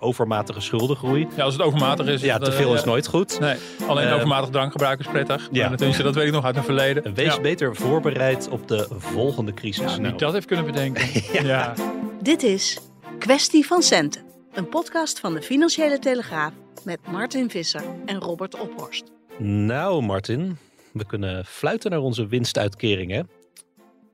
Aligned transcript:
Overmatige 0.00 0.60
schuldengroei. 0.60 1.26
Ja, 1.36 1.44
als 1.44 1.52
het 1.54 1.62
overmatig 1.62 2.06
is. 2.06 2.20
Ja, 2.22 2.38
te 2.38 2.52
veel 2.52 2.68
eh, 2.72 2.74
is 2.78 2.84
nooit 2.84 3.06
goed. 3.06 3.40
Nee, 3.40 3.56
alleen 3.86 4.06
Eh, 4.08 4.14
overmatig 4.14 4.50
drankgebruik 4.50 4.98
is 5.00 5.06
prettig. 5.06 5.48
ja. 5.52 5.74
Tenminste, 5.74 6.02
dat 6.02 6.14
weet 6.14 6.26
ik 6.26 6.32
nog 6.32 6.44
uit 6.44 6.54
het 6.56 6.64
verleden. 6.64 7.14
Wees 7.14 7.34
ja. 7.34 7.40
beter 7.40 7.76
voorbereid 7.76 8.48
op 8.48 8.68
de 8.68 8.86
volgende 8.98 9.54
crisis. 9.54 9.92
Ja, 9.92 9.98
Nou, 9.98 10.10
niet 10.10 10.18
dat 10.18 10.32
heeft 10.32 10.46
kunnen 10.46 10.64
bedenken. 10.66 11.06
ja. 11.46 11.74
Dit 12.22 12.42
is 12.42 12.78
Kwestie 13.18 13.66
van 13.66 13.82
Centen, 13.82 14.22
een 14.52 14.68
podcast 14.68 15.20
van 15.20 15.34
de 15.34 15.42
Financiële 15.42 15.98
Telegraaf 15.98 16.52
met 16.84 16.98
Martin 17.10 17.50
Visser 17.50 17.82
en 18.06 18.20
Robert 18.20 18.60
Ophorst. 18.60 19.04
nou, 19.38 20.02
Martin, 20.02 20.58
we 20.92 21.06
kunnen 21.06 21.44
fluiten 21.44 21.90
naar 21.90 22.00
onze 22.00 22.26
winstuitkering, 22.26 23.10
hè? 23.12 23.20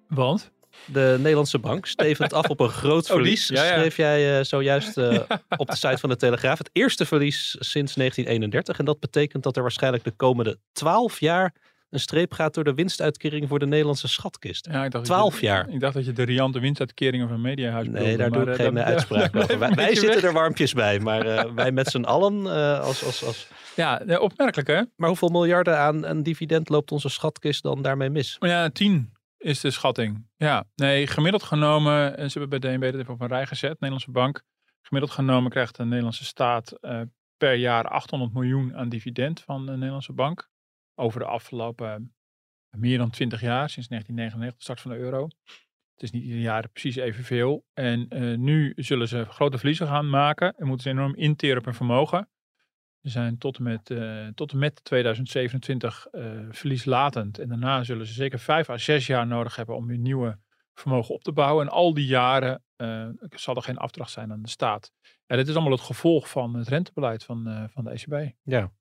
Want? 0.09 0.51
De 0.87 1.15
Nederlandse 1.19 1.59
bank 1.59 1.87
stevend 1.87 2.33
af 2.33 2.49
op 2.49 2.61
een 2.61 2.69
groot 2.69 3.03
Oh, 3.11 3.17
die? 3.17 3.17
verlies. 3.17 3.49
Ja, 3.49 3.65
ja. 3.65 3.79
Schreef 3.79 3.97
jij 3.97 4.39
eh, 4.39 4.45
zojuist 4.45 4.99
eh, 4.99 5.19
op 5.57 5.67
de 5.67 5.77
site 5.77 5.99
van 5.99 6.09
de 6.09 6.17
Telegraaf. 6.17 6.59
Het 6.59 6.71
eerste 6.73 7.07
verlies 7.07 7.57
sinds 7.59 7.95
1931. 7.95 8.79
En 8.79 8.85
dat 8.85 9.01
betekent 9.01 9.43
dat 9.43 9.57
er 9.57 9.63
waarschijnlijk 9.63 10.05
de 10.05 10.11
komende 10.11 10.59
12 10.73 11.21
jaar 11.21 11.55
een 11.91 12.01
streep 12.01 12.33
gaat 12.33 12.55
door 12.55 12.65
de 12.65 12.75
winstuitkering 12.75 13.49
voor 13.49 13.59
de 13.59 13.67
Nederlandse 13.67 14.09
schatkist. 14.09 14.67
Ja, 14.71 14.85
ik 14.85 14.91
dacht 14.91 14.93
dat 14.93 15.17
12 15.17 15.41
je, 15.41 15.47
jaar. 15.47 15.69
Ik 15.69 15.81
dacht 15.81 15.95
dat 15.95 16.05
je 16.05 16.13
de 16.13 16.23
riante 16.23 16.61
winstuitkeringen 16.61 17.29
van 17.29 17.41
Mediahuis 17.41 17.87
Nee, 17.89 17.95
bedoelde, 17.95 18.17
daar 18.17 18.31
doe 18.31 18.43
ik 18.43 18.49
eh, 18.59 18.65
geen 18.65 18.75
dat- 18.75 18.85
uitspraak 18.85 19.33
dat 19.33 19.43
over. 19.43 19.59
Wij, 19.59 19.71
wij 19.71 19.95
zitten 19.95 20.15
weg. 20.15 20.23
er 20.25 20.33
warmpjes 20.33 20.73
bij, 20.73 20.99
maar 21.01 21.55
wij 21.55 21.73
met 21.73 21.89
z'n 21.89 22.03
allen 22.03 22.47
als, 22.81 23.05
als, 23.05 23.25
als... 23.25 23.47
Ja, 23.77 24.03
opmerkelijk 24.19 24.69
hè? 24.69 24.83
Maar 24.97 25.09
hoeveel 25.09 25.29
miljarden 25.29 25.79
aan 25.79 26.05
een 26.05 26.23
dividend 26.23 26.69
loopt 26.69 26.93
onze 26.93 27.09
schatkist 27.09 27.63
dan 27.63 27.83
daarmee 27.83 28.11
mis? 28.11 28.37
Maar 28.39 28.49
ja, 28.51 28.69
10 28.71 29.13
is 29.45 29.61
de 29.61 29.71
schatting. 29.71 30.27
Ja, 30.37 30.65
nee, 30.75 31.07
gemiddeld 31.07 31.43
genomen, 31.43 32.17
en 32.17 32.31
ze 32.31 32.39
hebben 32.39 32.61
bij 32.61 32.71
DNB 32.71 32.83
dat 32.93 33.01
even 33.01 33.15
op 33.15 33.21
een 33.21 33.29
rij 33.29 33.47
gezet, 33.47 33.73
Nederlandse 33.73 34.11
bank. 34.11 34.43
Gemiddeld 34.81 35.15
genomen 35.15 35.51
krijgt 35.51 35.77
de 35.77 35.85
Nederlandse 35.85 36.25
staat 36.25 36.73
eh, 36.73 37.01
per 37.37 37.55
jaar 37.55 37.89
800 37.89 38.33
miljoen 38.33 38.77
aan 38.77 38.89
dividend 38.89 39.41
van 39.41 39.67
de 39.67 39.73
Nederlandse 39.73 40.13
bank. 40.13 40.49
Over 40.95 41.21
de 41.21 41.27
afgelopen 41.27 42.15
eh, 42.71 42.81
meer 42.81 42.99
dan 42.99 43.11
20 43.11 43.41
jaar, 43.41 43.71
sinds 43.71 43.89
1999, 43.89 44.57
de 44.57 44.63
start 44.63 44.81
van 44.81 44.91
de 44.91 44.97
euro. 44.97 45.29
Het 45.95 46.03
is 46.03 46.11
niet 46.11 46.25
ieder 46.25 46.41
jaar 46.41 46.69
precies 46.69 46.97
evenveel. 46.97 47.65
En 47.73 48.09
eh, 48.09 48.37
nu 48.39 48.73
zullen 48.77 49.09
ze 49.09 49.25
grote 49.25 49.59
verliezen 49.59 49.87
gaan 49.87 50.11
maken 50.11 50.55
en 50.57 50.67
moeten 50.67 50.83
ze 50.83 50.91
enorm 50.91 51.15
interen 51.15 51.59
op 51.59 51.65
hun 51.65 51.75
vermogen. 51.75 52.29
Zijn 53.05 53.39
tot 53.39 53.57
en 53.57 53.63
met, 53.63 53.91
eh, 53.91 54.27
tot 54.35 54.53
en 54.53 54.59
met 54.59 54.85
2027 54.85 56.07
eh, 56.07 56.31
verlieslatend. 56.51 57.39
En 57.39 57.49
daarna 57.49 57.85
zullen 57.85 58.07
ze 58.07 58.13
zeker 58.13 58.39
vijf 58.39 58.71
à 58.71 58.77
zes 58.77 59.07
jaar 59.07 59.27
nodig 59.27 59.57
hebben 59.57 59.77
om 59.77 59.87
weer 59.87 59.99
nieuwe 59.99 60.39
vermogen 60.75 61.15
op 61.15 61.23
te 61.23 61.33
bouwen. 61.33 61.67
En 61.67 61.73
al 61.73 61.95
die 61.95 62.07
jaren 62.07 62.63
eh, 62.77 63.09
zal 63.31 63.57
er 63.57 63.63
geen 63.63 63.77
afdracht 63.77 64.11
zijn 64.11 64.33
aan 64.33 64.43
de 64.43 64.49
staat. 64.49 64.93
Ja, 65.27 65.37
dit 65.37 65.49
is 65.49 65.55
allemaal 65.55 65.73
het 65.73 65.81
gevolg 65.81 66.31
van 66.31 66.55
het 66.55 66.69
rentebeleid 66.69 67.25
van, 67.25 67.69
van 67.71 67.85
de 67.85 67.91
ECB. 67.91 68.35
Ja. 68.43 68.73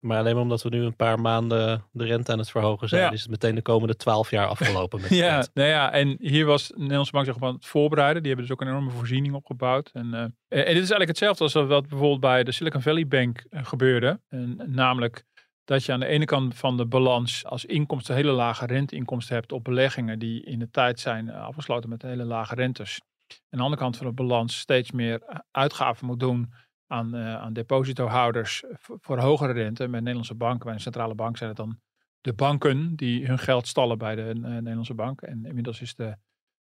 Maar 0.00 0.18
alleen 0.18 0.34
maar 0.34 0.42
omdat 0.42 0.62
we 0.62 0.68
nu 0.68 0.82
een 0.82 0.96
paar 0.96 1.20
maanden 1.20 1.84
de 1.92 2.04
rente 2.04 2.32
aan 2.32 2.38
het 2.38 2.50
verhogen 2.50 2.88
zijn, 2.88 3.02
Ja. 3.02 3.10
is 3.10 3.20
het 3.20 3.30
meteen 3.30 3.54
de 3.54 3.62
komende 3.62 3.96
12 3.96 4.30
jaar 4.30 4.46
afgelopen 4.46 5.00
met 5.00 5.08
de 5.10 5.16
Ja, 5.16 5.46
nou 5.54 5.68
ja, 5.68 5.92
en 5.92 6.16
hier 6.20 6.46
was 6.46 6.68
de 6.68 6.78
Nederlandse 6.78 7.12
bank 7.12 7.26
zich 7.26 7.34
op 7.34 7.44
aan 7.44 7.54
het 7.54 7.66
voorbereiden. 7.66 8.22
Die 8.22 8.32
hebben 8.32 8.48
dus 8.48 8.56
ook 8.56 8.62
een 8.62 8.72
enorme 8.72 8.90
voorziening 8.90 9.34
opgebouwd. 9.34 9.90
En, 9.92 10.14
eh, 10.14 10.20
en 10.20 10.30
dit 10.48 10.66
is 10.66 10.74
eigenlijk 10.74 11.08
hetzelfde 11.08 11.44
als 11.44 11.52
wat 11.52 11.88
bijvoorbeeld 11.88 12.20
bij 12.20 12.44
de 12.44 12.52
Silicon 12.52 12.82
Valley 12.82 13.06
Bank 13.06 13.44
eh, 13.50 13.64
gebeurde. 13.64 14.20
En, 14.28 14.62
namelijk 14.66 15.24
dat 15.64 15.84
je 15.84 15.92
aan 15.92 16.00
de 16.00 16.06
ene 16.06 16.24
kant 16.24 16.54
van 16.54 16.76
de 16.76 16.86
balans 16.86 17.44
als 17.44 17.64
inkomsten 17.64 18.14
hele 18.14 18.32
lage 18.32 18.66
renteinkomsten 18.66 19.34
hebt 19.34 19.52
op 19.52 19.64
beleggingen 19.64 20.18
die 20.18 20.44
in 20.44 20.58
de 20.58 20.70
tijd 20.70 21.00
zijn 21.00 21.28
eh, 21.28 21.42
afgesloten 21.42 21.88
met 21.88 22.02
hele 22.02 22.24
lage 22.24 22.54
rentes. 22.54 23.00
En 23.28 23.36
aan 23.50 23.58
de 23.58 23.62
andere 23.64 23.82
kant 23.82 23.96
van 23.96 24.06
de 24.06 24.12
balans 24.12 24.58
steeds 24.58 24.90
meer 24.90 25.42
uitgaven 25.50 26.06
moet 26.06 26.20
doen 26.20 26.52
aan, 26.90 27.14
eh, 27.14 27.36
aan 27.36 27.52
depositohouders 27.52 28.64
voor, 28.78 29.18
hogere 29.18 29.52
rente. 29.52 29.88
Met 29.88 30.00
Nederlandse 30.00 30.34
banken, 30.34 30.64
bij 30.64 30.74
een 30.74 30.80
centrale 30.80 31.14
bank 31.14 31.36
zijn 31.36 31.48
het 31.48 31.58
dan 31.58 31.80
de 32.20 32.32
banken 32.32 32.96
die 32.96 33.26
hun 33.26 33.38
geld 33.38 33.66
stallen 33.66 33.98
bij 33.98 34.14
de 34.14 34.22
eh, 34.22 34.34
Nederlandse 34.34 34.94
bank. 34.94 35.20
En 35.20 35.44
inmiddels 35.44 35.80
is 35.80 35.94
de, 35.94 36.16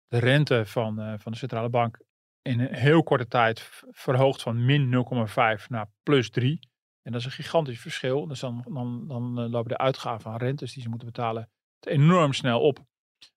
de 0.07 0.17
rente 0.17 0.65
van, 0.65 0.99
eh, 0.99 1.13
van 1.17 1.31
de 1.31 1.37
centrale 1.37 1.69
bank 1.69 2.01
in 2.41 2.59
een 2.59 2.73
heel 2.73 3.03
korte 3.03 3.27
tijd 3.27 3.69
verhoogd 3.91 4.41
van 4.41 4.65
min 4.65 4.89
0,5 4.89 5.69
naar 5.69 5.89
plus 6.03 6.29
3. 6.29 6.59
En 7.01 7.11
dat 7.11 7.21
is 7.21 7.25
een 7.25 7.43
gigantisch 7.43 7.81
verschil. 7.81 8.27
Dus 8.27 8.39
dan, 8.39 8.65
dan, 8.69 9.07
dan 9.07 9.49
lopen 9.49 9.69
de 9.69 9.77
uitgaven 9.77 10.31
aan 10.31 10.37
rentes 10.37 10.73
die 10.73 10.83
ze 10.83 10.89
moeten 10.89 11.07
betalen 11.07 11.49
enorm 11.79 12.33
snel 12.33 12.61
op. 12.61 12.79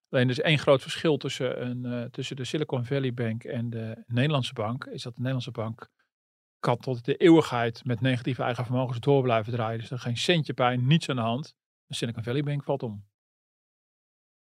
Alleen 0.08 0.24
er 0.24 0.30
is 0.30 0.40
één 0.40 0.58
groot 0.58 0.82
verschil 0.82 1.16
tussen, 1.16 1.66
een, 1.66 2.10
tussen 2.10 2.36
de 2.36 2.44
Silicon 2.44 2.84
Valley 2.84 3.14
Bank 3.14 3.44
en 3.44 3.70
de 3.70 4.02
Nederlandse 4.06 4.52
bank. 4.52 4.84
Is 4.84 5.02
dat 5.02 5.12
de 5.12 5.20
Nederlandse 5.20 5.50
bank 5.50 5.90
kan 6.62 6.76
tot 6.76 7.04
de 7.04 7.16
eeuwigheid 7.16 7.84
met 7.84 8.00
negatieve 8.00 8.42
eigen 8.42 8.64
vermogens 8.64 9.00
door 9.00 9.22
blijven 9.22 9.52
draaien. 9.52 9.80
Dus 9.80 9.90
er 9.90 9.98
geen 9.98 10.16
centje 10.16 10.54
bij, 10.54 10.76
niets 10.76 11.08
aan 11.08 11.16
de 11.16 11.22
hand. 11.22 11.54
De 11.86 11.94
Silicon 11.94 12.22
Valley 12.22 12.42
Bank 12.42 12.64
valt 12.64 12.82
om. 12.82 13.04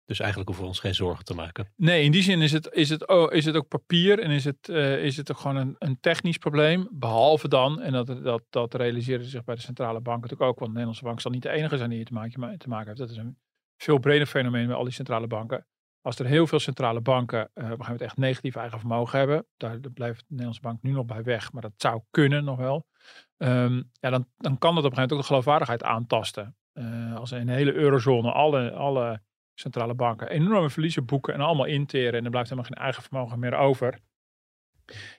Dus 0.04 0.18
eigenlijk 0.18 0.48
hoeven 0.48 0.64
we 0.64 0.70
ons 0.70 0.80
geen 0.80 0.94
zorgen 0.94 1.24
te 1.24 1.34
maken. 1.34 1.72
Nee, 1.76 2.04
in 2.04 2.12
die 2.12 2.22
zin 2.22 2.42
is 2.42 2.52
het, 2.52 2.72
is 2.72 2.88
het, 2.88 3.08
oh, 3.08 3.32
is 3.32 3.44
het 3.44 3.56
ook 3.56 3.68
papier 3.68 4.18
en 4.18 4.30
is 4.30 4.44
het, 4.44 4.68
eh, 4.68 5.04
is 5.04 5.16
het 5.16 5.30
ook 5.30 5.38
gewoon 5.38 5.56
een, 5.56 5.76
een 5.78 6.00
technisch 6.00 6.38
probleem. 6.38 6.88
Behalve 6.92 7.48
dan, 7.48 7.80
en 7.80 7.92
dat, 7.92 8.06
dat, 8.06 8.42
dat 8.50 8.74
realiseren 8.74 9.24
zich 9.24 9.44
bij 9.44 9.54
de 9.54 9.60
centrale 9.60 10.00
bank 10.00 10.22
natuurlijk 10.22 10.50
ook, 10.50 10.58
want 10.58 10.66
de 10.66 10.76
Nederlandse 10.78 11.04
bank 11.04 11.20
zal 11.20 11.30
niet 11.30 11.42
de 11.42 11.50
enige 11.50 11.76
zijn 11.76 11.88
die 11.88 11.98
hier 11.98 12.06
te 12.06 12.12
maken, 12.12 12.58
te 12.58 12.68
maken 12.68 12.86
heeft. 12.86 12.98
Dat 12.98 13.10
is 13.10 13.16
een 13.16 13.38
veel 13.76 13.98
breder 13.98 14.26
fenomeen 14.26 14.66
bij 14.66 14.76
al 14.76 14.84
die 14.84 14.92
centrale 14.92 15.26
banken. 15.26 15.66
Als 16.04 16.18
er 16.18 16.26
heel 16.26 16.46
veel 16.46 16.58
centrale 16.58 17.00
banken 17.00 17.40
op 17.42 17.50
een 17.54 17.62
gegeven 17.62 17.82
moment 17.84 18.00
echt 18.00 18.16
negatief 18.16 18.56
eigen 18.56 18.78
vermogen 18.78 19.18
hebben, 19.18 19.46
daar 19.56 19.78
blijft 19.94 20.18
de 20.18 20.24
Nederlandse 20.28 20.60
bank 20.62 20.82
nu 20.82 20.90
nog 20.90 21.04
bij 21.04 21.22
weg, 21.22 21.52
maar 21.52 21.62
dat 21.62 21.72
zou 21.76 22.02
kunnen 22.10 22.44
nog 22.44 22.58
wel. 22.58 22.86
Ehm, 23.36 23.82
ja, 24.00 24.10
dan, 24.10 24.26
dan 24.36 24.58
kan 24.58 24.74
dat 24.74 24.84
op 24.84 24.90
een 24.90 24.96
gegeven 24.96 24.96
moment 24.96 25.12
ook 25.12 25.18
de 25.18 25.26
geloofwaardigheid 25.26 25.82
aantasten. 25.82 26.56
Eh, 26.72 27.16
als 27.16 27.32
in 27.32 27.46
de 27.46 27.52
hele 27.52 27.72
eurozone 27.72 28.32
alle, 28.32 28.72
alle 28.72 29.22
centrale 29.54 29.94
banken 29.94 30.28
enorme 30.30 30.70
verliezen 30.70 31.04
boeken 31.04 31.34
en 31.34 31.40
allemaal 31.40 31.66
interen 31.66 32.18
en 32.18 32.24
er 32.24 32.30
blijft 32.30 32.48
helemaal 32.48 32.70
geen 32.70 32.82
eigen 32.84 33.02
vermogen 33.02 33.38
meer 33.38 33.54
over. 33.54 34.00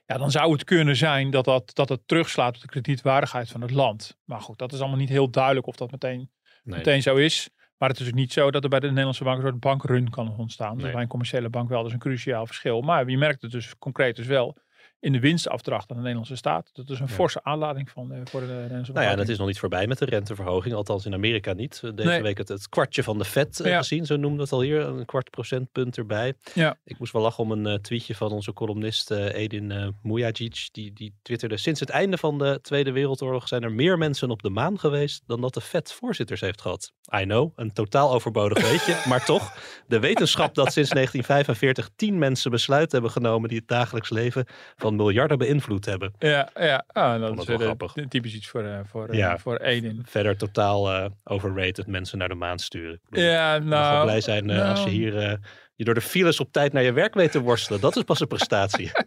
Ja, 0.05 0.17
dan 0.17 0.31
zou 0.31 0.51
het 0.51 0.63
kunnen 0.63 0.95
zijn 0.95 1.29
dat, 1.29 1.45
dat, 1.45 1.75
dat 1.75 1.89
het 1.89 2.07
terugslaat 2.07 2.55
op 2.55 2.61
de 2.61 2.67
kredietwaardigheid 2.67 3.49
van 3.49 3.61
het 3.61 3.71
land. 3.71 4.17
Maar 4.23 4.41
goed, 4.41 4.57
dat 4.57 4.73
is 4.73 4.79
allemaal 4.79 4.97
niet 4.97 5.09
heel 5.09 5.29
duidelijk 5.29 5.67
of 5.67 5.75
dat 5.75 5.91
meteen, 5.91 6.31
Nee. 6.63 6.77
meteen 6.77 7.01
zo 7.01 7.15
is. 7.15 7.49
Maar 7.77 7.89
het 7.89 7.99
is 7.99 8.07
ook 8.07 8.13
niet 8.13 8.33
zo 8.33 8.51
dat 8.51 8.63
er 8.63 8.69
bij 8.69 8.79
de 8.79 8.87
Nederlandse 8.87 9.23
bank 9.23 9.37
een 9.37 9.47
soort 9.47 9.59
bankrun 9.59 10.09
kan 10.09 10.35
ontstaan. 10.37 10.77
Nee. 10.77 10.91
bij 10.91 11.01
een 11.01 11.07
commerciële 11.07 11.49
bank 11.49 11.69
wel, 11.69 11.77
dat 11.77 11.87
is 11.87 11.93
een 11.93 11.99
cruciaal 11.99 12.45
verschil. 12.45 12.81
Maar 12.81 13.09
je 13.09 13.17
merkt 13.17 13.41
het 13.41 13.51
dus 13.51 13.77
concreet 13.77 14.15
dus 14.15 14.27
wel 14.27 14.57
in 15.05 15.11
de 15.11 15.19
winstafdracht 15.19 15.89
aan 15.89 15.95
de 15.95 16.01
Nederlandse 16.01 16.35
staat. 16.35 16.69
Dat 16.73 16.89
is 16.89 16.99
een 16.99 17.05
Ja. 17.07 17.13
forse 17.13 17.43
aanlading 17.43 17.89
van, 17.89 18.11
eh, 18.11 18.19
voor 18.23 18.39
de 18.39 18.45
Nederlandse 18.47 18.91
Nou 18.91 19.05
ja, 19.05 19.15
dat 19.15 19.27
is 19.27 19.37
nog 19.37 19.47
niet 19.47 19.59
voorbij 19.59 19.87
met 19.87 19.97
de 19.97 20.05
renteverhoging. 20.05 20.75
Althans 20.75 21.05
in 21.05 21.13
Amerika 21.13 21.53
niet. 21.53 21.81
Deze 21.81 22.09
Nee. 22.09 22.21
week 22.21 22.37
het, 22.37 22.47
het 22.47 22.69
kwartje 22.69 23.03
van 23.03 23.17
de 23.17 23.25
Fed 23.25 23.59
eh, 23.59 23.71
Ja. 23.71 23.77
gezien. 23.77 24.05
Zo 24.05 24.15
noemde 24.15 24.41
het 24.41 24.51
al 24.51 24.61
hier. 24.61 24.81
Een 24.81 25.05
kwart 25.05 25.29
procentpunt 25.29 25.97
erbij. 25.97 26.33
Ja. 26.53 26.77
Ik 26.83 26.99
moest 26.99 27.13
wel 27.13 27.21
lachen 27.21 27.43
om 27.43 27.51
een 27.51 27.65
eh, 27.67 27.73
tweetje 27.73 28.15
van 28.15 28.31
onze 28.31 28.53
columnist 28.53 29.11
eh, 29.11 29.33
Edin 29.33 29.71
eh 29.71 29.87
Mujagic. 30.03 30.67
Die, 30.71 30.93
die 30.93 31.13
twitterde. 31.21 31.57
Sinds 31.57 31.79
het 31.79 31.89
einde 31.89 32.17
van 32.17 32.37
de 32.37 32.59
Tweede 32.61 32.91
Wereldoorlog 32.91 33.47
zijn 33.47 33.63
er 33.63 33.71
meer 33.71 33.97
mensen 33.97 34.29
op 34.29 34.41
de 34.43 34.49
maan 34.49 34.79
geweest. 34.79 35.23
dan 35.27 35.41
dat 35.41 35.53
de 35.53 35.61
Fed 35.61 35.91
voorzitters 35.93 36.41
heeft 36.41 36.61
gehad. 36.61 36.91
I 37.19 37.23
know, 37.23 37.51
een 37.55 37.73
totaal 37.73 38.11
overbodig 38.13 38.61
weetje. 38.71 39.01
maar 39.07 39.25
toch, 39.25 39.53
de 39.87 39.99
wetenschap 39.99 40.55
dat 40.55 40.71
sinds 40.73 40.89
1945 40.99 41.89
tien 41.95 42.17
mensen 42.17 42.51
besluiten 42.51 42.91
hebben 42.91 43.11
genomen. 43.11 43.49
die 43.49 43.57
het 43.57 43.67
dagelijks 43.67 44.09
leven 44.09 44.45
van 44.75 44.94
van 44.95 45.05
miljarden 45.05 45.37
beïnvloed 45.37 45.85
hebben. 45.85 46.13
Ja, 46.19 46.49
ja. 46.59 46.83
Ah, 46.87 47.19
dat 47.19 47.39
is 47.39 47.45
wel 47.45 47.57
eh, 47.59 47.63
grappig. 47.63 47.93
typisch 48.07 48.33
iets 48.33 48.47
voor, 48.47 48.63
eh, 48.63 48.79
voor, 48.85 49.15
Ja. 49.15 49.37
voor. 49.37 49.61
Verder 50.03 50.37
totaal 50.37 51.09
overrated 51.23 51.87
mensen 51.87 52.17
naar 52.17 52.29
de 52.29 52.35
maan 52.35 52.59
sturen. 52.59 52.99
Bedoel, 53.09 53.25
Ja, 53.25 53.57
nou... 53.57 54.03
blij 54.03 54.21
zijn 54.21 54.49
als 54.49 54.79
je 54.79 54.85
nou, 54.85 54.89
hier 54.89 55.39
je 55.75 55.83
door 55.83 55.93
de 55.93 56.01
files 56.01 56.39
op 56.39 56.51
tijd 56.51 56.73
naar 56.73 56.83
je 56.83 56.93
werk 56.93 57.13
weet 57.13 57.31
te 57.31 57.41
worstelen. 57.41 57.81
Dat 57.81 57.95
is 57.95 58.03
pas 58.03 58.19
een 58.19 58.27
prestatie. 58.27 58.91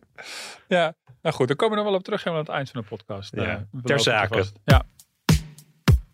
Ja, 0.68 0.94
nou 1.22 1.34
goed, 1.34 1.46
daar 1.46 1.56
komen 1.56 1.76
we 1.76 1.82
nog 1.82 1.90
wel 1.90 1.98
op 1.98 2.04
terug 2.04 2.24
helemaal 2.24 2.44
aan 2.44 2.46
het 2.46 2.56
eind 2.56 2.70
van 2.70 2.80
de 2.80 2.88
podcast. 2.88 3.34
Ja, 3.34 3.66
ter 3.82 4.00
zake. 4.00 4.44
Ja. 4.64 4.84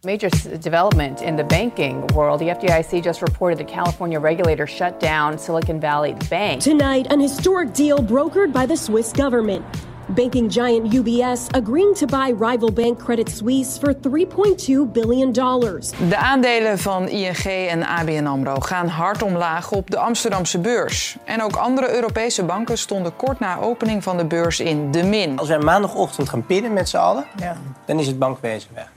Major 0.04 0.28
development 0.58 1.22
in 1.22 1.36
the 1.36 1.44
banking 1.44 2.06
world. 2.08 2.40
The 2.40 2.48
FDIC 2.48 3.02
just 3.02 3.22
reported 3.22 3.58
the 3.58 3.64
California 3.64 4.20
regulator 4.20 4.66
shut 4.66 5.00
down 5.00 5.38
Silicon 5.38 5.80
Valley 5.80 6.14
Bank. 6.28 6.60
Tonight, 6.60 7.12
an 7.12 7.20
historic 7.20 7.72
deal 7.72 7.98
brokered 7.98 8.52
by 8.52 8.66
the 8.66 8.76
Swiss 8.76 9.12
government. 9.12 9.64
Banking 10.08 10.50
giant 10.50 10.92
UBS 10.92 11.48
agreeing 11.56 11.94
to 11.94 12.06
buy 12.06 12.32
rival 12.32 12.70
bank 12.70 12.98
Credit 12.98 13.28
Suisse 13.28 13.78
for 13.78 13.94
$3.2 13.94 14.92
billion. 14.92 15.32
De 15.32 16.16
aandelen 16.16 16.78
van 16.78 17.08
ING 17.08 17.44
en 17.44 17.86
ABN 17.86 18.26
AMRO 18.26 18.60
gaan 18.60 18.88
hard 18.88 19.22
omlaag 19.22 19.72
op 19.72 19.90
de 19.90 19.98
Amsterdamse 19.98 20.58
beurs. 20.58 21.16
En 21.24 21.42
ook 21.42 21.56
andere 21.56 21.94
Europese 21.94 22.44
banken 22.44 22.78
stonden 22.78 23.16
kort 23.16 23.40
na 23.40 23.58
opening 23.58 24.02
van 24.02 24.16
de 24.16 24.24
beurs 24.24 24.60
in 24.60 24.90
de 24.90 25.02
min. 25.02 25.38
Als 25.38 25.48
wij 25.48 25.58
maandagochtend 25.58 26.28
gaan 26.28 26.46
pinnen 26.46 26.72
met 26.72 26.88
z'n 26.88 26.96
allen, 26.96 27.24
dan 27.86 27.98
is 27.98 28.06
het 28.06 28.18
bankwezen 28.18 28.70
weg. 28.74 28.92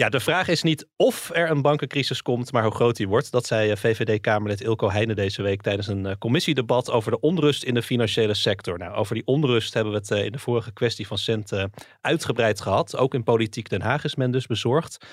Ja, 0.00 0.08
de 0.08 0.20
vraag 0.20 0.48
is 0.48 0.62
niet 0.62 0.88
of 0.96 1.30
er 1.32 1.50
een 1.50 1.62
bankencrisis 1.62 2.22
komt, 2.22 2.52
maar 2.52 2.62
hoe 2.62 2.72
groot 2.72 2.96
die 2.96 3.08
wordt. 3.08 3.30
Dat 3.30 3.46
zei 3.46 3.70
eh, 3.70 3.76
VVD-Kamerlid 3.76 4.60
Ilko 4.60 4.90
Heijnen 4.90 5.16
deze 5.16 5.42
week 5.42 5.62
tijdens 5.62 5.86
een 5.86 6.06
eh, 6.06 6.16
commissiedebat 6.18 6.90
over 6.90 7.10
de 7.10 7.20
onrust 7.20 7.62
in 7.62 7.74
de 7.74 7.82
financiële 7.82 8.34
sector. 8.34 8.78
Nou, 8.78 8.94
over 8.94 9.14
die 9.14 9.26
onrust 9.26 9.74
hebben 9.74 9.92
we 9.92 9.98
het 9.98 10.10
eh, 10.10 10.24
in 10.24 10.32
de 10.32 10.38
vorige 10.38 10.72
kwestie 10.72 11.06
van 11.06 11.18
Cent 11.18 11.52
uitgebreid 12.00 12.60
gehad. 12.60 12.96
Ook 12.96 13.14
in 13.14 13.22
Politiek 13.22 13.68
Den 13.68 13.82
Haag 13.82 14.04
is 14.04 14.14
men 14.14 14.30
dus 14.30 14.46
bezorgd. 14.46 15.06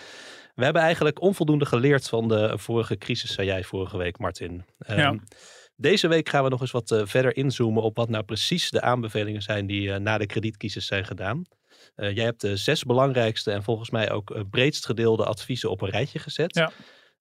We 0.56 0.64
hebben 0.64 0.82
eigenlijk 0.82 1.22
onvoldoende 1.22 1.66
geleerd 1.66 2.10
van 2.10 2.28
de 2.28 2.58
vorige 2.58 2.98
crisis, 2.98 3.34
zei 3.34 3.48
jij 3.48 3.64
vorige 3.64 3.98
week, 3.98 4.18
Martin. 4.18 4.66
Ehm. 4.80 5.18
Deze 5.76 6.08
week 6.08 6.30
gaan 6.30 6.44
we 6.44 6.50
nog 6.50 6.62
eens 6.62 6.72
wat 6.72 7.02
verder 7.04 7.36
inzoomen 7.36 7.84
op 7.84 7.96
wat 7.96 8.10
nou 8.10 8.24
precies 8.24 8.70
de 8.70 8.82
aanbevelingen 8.82 9.42
zijn 9.42 9.68
die 9.68 10.00
na 10.00 10.18
de 10.18 10.26
kredietcrisis 10.26 10.86
zijn 10.86 11.06
gedaan. 11.06 11.46
Eh, 11.96 12.16
jij 12.16 12.26
hebt 12.26 12.42
de 12.42 12.56
zes 12.56 12.84
belangrijkste 12.84 13.52
en 13.52 13.64
volgens 13.64 13.90
mij 13.90 14.12
ook 14.12 14.32
eh, 14.32 14.42
breedst 14.50 14.86
gedeelde 14.86 15.26
adviezen 15.26 15.70
op 15.70 15.82
een 15.82 15.90
rijtje 15.90 16.20
gezet. 16.20 16.56
Ja. 16.56 16.72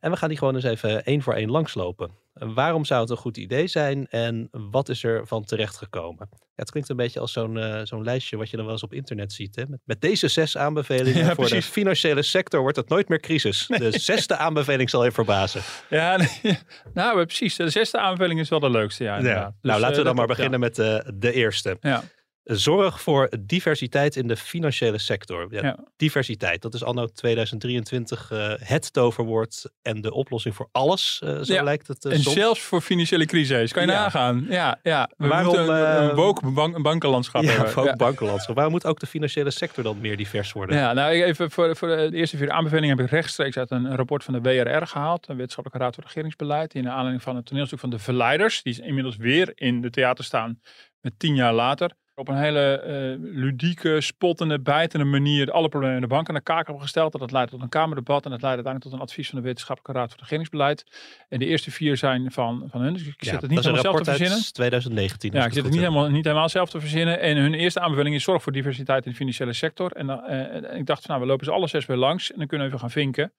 En 0.00 0.10
we 0.10 0.16
gaan 0.16 0.28
die 0.28 0.38
gewoon 0.38 0.54
eens 0.54 0.64
even 0.64 1.04
één 1.04 1.22
voor 1.22 1.34
één 1.34 1.50
langslopen. 1.50 2.10
Eh, 2.34 2.48
waarom 2.54 2.84
zou 2.84 3.00
het 3.00 3.10
een 3.10 3.16
goed 3.16 3.36
idee 3.36 3.66
zijn 3.66 4.06
en 4.06 4.48
wat 4.50 4.88
is 4.88 5.04
er 5.04 5.26
van 5.26 5.44
terechtgekomen? 5.44 6.28
Ja, 6.30 6.62
het 6.62 6.70
klinkt 6.70 6.88
een 6.88 6.96
beetje 6.96 7.20
als 7.20 7.32
zo'n 7.32 7.80
zo'n 7.84 8.04
lijstje 8.04 8.36
wat 8.36 8.50
je 8.50 8.56
dan 8.56 8.64
wel 8.64 8.74
eens 8.74 8.82
op 8.82 8.92
internet 8.92 9.32
ziet. 9.32 9.56
Hè? 9.56 9.62
Met, 9.68 9.80
met 9.84 10.00
deze 10.00 10.28
zes 10.28 10.56
aanbevelingen 10.56 11.20
Ja, 11.24 11.34
voor 11.34 11.34
precies. 11.34 11.66
de 11.66 11.72
financiële 11.72 12.22
sector 12.22 12.60
wordt 12.60 12.76
het 12.76 12.88
nooit 12.88 13.08
meer 13.08 13.20
crisis. 13.20 13.66
De 13.66 13.98
zesde 13.98 14.36
aanbeveling 14.46 14.90
zal 14.90 15.04
je 15.04 15.12
verbazen. 15.12 15.62
Ja, 15.90 16.16
nee, 16.16 16.58
nou 16.94 17.24
precies. 17.24 17.56
De 17.56 17.70
zesde 17.70 17.98
aanbeveling 17.98 18.40
is 18.40 18.48
wel 18.48 18.60
de 18.60 18.70
leukste. 18.70 19.04
Ja, 19.04 19.16
inderdaad. 19.16 19.52
Dus, 19.60 19.70
nou, 19.70 19.80
laten 19.80 19.98
we 19.98 20.04
dan 20.04 20.14
maar 20.14 20.26
beginnen 20.26 20.60
met 20.60 20.74
de, 20.74 21.12
de 21.14 21.32
eerste. 21.32 21.76
Ja. 21.80 22.02
Zorg 22.48 23.00
voor 23.02 23.28
diversiteit 23.40 24.16
in 24.16 24.26
de 24.26 24.36
financiële 24.36 24.98
sector. 24.98 25.46
Ja, 25.50 25.62
Ja. 25.62 25.78
Diversiteit, 25.96 26.62
dat 26.62 26.74
is 26.74 26.84
anno 26.84 27.06
2023 27.06 28.30
eh, 28.30 28.52
het 28.56 28.92
toverwoord 28.92 29.70
en 29.82 30.00
de 30.00 30.12
oplossing 30.12 30.54
voor 30.54 30.68
alles, 30.72 31.20
eh, 31.24 31.40
zo 31.42 31.52
Ja. 31.52 31.62
lijkt 31.62 31.86
het 31.86 32.04
eh, 32.04 32.12
En 32.12 32.20
soms. 32.20 32.36
zelfs 32.36 32.60
voor 32.60 32.80
financiële 32.80 33.26
crisis. 33.26 33.72
Kan 33.72 33.82
je 33.82 33.88
nagaan. 33.88 34.46
Ja, 34.48 34.78
ja. 34.82 35.10
We 35.16 35.26
Waarom, 35.26 35.46
moeten 35.56 35.76
een, 35.76 36.08
een 36.08 36.14
woke 36.14 36.50
bank, 36.50 36.82
bankenlandschap 36.82 37.42
ja, 37.42 37.50
hebben. 37.50 37.96
bankenlandschap. 37.96 38.54
Waarom 38.54 38.72
moet 38.72 38.86
ook 38.86 39.00
de 39.00 39.06
financiële 39.06 39.50
sector 39.50 39.84
dan 39.84 40.00
meer 40.00 40.16
divers 40.16 40.52
worden? 40.52 40.76
Ja, 40.76 40.92
nou 40.92 41.10
even 41.12 41.50
voor, 41.50 41.76
voor 41.76 41.88
de 41.88 42.10
eerste 42.12 42.36
vier 42.36 42.50
aanbevelingen 42.50 42.96
heb 42.96 43.06
ik 43.06 43.12
rechtstreeks 43.12 43.56
uit 43.56 43.70
een 43.70 43.96
rapport 43.96 44.24
van 44.24 44.34
de 44.34 44.40
WRR 44.40 44.86
gehaald. 44.86 45.28
Een 45.28 45.36
wetenschappelijke 45.36 45.84
raad 45.84 45.94
voor 45.94 46.04
regeringsbeleid. 46.04 46.70
Die 46.72 46.82
naar 46.82 46.92
aanleiding 46.92 47.22
van 47.22 47.36
het 47.36 47.46
toneelstuk 47.46 47.78
van 47.78 47.90
de 47.90 47.98
Verleiders. 47.98 48.62
Die 48.62 48.72
is 48.72 48.78
inmiddels 48.78 49.16
weer 49.16 49.52
in 49.54 49.80
de 49.80 49.90
theater 49.90 50.24
staan 50.24 50.60
met 51.00 51.18
tien 51.18 51.34
jaar 51.34 51.52
later. 51.52 51.90
Op 52.18 52.28
een 52.28 52.36
hele 52.36 52.80
eh, 52.80 53.14
ludieke, 53.18 54.00
spottende, 54.00 54.60
bijtende 54.60 55.04
manier 55.04 55.50
alle 55.50 55.68
problemen 55.68 55.96
in 55.96 56.02
de 56.02 56.06
bank 56.08 56.28
aan 56.28 56.34
de 56.34 56.40
kaak 56.40 56.64
hebben 56.64 56.82
gesteld. 56.82 57.18
Dat 57.18 57.32
leidt 57.32 57.50
tot 57.50 57.62
een 57.62 57.68
kamerdebat 57.68 58.24
en 58.24 58.30
dat 58.30 58.42
leidt 58.42 58.56
uiteindelijk 58.56 58.82
tot 58.82 58.92
een 58.92 59.00
advies 59.00 59.28
van 59.28 59.38
de 59.38 59.44
wetenschappelijke 59.44 60.00
raad 60.00 60.10
voor 60.10 60.20
regeringsbeleid. 60.20 60.84
En 61.28 61.38
de 61.38 61.46
eerste 61.46 61.70
vier 61.70 61.96
zijn 61.96 62.32
van, 62.32 62.66
van 62.70 62.80
hun. 62.80 62.92
Dus 62.92 63.06
ik 63.06 63.24
Ja, 63.24 63.30
zit 63.30 63.40
het 63.40 63.50
niet 63.50 63.58
helemaal 63.58 63.82
zelf 63.82 63.96
te 63.96 64.04
verzinnen. 64.04 64.36
uit 64.36 64.54
2019. 64.54 65.32
Ja, 65.32 65.36
ik 65.36 65.44
zit 65.44 65.54
het 65.54 65.64
het 65.64 65.72
niet 65.72 65.82
helemaal, 65.82 66.10
niet 66.10 66.24
helemaal 66.24 66.48
zelf 66.48 66.70
te 66.70 66.80
verzinnen. 66.80 67.20
En 67.20 67.36
hun 67.36 67.54
eerste 67.54 67.80
aanbeveling 67.80 68.14
is 68.14 68.22
zorg 68.24 68.42
voor 68.42 68.52
diversiteit 68.52 69.04
in 69.04 69.10
de 69.10 69.16
financiële 69.16 69.52
sector. 69.52 69.92
En, 69.92 70.06
dan, 70.06 70.24
eh, 70.24 70.54
en 70.54 70.76
ik 70.76 70.86
dacht 70.86 71.00
van 71.00 71.10
nou, 71.10 71.20
we 71.20 71.26
lopen 71.26 71.44
ze 71.46 71.52
alle 71.52 71.68
zes 71.68 71.86
weer 71.86 71.96
langs 71.96 72.32
en 72.32 72.38
dan 72.38 72.46
kunnen 72.46 72.66
we 72.66 72.72
even 72.72 72.84
gaan 72.84 73.02
vinken. 73.02 73.32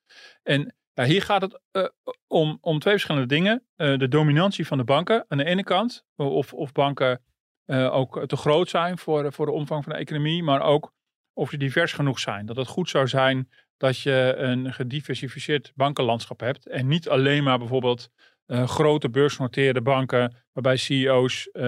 En 0.44 0.75
ja, 0.94 1.03
hier 1.03 1.21
gaat 1.21 1.41
het 1.41 1.59
eh, 1.71 1.83
om, 2.27 2.57
om 2.62 2.80
twee 2.80 2.94
verschillende 2.94 3.27
dingen. 3.27 3.63
De 3.75 4.07
dominantie 4.07 4.68
van 4.68 4.77
de 4.77 4.83
banken 4.83 5.25
aan 5.27 5.38
de 5.38 5.45
ene 5.45 5.63
kant. 5.63 6.06
Of, 6.15 6.53
of 6.53 6.71
banken 6.71 7.21
eh, 7.68 7.94
ook 7.94 8.28
te 8.28 8.38
groot 8.38 8.69
zijn 8.69 8.98
voor, 8.98 9.34
voor 9.34 9.46
de 9.46 9.52
omvang 9.52 9.84
van 9.84 9.94
de 9.94 10.00
economie. 10.00 10.44
Maar 10.44 10.62
ook 10.62 10.94
of 11.34 11.50
ze 11.50 11.58
divers 11.58 11.94
genoeg 11.94 12.19
zijn. 12.19 12.46
Dat 12.46 12.56
het 12.56 12.68
goed 12.68 12.90
zou 12.90 13.08
zijn 13.08 13.50
dat 13.78 14.00
je 14.00 14.34
een 14.38 14.74
gediversifieerd 14.74 15.72
bankenlandschap 15.75 16.40
hebt. 16.40 16.68
En 16.68 16.88
niet 16.88 17.10
alleen 17.10 17.44
maar 17.44 17.58
bijvoorbeeld 17.58 18.10
eh, 18.46 18.68
grote 18.68 19.10
beursgenoteerde 19.10 19.81
banken, 19.81 20.36
waarbij 20.54 20.78
CEO's 20.78 21.50
eh, 21.52 21.64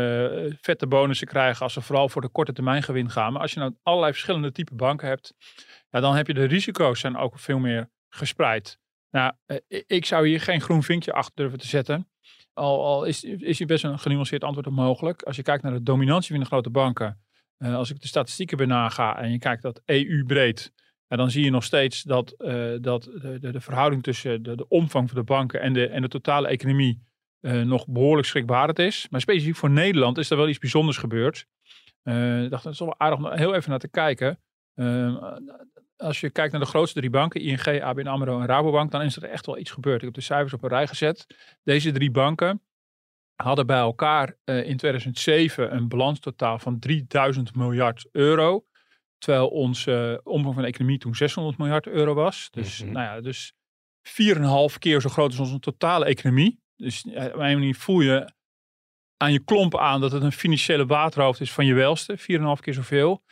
vette 0.62 0.88
bonussen 0.88 1.28
krijgen 1.28 1.64
als 1.64 1.74
ze 1.74 1.82
vooral 1.82 2.10
voor 2.10 2.22
de 2.22 2.30
korte 2.30 2.54
termijn 2.54 2.84
gewin 2.84 3.10
gaan. 3.10 3.34
Maar 3.34 3.42
als 3.42 3.54
je 3.54 3.60
nou 3.60 3.76
allerlei 3.84 4.12
verschillende 4.12 4.52
type 4.52 4.76
banken 4.76 5.08
hebt, 5.08 5.34
ja, 5.90 6.00
dan 6.00 6.16
heb 6.16 6.28
je 6.28 6.34
de 6.34 6.44
risico's 6.44 7.00
zijn 7.00 7.18
ook 7.18 7.40
veel 7.40 7.60
meer 7.60 7.90
gespreid. 8.10 8.80
Nou, 9.12 9.34
eh, 9.46 9.58
ik 9.88 10.06
zou 10.06 10.28
hier 10.28 10.42
geen 10.42 10.62
groen 10.62 10.84
vinkje 10.84 11.14
achter 11.14 11.36
durven 11.36 11.60
te 11.60 11.68
zetten. 11.68 12.10
Al, 12.60 12.86
al 12.86 13.04
is, 13.04 13.24
is 13.24 13.58
hier 13.58 13.68
best 13.68 13.84
een 13.84 14.00
genuanceerd 14.00 14.44
antwoord 14.44 14.68
op 14.68 14.74
mogelijk. 14.74 15.22
Als 15.22 15.36
je 15.36 15.42
kijkt 15.42 15.64
naar 15.64 15.74
de 15.74 15.84
dominantie 15.84 16.32
van 16.32 16.40
de 16.40 16.46
grote 16.46 16.70
banken, 16.70 17.20
eh, 17.58 17.76
als 17.76 17.90
ik 17.90 18.02
de 18.02 18.08
statistieken 18.08 18.58
bij 18.58 18.66
naga 18.66 19.18
en 19.22 19.32
je 19.32 19.40
kijkt 19.40 19.62
dat 19.62 19.82
EU-breed, 19.86 20.72
dan 21.08 21.32
zie 21.32 21.44
je 21.44 21.50
nog 21.50 21.64
steeds 21.64 22.04
dat, 22.04 22.32
eh, 22.32 22.72
dat 22.82 23.04
de, 23.04 23.38
de, 23.40 23.52
de 23.52 23.62
verhouding 23.62 24.04
tussen 24.04 24.44
de, 24.44 24.56
de 24.56 24.68
omvang 24.68 25.10
van 25.10 25.18
de 25.18 25.24
banken 25.24 25.62
en 25.62 25.74
de, 25.74 25.88
en 25.88 26.02
de 26.02 26.08
totale 26.08 26.48
economie 26.48 27.08
eh, 27.42 27.62
nog 27.62 27.88
behoorlijk 27.88 28.28
schrikbarend 28.28 28.80
is. 28.80 29.08
Maar 29.10 29.22
specifiek 29.22 29.56
voor 29.56 29.70
Nederland 29.70 30.18
is 30.18 30.30
er 30.30 30.38
wel 30.38 30.50
iets 30.50 30.58
bijzonders 30.58 30.98
gebeurd. 30.98 31.46
Eh, 32.04 32.44
ik 32.44 32.50
dacht, 32.50 32.64
dat 32.64 32.74
is 32.74 32.80
wel 32.80 33.00
aardig 33.00 33.20
om 33.20 33.32
heel 33.32 33.56
even 33.56 33.70
naar 33.70 33.80
te 33.80 33.90
kijken. 33.90 34.40
Eh, 34.80 35.34
als 35.98 36.20
je 36.20 36.30
kijkt 36.30 36.52
naar 36.52 36.62
de 36.62 36.68
grootste 36.68 37.00
drie 37.00 37.10
banken, 37.12 37.42
ING, 37.42 37.82
ABN 37.82 38.08
AMRO 38.08 38.40
en 38.40 38.46
Rabobank, 38.46 38.92
dan 38.92 39.02
is 39.02 39.16
er 39.16 39.24
echt 39.24 39.46
wel 39.46 39.58
iets 39.58 39.72
gebeurd. 39.72 39.98
Ik 40.00 40.06
heb 40.06 40.14
de 40.14 40.22
cijfers 40.22 40.54
op 40.54 40.64
een 40.64 40.70
rij 40.70 40.88
gezet. 40.88 41.26
Deze 41.64 41.92
drie 41.92 42.12
banken 42.12 42.62
hadden 43.36 43.66
bij 43.66 43.78
elkaar 43.78 44.36
eh, 44.44 44.64
in 44.68 44.78
2007 44.78 45.76
een 45.76 45.88
balanstotaal 45.88 46.60
van 46.60 46.80
3000 46.80 47.56
miljard 47.56 48.08
euro. 48.12 48.66
Terwijl 49.18 49.48
onze 49.48 50.20
eh, 50.24 50.32
omvang 50.34 50.54
van 50.54 50.64
de 50.64 50.70
economie 50.70 50.98
toen 50.98 51.16
600 51.16 51.58
miljard 51.58 51.88
euro 51.88 52.14
was. 52.14 52.48
Dus, 52.52 52.84
Mhm. 52.84 52.92
nou 52.92 53.06
ja, 53.06 53.22
dus 53.22 53.54
4,5 54.02 54.78
keer 54.78 55.02
zo 55.02 55.10
groot 55.10 55.30
als 55.30 55.40
onze 55.40 55.60
totale 55.60 56.06
economie. 56.06 56.60
Dus 56.76 57.04
op 57.06 57.14
een 57.16 57.38
manier 57.38 57.76
voel 57.76 58.00
je 58.02 58.32
aan 59.18 59.32
je 59.32 59.44
klomp 59.44 59.78
aan 59.78 60.02
dat 60.02 60.12
het 60.12 60.24
een 60.24 60.32
financiële 60.32 60.86
waterhoofd 60.86 61.42
is 61.42 61.52
van 61.54 61.66
je 61.66 61.74
welste. 61.74 62.18
4,5 62.18 62.62
keer 62.62 62.74
zoveel. 62.74 63.24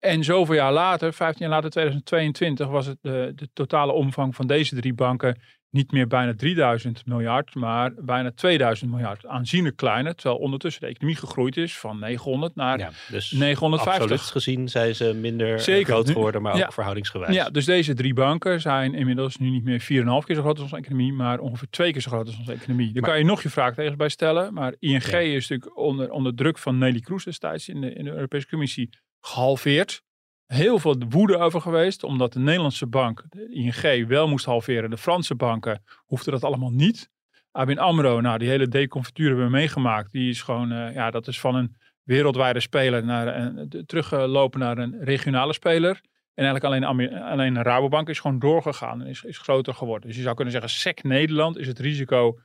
En 0.00 0.24
zoveel 0.24 0.54
jaar 0.54 0.72
later, 0.72 1.12
15 1.12 1.46
jaar 1.46 1.54
later, 1.54 1.70
2022, 1.70 2.68
was 2.68 2.86
het 2.86 2.98
de, 3.00 3.32
de 3.34 3.48
totale 3.52 3.92
omvang 3.92 4.34
van 4.34 4.46
deze 4.46 4.74
drie 4.74 4.94
banken 4.94 5.40
niet 5.70 5.92
meer 5.92 6.06
bijna 6.06 6.34
3000 6.34 7.06
miljard, 7.06 7.54
maar 7.54 7.92
bijna 7.96 8.30
2000 8.34 8.90
miljard. 8.90 9.26
Aanzienlijk 9.26 9.76
kleiner, 9.76 10.14
terwijl 10.14 10.40
ondertussen 10.40 10.80
de 10.82 10.86
economie 10.88 11.16
gegroeid 11.16 11.56
is 11.56 11.78
van 11.78 11.98
900 11.98 12.54
naar 12.54 12.78
Ja, 12.78 12.90
dus 13.08 13.30
950. 13.30 14.02
absoluut 14.02 14.20
gezien 14.32 14.68
zijn 14.68 14.94
ze 14.94 15.14
minder 15.14 15.60
Zeker. 15.60 15.92
groot 15.92 16.10
geworden, 16.10 16.42
maar 16.42 16.54
ook 16.64 16.72
verhoudingsgewijs. 16.72 17.34
Ja, 17.34 17.50
dus 17.50 17.64
deze 17.64 17.94
drie 17.94 18.14
banken 18.14 18.60
zijn 18.60 18.94
inmiddels 18.94 19.36
nu 19.36 19.50
niet 19.50 19.64
meer 19.64 19.80
4,5 19.80 19.86
keer 20.26 20.34
zo 20.34 20.40
groot 20.42 20.54
als 20.54 20.62
onze 20.62 20.76
economie, 20.76 21.12
maar 21.12 21.38
ongeveer 21.38 21.68
twee 21.70 21.92
keer 21.92 22.00
zo 22.00 22.10
groot 22.10 22.26
als 22.26 22.38
onze 22.38 22.52
economie. 22.52 22.92
Daar 22.92 23.02
Maar- 23.02 23.10
kan 23.10 23.18
je 23.18 23.24
nog 23.24 23.42
je 23.42 23.50
vraagtekens 23.50 23.96
bij 23.96 24.08
stellen, 24.08 24.54
maar 24.54 24.74
ING 24.78 25.10
Ja. 25.10 25.18
is 25.18 25.48
natuurlijk 25.48 25.78
onder, 25.78 26.10
onder 26.10 26.34
druk 26.34 26.58
van 26.58 26.78
Nelly 26.78 27.00
Kroes 27.00 27.24
destijds 27.24 27.68
in 27.68 27.80
de, 27.80 27.92
in 27.92 28.04
de 28.04 28.10
Europese 28.12 28.48
Commissie 28.48 28.90
gehalveerd. 29.20 30.02
Heel 30.46 30.78
veel 30.78 30.96
woede 31.08 31.36
over 31.36 31.60
geweest, 31.60 32.02
omdat 32.02 32.32
de 32.32 32.38
Nederlandse 32.38 32.86
bank, 32.86 33.24
de 33.28 33.48
ING, 33.48 34.06
wel 34.08 34.28
moest 34.28 34.44
halveren. 34.44 34.90
De 34.90 34.98
Franse 34.98 35.34
banken 35.34 35.82
hoefden 36.06 36.32
dat 36.32 36.44
allemaal 36.44 36.70
niet. 36.70 37.10
ABN 37.50 37.78
AMRO, 37.78 38.20
nou 38.20 38.38
die 38.38 38.48
hele 38.48 38.68
deconfituur 38.68 39.26
hebben 39.26 39.44
we 39.44 39.50
meegemaakt. 39.50 40.12
Die 40.12 40.30
is 40.30 40.42
gewoon, 40.42 40.72
eh, 40.72 40.94
ja 40.94 41.10
dat 41.10 41.26
is 41.26 41.40
van 41.40 41.54
een 41.54 41.76
wereldwijde 42.02 42.60
speler 42.60 43.04
naar 43.04 43.36
een, 43.40 43.68
de- 43.68 43.84
teruggelopen 43.84 44.60
naar 44.60 44.78
een 44.78 44.96
regionale 45.00 45.52
speler. 45.52 46.00
En 46.34 46.44
eigenlijk 46.44 46.64
alleen, 46.64 47.12
alleen 47.14 47.54
de 47.54 47.62
Rabobank 47.62 48.08
is 48.08 48.20
gewoon 48.20 48.38
doorgegaan 48.38 49.00
en 49.00 49.06
is, 49.06 49.22
is 49.22 49.38
groter 49.38 49.74
geworden. 49.74 50.06
Dus 50.08 50.16
je 50.16 50.22
zou 50.22 50.34
kunnen 50.34 50.52
zeggen, 50.52 50.70
SEC 50.70 51.02
Nederland 51.02 51.56
is 51.56 51.66
het 51.66 51.78
risico 51.78 52.38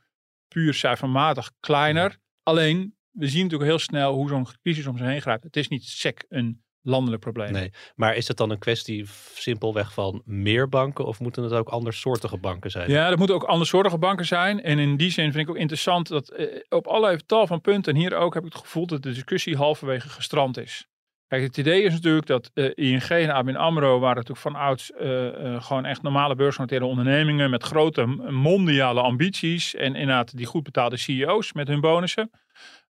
puur 0.48 0.74
cijfermatig 0.74 1.52
kleiner. 1.60 2.16
Alleen 2.42 2.96
we 3.10 3.28
zien 3.28 3.42
natuurlijk 3.42 3.70
heel 3.70 3.78
snel 3.78 4.14
hoe 4.14 4.28
zo'n 4.28 4.46
crisis 4.62 4.86
om 4.86 4.96
zich 4.98 5.06
heen 5.06 5.20
grijpt. 5.20 5.44
Het 5.44 5.56
is 5.56 5.68
niet 5.68 5.84
sec 5.84 6.24
een 6.28 6.63
landelijk 6.84 7.22
probleem. 7.22 7.52
Nee, 7.52 7.72
maar 7.94 8.16
is 8.16 8.28
het 8.28 8.36
dan 8.36 8.50
een 8.50 8.58
kwestie 8.58 9.06
simpelweg 9.34 9.92
van 9.92 10.22
meer 10.24 10.68
banken 10.68 11.04
of 11.04 11.20
moeten 11.20 11.42
het 11.42 11.52
ook 11.52 11.68
andersoortige 11.68 12.38
banken 12.38 12.70
zijn? 12.70 12.90
Ja, 12.90 13.08
dat 13.08 13.18
moeten 13.18 13.36
ook 13.36 13.44
andersoortige 13.44 13.98
banken 13.98 14.26
zijn. 14.26 14.62
En 14.62 14.78
in 14.78 14.96
die 14.96 15.10
zin 15.10 15.32
vind 15.32 15.44
ik 15.44 15.50
ook 15.50 15.60
interessant 15.60 16.08
dat 16.08 16.28
eh, 16.28 16.46
op 16.68 16.86
allerlei 16.86 17.18
tal 17.26 17.46
van 17.46 17.60
punten, 17.60 17.94
en 17.94 18.00
hier 18.00 18.14
ook 18.14 18.34
heb 18.34 18.44
ik 18.44 18.52
het 18.52 18.62
gevoel 18.62 18.86
dat 18.86 19.02
de 19.02 19.12
discussie 19.12 19.56
halverwege 19.56 20.08
gestrand 20.08 20.58
is. 20.58 20.86
Kijk, 21.26 21.42
het 21.42 21.56
idee 21.56 21.82
is 21.82 21.92
natuurlijk 21.92 22.26
dat 22.26 22.50
eh, 22.54 22.70
ING 22.74 23.02
en 23.02 23.30
ABN 23.30 23.56
AMRO 23.56 23.98
waren 23.98 24.16
natuurlijk 24.16 24.40
van 24.40 24.54
ouds 24.54 24.92
eh, 24.92 25.62
gewoon 25.62 25.84
echt 25.84 26.02
normale 26.02 26.34
beursgenoteerde 26.34 26.86
ondernemingen 26.86 27.50
met 27.50 27.62
grote 27.62 28.06
mondiale 28.30 29.00
ambities 29.00 29.74
en 29.74 29.94
inderdaad 29.94 30.36
die 30.36 30.46
goed 30.46 30.62
betaalde 30.62 30.96
CEO's 30.96 31.52
met 31.52 31.68
hun 31.68 31.80
bonussen. 31.80 32.30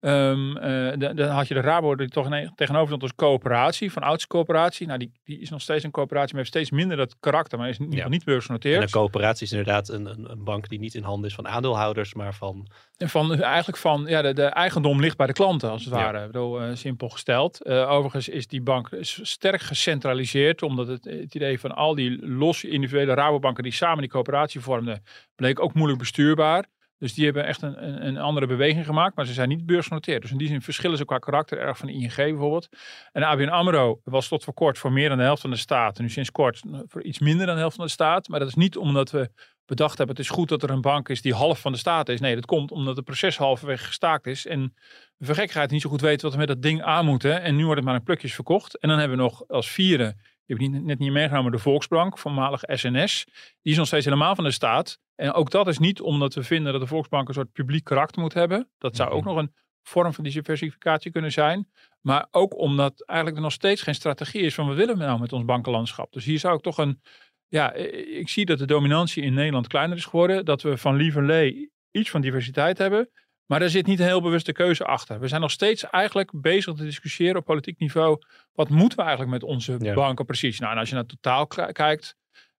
Ehm, 0.02 0.56
eh, 0.56 1.14
dan 1.14 1.28
had 1.28 1.48
je 1.48 1.54
de 1.54 1.60
Rabo 1.60 1.94
die 1.94 2.08
toch 2.08 2.28
tegenover 2.54 2.86
stond 2.86 3.02
als 3.02 3.14
coöperatie, 3.14 3.92
van 3.92 4.02
ouds 4.02 4.26
coöperatie. 4.26 4.86
Nou, 4.86 4.98
die, 4.98 5.12
die 5.24 5.40
is 5.40 5.50
nog 5.50 5.60
steeds 5.60 5.84
een 5.84 5.90
coöperatie, 5.90 6.28
maar 6.34 6.38
heeft 6.42 6.54
steeds 6.54 6.70
minder 6.70 6.96
dat 6.96 7.16
karakter, 7.20 7.58
maar 7.58 7.68
is 7.68 7.76
in 7.76 7.82
ieder 7.82 7.96
geval 7.96 8.12
niet 8.12 8.20
En 8.20 8.32
beursgenoteerd. 8.32 8.82
een 8.82 8.90
coöperatie 8.90 9.46
is 9.46 9.52
inderdaad 9.52 9.88
een, 9.88 10.06
een, 10.06 10.30
een 10.30 10.44
bank 10.44 10.68
die 10.68 10.78
niet 10.78 10.94
in 10.94 11.02
handen 11.02 11.28
is 11.28 11.34
van 11.34 11.48
aandeelhouders, 11.48 12.14
maar 12.14 12.34
van... 12.34 12.66
En 12.96 13.08
van, 13.08 13.42
eigenlijk 13.42 13.78
van, 13.78 14.04
ja, 14.06 14.22
de, 14.22 14.32
de 14.32 14.44
eigendom 14.44 15.00
ligt 15.00 15.16
bij 15.16 15.26
de 15.26 15.32
klanten, 15.32 15.70
als 15.70 15.84
het 15.84 15.94
Ja. 15.94 16.00
ware. 16.00 16.20
Ik 16.20 16.26
bedoel, 16.26 16.60
eh, 16.60 16.74
simpel 16.74 17.08
gesteld. 17.08 17.62
Eh, 17.62 17.90
overigens 17.90 18.28
is 18.28 18.46
die 18.46 18.62
bank 18.62 18.88
sterk 19.00 19.60
gecentraliseerd, 19.60 20.62
omdat 20.62 20.86
het, 20.86 21.04
het 21.04 21.34
idee 21.34 21.60
van 21.60 21.74
al 21.74 21.94
die 21.94 22.26
losse 22.26 22.68
individuele 22.68 23.14
Rabobanken 23.14 23.62
die 23.62 23.72
samen 23.72 24.00
die 24.00 24.10
coöperatie 24.10 24.60
vormden, 24.60 25.02
bleek 25.34 25.60
ook 25.60 25.74
moeilijk 25.74 25.98
bestuurbaar. 25.98 26.66
Dus 27.02 27.14
die 27.14 27.24
hebben 27.24 27.46
echt 27.46 27.62
een, 27.62 27.86
een, 27.86 28.06
een 28.06 28.18
andere 28.18 28.46
beweging 28.46 28.86
gemaakt, 28.86 29.16
maar 29.16 29.26
ze 29.26 29.32
zijn 29.32 29.48
niet 29.48 29.66
beursgenoteerd. 29.66 30.22
Dus 30.22 30.30
in 30.30 30.38
die 30.38 30.48
zin 30.48 30.62
verschillen 30.62 30.96
ze 30.96 31.04
qua 31.04 31.18
karakter 31.18 31.58
erg 31.58 31.78
van 31.78 31.86
de 31.86 31.92
ING 31.92 32.14
bijvoorbeeld. 32.14 32.68
En 33.12 33.22
ABN 33.22 33.48
AMRO 33.48 34.00
was 34.04 34.28
tot 34.28 34.44
voor 34.44 34.54
kort 34.54 34.78
voor 34.78 34.92
meer 34.92 35.08
dan 35.08 35.18
de 35.18 35.24
helft 35.24 35.40
van 35.40 35.50
de 35.50 35.56
staat. 35.56 35.96
En 35.96 36.02
nu 36.02 36.10
sinds 36.10 36.30
kort 36.30 36.62
voor 36.86 37.02
iets 37.02 37.18
minder 37.18 37.46
dan 37.46 37.54
de 37.54 37.60
helft 37.60 37.76
van 37.76 37.84
de 37.84 37.90
staat. 37.90 38.28
Maar 38.28 38.38
dat 38.38 38.48
is 38.48 38.54
niet 38.54 38.76
omdat 38.76 39.10
we 39.10 39.30
bedacht 39.66 39.98
hebben, 39.98 40.16
het 40.16 40.24
is 40.24 40.30
goed 40.30 40.48
dat 40.48 40.62
er 40.62 40.70
een 40.70 40.80
bank 40.80 41.08
is 41.08 41.22
die 41.22 41.34
half 41.34 41.60
van 41.60 41.72
de 41.72 41.78
staat 41.78 42.08
is. 42.08 42.20
Nee, 42.20 42.34
dat 42.34 42.46
komt 42.46 42.70
omdat 42.70 42.96
het 42.96 43.04
proces 43.04 43.36
halverwege 43.36 43.84
gestaakt 43.84 44.26
is. 44.26 44.46
En 44.46 44.74
we 45.16 45.26
voor 45.26 45.34
gekkigheid 45.34 45.70
niet 45.70 45.82
zo 45.82 45.90
goed 45.90 46.00
weten 46.00 46.22
wat 46.22 46.32
we 46.32 46.38
met 46.38 46.48
dat 46.48 46.62
ding 46.62 46.82
aan 46.82 47.04
moeten. 47.04 47.42
En 47.42 47.56
nu 47.56 47.62
wordt 47.62 47.76
het 47.76 47.88
maar 47.88 47.98
in 47.98 48.02
plukjes 48.02 48.34
verkocht. 48.34 48.78
En 48.78 48.88
dan 48.88 48.98
hebben 48.98 49.16
we 49.16 49.22
nog 49.22 49.48
als 49.48 49.70
vierde, 49.70 50.16
die 50.46 50.56
heb 50.56 50.66
ik 50.66 50.72
niet, 50.72 50.84
net 50.84 50.98
niet 50.98 51.12
meegenomen, 51.12 51.52
de 51.52 51.58
Volksbank, 51.58 52.18
voormalig 52.18 52.60
SNS. 52.66 53.24
Die 53.62 53.72
is 53.72 53.76
nog 53.76 53.86
steeds 53.86 54.04
helemaal 54.04 54.34
van 54.34 54.44
de 54.44 54.50
staat. 54.50 54.98
En 55.14 55.32
ook 55.32 55.50
dat 55.50 55.68
is 55.68 55.78
niet 55.78 56.00
omdat 56.00 56.34
we 56.34 56.42
vinden 56.42 56.72
dat 56.72 56.80
de 56.80 56.86
Volksbank 56.86 57.28
een 57.28 57.34
soort 57.34 57.52
publiek 57.52 57.84
karakter 57.84 58.20
moet 58.22 58.34
hebben. 58.34 58.70
Dat 58.78 58.96
zou 58.96 59.10
ook 59.10 59.24
nog 59.24 59.36
een 59.36 59.52
vorm 59.82 60.12
van 60.12 60.24
diversificatie 60.24 61.10
kunnen 61.10 61.32
zijn. 61.32 61.68
Maar 62.00 62.26
ook 62.30 62.58
omdat 62.58 63.04
eigenlijk 63.06 63.38
er 63.38 63.44
nog 63.44 63.52
steeds 63.52 63.82
geen 63.82 63.94
strategie 63.94 64.42
is 64.42 64.54
van 64.54 64.66
wat 64.66 64.76
willen 64.76 64.98
we 64.98 65.04
nou 65.04 65.20
met 65.20 65.32
ons 65.32 65.44
bankenlandschap. 65.44 66.12
Dus 66.12 66.24
hier 66.24 66.38
zou 66.38 66.56
ik 66.56 66.62
toch 66.62 66.78
een, 66.78 67.00
ja, 67.48 67.72
ik 67.72 68.28
zie 68.28 68.44
dat 68.44 68.58
de 68.58 68.64
dominantie 68.64 69.22
in 69.22 69.34
Nederland 69.34 69.66
kleiner 69.66 69.96
is 69.96 70.04
geworden. 70.04 70.44
Dat 70.44 70.62
we 70.62 70.76
van 70.76 70.96
lieverlee 70.96 71.70
iets 71.90 72.10
van 72.10 72.20
diversiteit 72.20 72.78
hebben. 72.78 73.10
Maar 73.46 73.58
daar 73.60 73.68
zit 73.68 73.86
niet 73.86 74.00
een 74.00 74.06
heel 74.06 74.22
bewuste 74.22 74.52
keuze 74.52 74.84
achter. 74.84 75.20
We 75.20 75.28
zijn 75.28 75.40
nog 75.40 75.50
steeds 75.50 75.90
eigenlijk 75.90 76.30
bezig 76.34 76.74
te 76.74 76.84
discussiëren 76.84 77.36
op 77.36 77.44
politiek 77.44 77.78
niveau. 77.78 78.18
Wat 78.52 78.68
moeten 78.68 78.98
we 78.98 79.04
eigenlijk 79.04 79.32
met 79.32 79.42
onze 79.42 79.76
Ja. 79.78 79.94
banken 79.94 80.24
precies? 80.24 80.58
Nou, 80.60 80.72
en 80.72 80.78
als 80.78 80.88
je 80.88 80.94
naar 80.94 81.04
het 81.08 81.22
totaal 81.22 81.46
kijkt, 81.72 82.16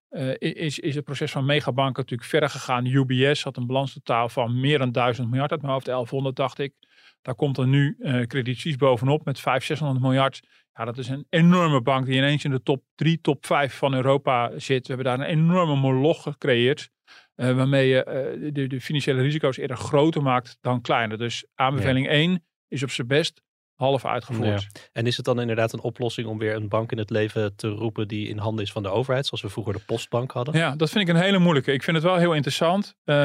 eh, 0.09 0.31
is, 0.39 0.79
is 0.79 0.95
het 0.95 1.03
proces 1.03 1.31
van 1.31 1.45
megabanken 1.45 2.01
natuurlijk 2.01 2.29
verder 2.29 2.49
gegaan. 2.49 2.85
UBS 2.85 3.43
had 3.43 3.57
een 3.57 3.67
balanstotaal 3.67 4.29
van 4.29 4.59
meer 4.59 4.77
dan 4.77 4.91
1000 4.91 5.29
miljard 5.29 5.51
uit 5.51 5.61
mijn 5.61 5.73
hoofd, 5.73 5.85
1100 5.85 6.35
dacht 6.35 6.59
ik. 6.59 6.73
Daar 7.21 7.35
komt 7.35 7.57
er 7.57 7.67
nu 7.67 7.95
Credit 8.27 8.57
Suisse 8.59 8.77
bovenop 8.77 9.25
met 9.25 9.39
500, 9.39 9.65
600 9.65 10.01
miljard. 10.05 10.41
Ja, 10.73 10.85
dat 10.85 10.97
is 10.97 11.07
een 11.07 11.25
enorme 11.29 11.81
bank 11.81 12.05
die 12.05 12.15
ineens 12.15 12.43
in 12.43 12.51
de 12.51 12.61
top 12.63 12.83
3, 12.95 13.21
top 13.21 13.45
5 13.45 13.73
van 13.77 13.93
Europa 13.93 14.51
zit. 14.59 14.87
We 14.87 14.93
hebben 14.93 15.05
daar 15.17 15.27
een 15.27 15.33
enorme 15.35 15.75
moloch 15.75 16.21
gecreëerd. 16.23 16.89
Eh, 17.35 17.55
waarmee 17.55 17.87
je 17.87 18.03
eh, 18.03 18.53
de, 18.53 18.67
de 18.67 18.81
financiële 18.81 19.21
risico's 19.21 19.57
eerder 19.57 19.77
groter 19.77 20.21
maakt 20.21 20.57
dan 20.61 20.81
kleiner. 20.81 21.17
Dus 21.17 21.45
aanbeveling 21.55 22.07
1 22.07 22.45
is 22.67 22.83
op 22.83 22.89
zijn 22.89 23.07
best 23.07 23.41
half 23.73 24.05
uitgevoerd. 24.05 24.61
Ja. 24.61 24.81
En 24.91 25.07
is 25.07 25.15
het 25.17 25.25
dan 25.25 25.39
inderdaad 25.41 25.73
een 25.73 25.81
oplossing 25.81 26.27
om 26.27 26.37
weer 26.37 26.55
een 26.55 26.67
bank 26.69 26.91
in 26.91 26.97
het 26.97 27.09
leven 27.09 27.55
te 27.55 27.67
roepen 27.67 28.07
die 28.07 28.27
in 28.27 28.37
handen 28.37 28.63
is 28.63 28.71
van 28.71 28.83
de 28.83 28.89
overheid, 28.89 29.25
zoals 29.25 29.43
we 29.43 29.49
vroeger 29.49 29.73
de 29.73 29.79
postbank 29.85 30.31
hadden? 30.31 30.55
Ja, 30.55 30.75
dat 30.75 30.89
vind 30.89 31.09
ik 31.09 31.15
een 31.15 31.21
hele 31.21 31.39
moeilijke. 31.39 31.71
Ik 31.73 31.83
vind 31.83 31.95
het 31.95 32.05
wel 32.05 32.15
heel 32.15 32.33
interessant. 32.33 32.95
Eh, 33.03 33.15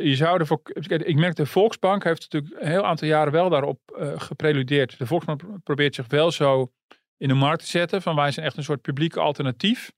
je 0.00 0.14
zou 0.14 0.38
ervoor, 0.38 0.60
ik 0.88 1.16
merk 1.16 1.36
de 1.36 1.46
Volksbank 1.46 2.04
heeft 2.04 2.26
natuurlijk 2.30 2.62
een 2.62 2.70
heel 2.70 2.84
aantal 2.84 3.08
jaren 3.08 3.32
wel 3.32 3.48
daarop 3.48 3.80
gepreludeerd. 4.16 4.98
De 4.98 5.06
Volksbank 5.06 5.38
pro- 5.38 5.56
probeert 5.62 5.94
zich 5.94 6.06
wel 6.08 6.30
zo 6.30 6.72
in 7.16 7.28
de 7.28 7.34
markt 7.34 7.62
te 7.62 7.70
zetten 7.70 8.02
van 8.02 8.16
wij 8.16 8.30
zijn 8.30 8.46
echt 8.46 8.56
een 8.56 8.64
soort 8.64 8.80
publiek 8.80 9.16
alternatief. 9.16 9.92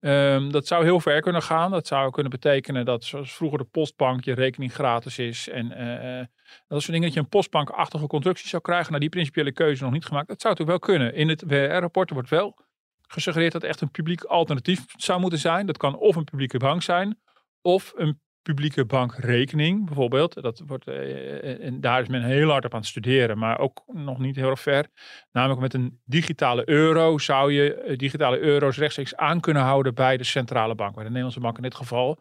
Ehm, 0.00 0.50
dat 0.50 0.66
zou 0.66 0.84
heel 0.84 1.00
ver 1.00 1.20
kunnen 1.20 1.42
gaan. 1.42 1.70
Dat 1.70 1.86
zou 1.86 2.10
kunnen 2.10 2.30
betekenen 2.30 2.84
dat 2.84 3.04
zoals 3.04 3.34
vroeger 3.34 3.58
de 3.58 3.64
postbank 3.64 4.24
je 4.24 4.32
rekening 4.32 4.72
gratis 4.72 5.18
is. 5.18 5.48
En 5.48 5.72
eh, 5.72 6.26
dat 6.68 6.80
soort 6.80 6.86
dingen. 6.86 7.02
Dat 7.02 7.12
je 7.12 7.20
een 7.20 7.28
postbankachtige 7.28 8.06
constructie 8.06 8.48
zou 8.48 8.62
krijgen. 8.62 8.88
Nou, 8.88 9.00
die 9.00 9.08
principiële 9.08 9.52
keuze 9.52 9.82
nog 9.82 9.92
niet 9.92 10.04
gemaakt. 10.04 10.28
Dat 10.28 10.40
zou 10.40 10.54
natuurlijk 10.54 10.86
wel 10.86 10.96
kunnen. 10.96 11.14
In 11.14 11.28
het 11.28 11.42
WR-rapport 11.46 12.10
wordt 12.10 12.30
wel 12.30 12.58
gesuggereerd 13.02 13.52
dat 13.52 13.62
echt 13.62 13.80
een 13.80 13.90
publiek 13.90 14.22
alternatief 14.22 14.84
zou 14.96 15.20
moeten 15.20 15.38
zijn. 15.38 15.66
Dat 15.66 15.76
kan 15.76 15.96
of 15.96 16.16
een 16.16 16.24
publieke 16.24 16.58
bank 16.58 16.82
zijn. 16.82 17.18
Of 17.62 17.92
een 17.96 18.20
publieke 18.54 18.84
bankrekening 18.84 19.86
bijvoorbeeld. 19.86 20.42
Dat 20.42 20.62
wordt, 20.66 20.86
eh, 20.86 21.64
en 21.64 21.80
daar 21.80 22.00
is 22.00 22.08
men 22.08 22.22
heel 22.22 22.50
hard 22.50 22.64
op 22.64 22.74
aan 22.74 22.80
het 22.80 22.88
studeren. 22.88 23.38
Maar 23.38 23.58
ook 23.58 23.82
nog 23.86 24.18
niet 24.18 24.36
heel 24.36 24.56
ver. 24.56 24.86
Namelijk 25.32 25.60
met 25.60 25.74
een 25.74 26.00
digitale 26.04 26.68
euro 26.68 27.18
zou 27.18 27.52
je 27.52 27.74
eh, 27.74 27.96
digitale 27.96 28.38
euro's 28.38 28.76
rechtstreeks 28.76 29.16
aan 29.16 29.40
kunnen 29.40 29.62
houden 29.62 29.94
bij 29.94 30.16
de 30.16 30.24
centrale 30.24 30.74
bank. 30.74 30.94
Bij 30.94 31.02
de 31.02 31.08
Nederlandse 31.08 31.40
bank 31.40 31.56
in 31.56 31.62
dit 31.62 31.74
geval. 31.74 32.18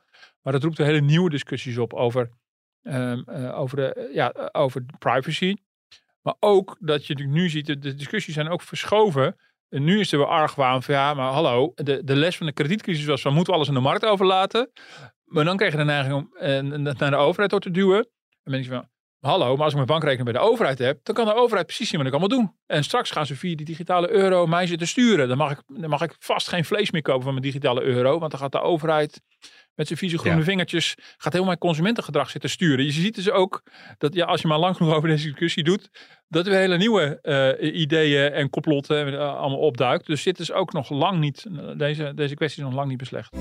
Maar 0.48 0.54
dat 0.56 0.64
roept 0.64 0.78
hele 0.78 1.02
nieuwe 1.02 1.30
discussies 1.30 1.78
op 1.78 1.94
over, 1.94 2.30
ehm, 2.84 3.20
eh, 3.26 3.60
over, 3.60 3.78
de, 3.78 3.94
eh, 3.94 4.14
ja, 4.14 4.32
eh, 4.32 4.62
over 4.62 4.86
privacy. 5.00 5.56
Maar 6.22 6.36
ook 6.40 6.78
dat 6.80 7.08
je 7.08 7.16
nu 7.16 7.50
ziet, 7.50 7.66
de, 7.66 7.80
de 7.80 7.96
discussies 7.96 8.34
zijn 8.34 8.50
ook 8.50 8.62
verschoven. 8.62 9.36
En 9.70 9.84
nu 9.84 10.00
is 10.00 10.12
er 10.12 10.18
weer 10.18 10.28
argwaan 10.28 10.84
van 10.84 10.96
ja, 10.96 11.14
maar 11.14 11.32
hallo, 11.32 11.72
de, 11.76 12.04
de 12.04 12.16
les 12.16 12.38
van 12.38 12.46
de 12.46 12.54
kredietcrisis 12.54 13.06
was 13.06 13.22
van 13.22 13.34
moeten 13.34 13.54
we 13.54 13.58
alles 13.58 13.70
aan 13.70 13.76
de 13.76 13.82
markt 13.82 14.06
overlaten. 14.06 14.72
Maar 15.28 15.46
dan 15.46 15.58
krijg 15.58 15.72
je 15.72 15.78
de 15.78 15.84
neiging 15.84 16.16
om 16.16 16.30
eh, 16.40 16.84
dat 16.84 16.98
naar 16.98 17.12
de 17.12 17.16
overheid 17.16 17.50
door 17.50 17.60
te 17.60 17.72
duwen. 17.72 18.08
En 18.44 18.52
mensen 18.52 18.72
van, 18.74 18.88
hallo, 19.20 19.52
maar 19.54 19.60
als 19.64 19.70
ik 19.70 19.76
mijn 19.76 19.88
bankrekening 19.88 20.32
bij 20.32 20.42
de 20.42 20.48
overheid 20.50 20.80
heb, 20.80 21.00
dan 21.04 21.16
kan 21.16 21.26
de 21.26 21.34
overheid 21.36 21.66
precies 21.66 21.90
zien 21.90 21.98
wat 21.98 22.08
ik 22.08 22.14
allemaal 22.20 22.38
doe. 22.38 22.54
En 22.66 22.84
straks 22.84 23.12
gaan 23.12 23.26
ze 23.26 23.36
via 23.36 23.56
die 23.56 23.66
digitale 23.66 24.10
euro 24.10 24.46
mij 24.48 24.68
zitten 24.68 24.88
sturen. 24.88 25.28
Dan 25.28 25.38
mag 25.38 25.52
ik, 25.52 25.62
dan 25.68 25.90
mag 25.90 26.02
ik 26.02 26.16
vast 26.20 26.48
geen 26.48 26.66
vlees 26.66 26.92
meer 26.92 27.02
kopen 27.02 27.24
van 27.24 27.32
mijn 27.32 27.46
digitale 27.46 27.82
euro, 27.82 28.20
want 28.20 28.32
dan 28.32 28.40
gaat 28.40 28.52
de 28.52 28.62
overheid 28.62 29.22
met 29.76 29.88
zijn 29.88 30.00
vieze 30.00 30.18
groene 30.18 30.38
Ja. 30.38 30.44
vingertjes, 30.44 30.96
gaat 31.18 31.34
heel 31.34 31.46
mijn 31.46 31.58
consumentengedrag 31.58 32.30
zitten 32.30 32.50
sturen. 32.50 32.86
Je 32.86 32.92
ziet 32.92 33.16
dus 33.16 33.30
ook 33.30 33.64
dat 33.98 34.14
ja, 34.14 34.26
als 34.26 34.42
je 34.42 34.48
maar 34.48 34.60
lang 34.60 34.76
genoeg 34.76 34.94
over 34.94 35.10
deze 35.10 35.26
discussie 35.28 35.64
doet, 35.64 35.90
dat 36.28 36.46
er 36.46 36.52
weer 36.52 36.60
hele 36.62 36.78
nieuwe 36.78 37.20
eh, 37.22 37.80
ideeën 37.82 38.32
en 38.32 38.50
complotten 38.50 39.14
eh, 39.14 39.36
allemaal 39.36 39.60
opduikt. 39.60 40.06
Dus 40.06 40.24
dit 40.24 40.40
is 40.40 40.52
ook 40.52 40.74
nog 40.74 40.90
lang 40.90 41.20
niet, 41.20 41.46
deze, 41.78 42.12
deze 42.16 42.36
kwestie 42.36 42.64
is 42.64 42.68
nog 42.70 42.78
lang 42.78 42.90
niet 42.90 42.98
beslecht. 42.98 43.36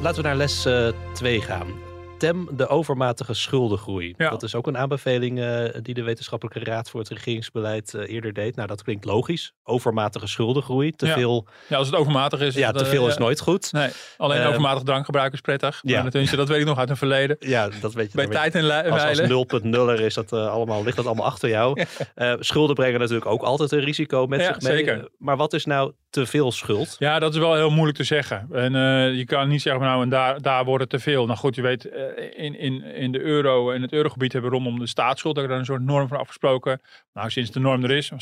Laten 0.00 0.22
we 0.22 0.28
naar 0.28 0.36
les 0.36 0.66
2 1.12 1.40
gaan. 1.40 1.89
Tem 2.20 2.48
de 2.52 2.66
overmatige 2.68 3.34
schuldengroei. 3.34 4.14
Ja. 4.16 4.30
Dat 4.30 4.42
is 4.42 4.54
ook 4.54 4.66
een 4.66 4.78
aanbeveling 4.78 5.40
eh, 5.40 5.64
die 5.82 5.94
de 5.94 6.02
Wetenschappelijke 6.02 6.70
Raad 6.70 6.90
voor 6.90 7.00
het 7.00 7.08
Regeringsbeleid 7.08 7.94
eh, 7.94 8.12
eerder 8.14 8.32
deed. 8.32 8.56
Nou, 8.56 8.68
dat 8.68 8.82
klinkt 8.82 9.04
logisch. 9.04 9.52
Overmatige 9.64 10.26
schuldengroei. 10.26 10.92
Te 10.92 11.06
Ja. 11.06 11.14
veel, 11.14 11.46
Ja, 11.68 11.76
als 11.76 11.86
het 11.86 11.96
overmatig 11.96 12.40
is. 12.40 12.54
ja, 12.54 12.72
is 12.72 12.78
te 12.78 12.86
veel 12.86 13.02
eh, 13.04 13.08
is 13.10 13.16
nooit 13.16 13.40
goed. 13.40 13.72
Nee, 13.72 13.90
alleen 14.16 14.46
overmatig 14.46 14.82
drankgebruik 14.82 15.32
is 15.32 15.40
prettig. 15.40 15.80
ja. 15.82 16.08
Tenminste, 16.08 16.36
dat 16.36 16.48
weet 16.48 16.60
ik 16.60 16.66
nog 16.66 16.78
uit 16.78 16.90
een 16.90 16.96
verleden. 16.96 17.36
Ja, 17.38 17.68
dat 17.80 17.92
weet 17.94 18.10
je. 18.12 18.16
Bij 18.16 18.26
tijd 18.26 18.54
en 18.54 18.66
li- 18.66 18.72
Als, 18.72 19.02
als 19.02 19.18
wijlen. 19.18 19.96
0.0er 19.98 20.00
is 20.04 20.14
dat 20.14 20.32
allemaal, 20.32 20.82
ligt 20.84 20.96
dat 20.96 21.06
allemaal 21.06 21.26
achter 21.26 21.48
jou. 21.48 21.82
Schulden 22.40 22.74
brengen 22.74 23.00
natuurlijk 23.00 23.26
ook 23.26 23.42
altijd 23.42 23.72
een 23.72 23.80
risico 23.80 24.26
met 24.26 24.40
Ja, 24.40 24.46
zich 24.46 24.62
mee. 24.62 24.72
zeker. 24.76 25.08
Maar 25.18 25.36
wat 25.36 25.52
is 25.52 25.64
nou 25.64 25.92
te 26.10 26.26
veel 26.26 26.52
schuld? 26.52 26.96
Ja, 26.98 27.18
dat 27.18 27.32
is 27.34 27.38
wel 27.38 27.54
heel 27.54 27.70
moeilijk 27.70 27.96
te 27.98 28.04
zeggen. 28.04 28.48
En 28.52 28.72
je 29.16 29.24
kan 29.24 29.48
niet 29.48 29.62
zeggen, 29.62 29.82
nou, 29.82 30.02
en 30.02 30.08
daar, 30.08 30.40
daar 30.40 30.64
wordt 30.64 30.80
het 30.80 30.90
te 30.90 30.98
veel. 30.98 31.26
Nou 31.26 31.38
goed, 31.38 31.54
je 31.54 31.62
weet, 31.62 31.88
in, 32.16 32.58
in, 32.58 32.82
in 32.82 33.12
de 33.12 33.20
euro 33.20 33.70
en 33.70 33.82
het 33.82 33.92
eurogebied 33.92 34.32
hebben 34.32 34.50
rondom 34.50 34.78
de 34.78 34.86
staatsschuld 34.86 35.34
daar 35.34 35.50
een 35.50 35.64
soort 35.64 35.82
norm 35.82 36.08
voor 36.08 36.18
afgesproken. 36.18 36.80
Nou, 37.12 37.30
sinds 37.30 37.50
de 37.50 37.60
norm 37.60 37.84
er 37.84 37.90
is, 37.90 38.12
60% 38.12 38.16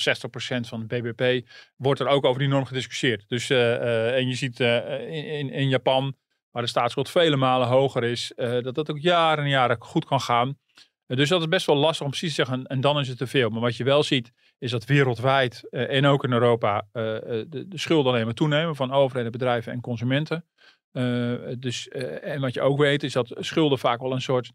van 0.60 0.86
de 0.86 0.86
BBP, 0.86 1.48
wordt 1.76 2.00
er 2.00 2.06
ook 2.06 2.24
over 2.24 2.38
die 2.38 2.48
norm 2.48 2.64
gediscussieerd. 2.64 3.24
Dus, 3.28 3.50
eh, 3.50 3.74
eh, 3.74 4.16
en 4.16 4.28
je 4.28 4.34
ziet 4.34 4.60
eh, 4.60 5.38
in, 5.38 5.50
in, 5.50 5.68
Japan, 5.68 6.16
waar 6.50 6.62
de 6.62 6.68
staatsschuld 6.68 7.10
vele 7.10 7.36
malen 7.36 7.68
hoger 7.68 8.04
is, 8.04 8.32
eh, 8.34 8.62
dat 8.62 8.74
dat 8.74 8.90
ook 8.90 8.98
jaren 8.98 9.44
en 9.44 9.50
jaren 9.50 9.76
goed 9.80 10.04
kan 10.04 10.20
gaan. 10.20 10.58
Eh, 11.06 11.16
dus 11.16 11.28
dat 11.28 11.40
is 11.40 11.48
best 11.48 11.66
wel 11.66 11.76
lastig 11.76 12.04
om 12.04 12.10
precies 12.10 12.34
te 12.34 12.44
zeggen, 12.44 12.66
en 12.66 12.80
dan 12.80 12.98
is 12.98 13.08
het 13.08 13.18
te 13.18 13.26
veel. 13.26 13.50
Maar 13.50 13.60
wat 13.60 13.76
je 13.76 13.84
wel 13.84 14.02
ziet, 14.02 14.32
is 14.58 14.70
dat 14.70 14.84
wereldwijd 14.84 15.66
eh, 15.70 15.96
en 15.96 16.06
ook 16.06 16.24
in 16.24 16.32
Europa 16.32 16.86
eh, 16.92 17.16
eh, 17.16 17.22
de, 17.48 17.68
de 17.68 17.78
schulden 17.78 18.12
alleen 18.12 18.24
maar 18.24 18.34
toenemen 18.34 18.76
van 18.76 18.92
overheden, 18.92 19.32
bedrijven 19.32 19.72
en 19.72 19.80
consumenten. 19.80 20.44
Eh, 20.98 21.54
dus, 21.58 21.88
eh, 21.88 22.32
en 22.32 22.40
wat 22.40 22.54
je 22.54 22.60
ook 22.60 22.78
weet, 22.78 23.02
is 23.02 23.12
dat 23.12 23.34
schulden 23.38 23.78
vaak 23.78 24.00
wel 24.00 24.12
een 24.12 24.20
soort 24.20 24.52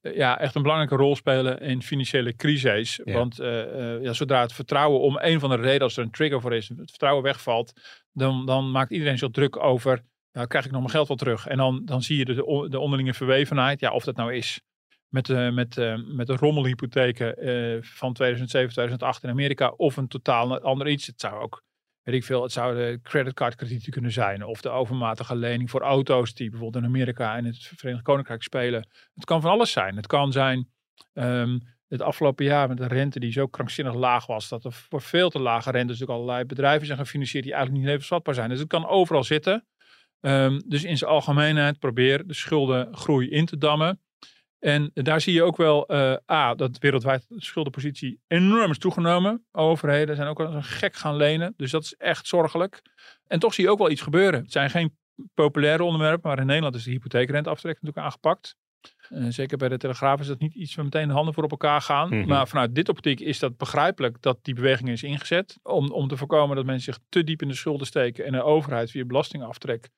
eh, 0.00 0.16
ja, 0.16 0.38
echt 0.38 0.54
een 0.54 0.62
belangrijke 0.62 0.96
rol 0.96 1.16
spelen 1.16 1.60
in 1.60 1.82
financiële 1.82 2.36
crises. 2.36 3.00
Ja. 3.04 3.12
Want 3.12 3.36
ja, 4.02 4.12
zodra 4.12 4.40
het 4.40 4.52
vertrouwen 4.52 5.00
om 5.00 5.18
een 5.20 5.40
van 5.40 5.50
de 5.50 5.56
redenen, 5.56 5.80
als 5.80 5.96
er 5.96 6.02
een 6.02 6.10
trigger 6.10 6.40
voor 6.40 6.54
is, 6.54 6.68
het 6.68 6.90
vertrouwen 6.90 7.22
wegvalt, 7.22 7.72
dan, 8.12 8.46
dan 8.46 8.70
maakt 8.70 8.90
iedereen 8.90 9.18
zich 9.18 9.30
druk 9.30 9.56
over, 9.56 10.02
ja, 10.32 10.44
krijg 10.44 10.64
ik 10.64 10.70
nog 10.70 10.80
mijn 10.80 10.92
geld 10.92 11.08
wel 11.08 11.16
terug? 11.16 11.46
En 11.46 11.56
dan, 11.56 11.84
dan 11.84 12.02
zie 12.02 12.18
je 12.18 12.24
de, 12.24 12.34
de, 12.34 12.66
de 12.68 12.78
onderlinge 12.78 13.14
verwevenheid, 13.14 13.80
ja, 13.80 13.92
of 13.92 14.04
dat 14.04 14.16
nou 14.16 14.34
is 14.34 14.60
met, 15.08 15.28
met, 15.28 15.76
met 16.06 16.26
de 16.26 16.36
rommelhypotheken 16.36 17.34
van 17.84 18.12
2007, 18.12 18.70
2008 18.72 19.22
in 19.22 19.30
Amerika, 19.30 19.68
of 19.76 19.96
een 19.96 20.08
totaal 20.08 20.60
ander 20.60 20.88
iets. 20.88 21.06
Het 21.06 21.20
zou 21.20 21.42
ook, 21.42 21.62
weet 22.10 22.20
ik 22.20 22.24
veel, 22.24 22.42
het 22.42 22.52
zouden 22.52 23.02
creditcardkredieten 23.02 23.92
kunnen 23.92 24.12
zijn, 24.12 24.44
of 24.44 24.60
de 24.60 24.68
overmatige 24.68 25.36
lening 25.36 25.70
voor 25.70 25.80
auto's 25.80 26.34
die 26.34 26.50
bijvoorbeeld 26.50 26.84
in 26.84 26.90
Amerika 26.90 27.36
en 27.36 27.44
het 27.44 27.56
Verenigd 27.76 28.04
Koninkrijk 28.04 28.42
spelen. 28.42 28.88
Het 29.14 29.24
kan 29.24 29.40
van 29.40 29.50
alles 29.50 29.70
zijn. 29.70 29.96
Het 29.96 30.06
kan 30.06 30.32
zijn 30.32 30.68
ehm, 31.12 31.58
het 31.88 32.02
afgelopen 32.02 32.44
jaar 32.44 32.68
met 32.68 32.76
de 32.76 32.86
rente 32.86 33.20
die 33.20 33.32
zo 33.32 33.46
krankzinnig 33.46 33.94
laag 33.94 34.26
was, 34.26 34.48
dat 34.48 34.64
er 34.64 34.72
voor 34.72 35.02
veel 35.02 35.30
te 35.30 35.38
lage 35.38 35.70
rente 35.70 35.86
natuurlijk 35.86 36.12
allerlei 36.18 36.44
bedrijven 36.44 36.86
zijn 36.86 36.98
gefinancierd 36.98 37.44
die 37.44 37.52
eigenlijk 37.52 37.82
niet 37.82 37.90
levensvatbaar 37.90 38.34
zijn. 38.34 38.48
Dus 38.48 38.58
het 38.58 38.68
kan 38.68 38.86
overal 38.86 39.24
zitten. 39.24 39.66
Ehm, 40.20 40.60
dus 40.66 40.84
in 40.84 40.98
zijn 40.98 41.10
algemeenheid 41.10 41.78
probeer 41.78 42.26
de 42.26 42.34
schuldengroei 42.34 43.30
in 43.30 43.46
te 43.46 43.58
dammen. 43.58 44.00
En 44.58 44.90
daar 44.94 45.20
zie 45.20 45.32
je 45.32 45.42
ook 45.42 45.56
wel, 45.56 45.86
eh, 45.86 46.16
A, 46.32 46.54
dat 46.54 46.78
wereldwijd 46.78 47.24
de 47.28 47.42
schuldenpositie 47.42 48.20
enorm 48.26 48.70
is 48.70 48.78
toegenomen. 48.78 49.44
Overheden 49.52 50.16
zijn 50.16 50.28
ook 50.28 50.38
wel 50.38 50.54
eens 50.54 50.66
gek 50.66 50.96
gaan 50.96 51.16
lenen. 51.16 51.54
Dus 51.56 51.70
dat 51.70 51.82
is 51.82 51.94
echt 51.94 52.26
zorgelijk. 52.26 52.82
En 53.26 53.38
toch 53.38 53.54
zie 53.54 53.64
je 53.64 53.70
ook 53.70 53.78
wel 53.78 53.90
iets 53.90 54.02
gebeuren. 54.02 54.42
Het 54.42 54.52
zijn 54.52 54.70
geen 54.70 54.96
populaire 55.34 55.84
onderwerpen, 55.84 56.28
maar 56.28 56.38
in 56.38 56.46
Nederland 56.46 56.74
is 56.74 56.84
de 56.84 56.90
hypotheekrenteaftrek 56.90 57.72
natuurlijk 57.72 58.06
aangepakt. 58.06 58.56
Eh, 59.08 59.24
zeker 59.28 59.58
bij 59.58 59.68
de 59.68 59.76
Telegraaf 59.76 60.20
is 60.20 60.26
dat 60.26 60.40
niet 60.40 60.54
iets 60.54 60.74
waar 60.74 60.84
meteen 60.84 61.08
de 61.08 61.14
handen 61.14 61.34
voor 61.34 61.44
op 61.44 61.50
elkaar 61.50 61.80
gaan. 61.80 62.08
Mhm. 62.08 62.28
Maar 62.28 62.48
vanuit 62.48 62.74
dit 62.74 62.88
optiek 62.88 63.20
is 63.20 63.38
dat 63.38 63.56
begrijpelijk 63.56 64.22
dat 64.22 64.38
die 64.42 64.54
beweging 64.54 64.88
is 64.88 65.02
ingezet. 65.02 65.58
Om, 65.62 65.90
om 65.90 66.08
te 66.08 66.16
voorkomen 66.16 66.56
dat 66.56 66.64
mensen 66.64 66.94
zich 66.94 67.02
te 67.08 67.24
diep 67.24 67.42
in 67.42 67.48
de 67.48 67.54
schulden 67.54 67.86
steken 67.86 68.24
en 68.24 68.32
de 68.32 68.42
overheid 68.42 68.90
via 68.90 69.04
belastingaftrek 69.04 69.88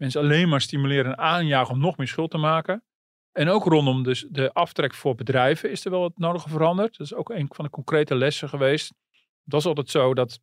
mensen 0.00 0.20
alleen 0.20 0.48
maar 0.48 0.60
stimuleren 0.60 1.12
en 1.12 1.18
aanjagen 1.18 1.74
om 1.74 1.80
nog 1.80 1.96
meer 1.96 2.08
schuld 2.08 2.30
te 2.30 2.38
maken. 2.38 2.84
En 3.32 3.48
ook 3.48 3.64
rondom 3.64 4.02
dus 4.02 4.26
de 4.30 4.52
aftrek 4.52 4.94
voor 4.94 5.14
bedrijven 5.14 5.70
is 5.70 5.84
er 5.84 5.90
wel 5.90 6.04
het 6.04 6.18
nodige 6.18 6.48
veranderd. 6.48 6.96
Dat 6.96 7.06
is 7.06 7.14
ook 7.14 7.30
een 7.30 7.48
van 7.50 7.64
de 7.64 7.70
concrete 7.70 8.14
lessen 8.14 8.48
geweest. 8.48 8.94
Het 9.44 9.52
was 9.52 9.66
altijd 9.66 9.90
zo 9.90 10.14
dat, 10.14 10.40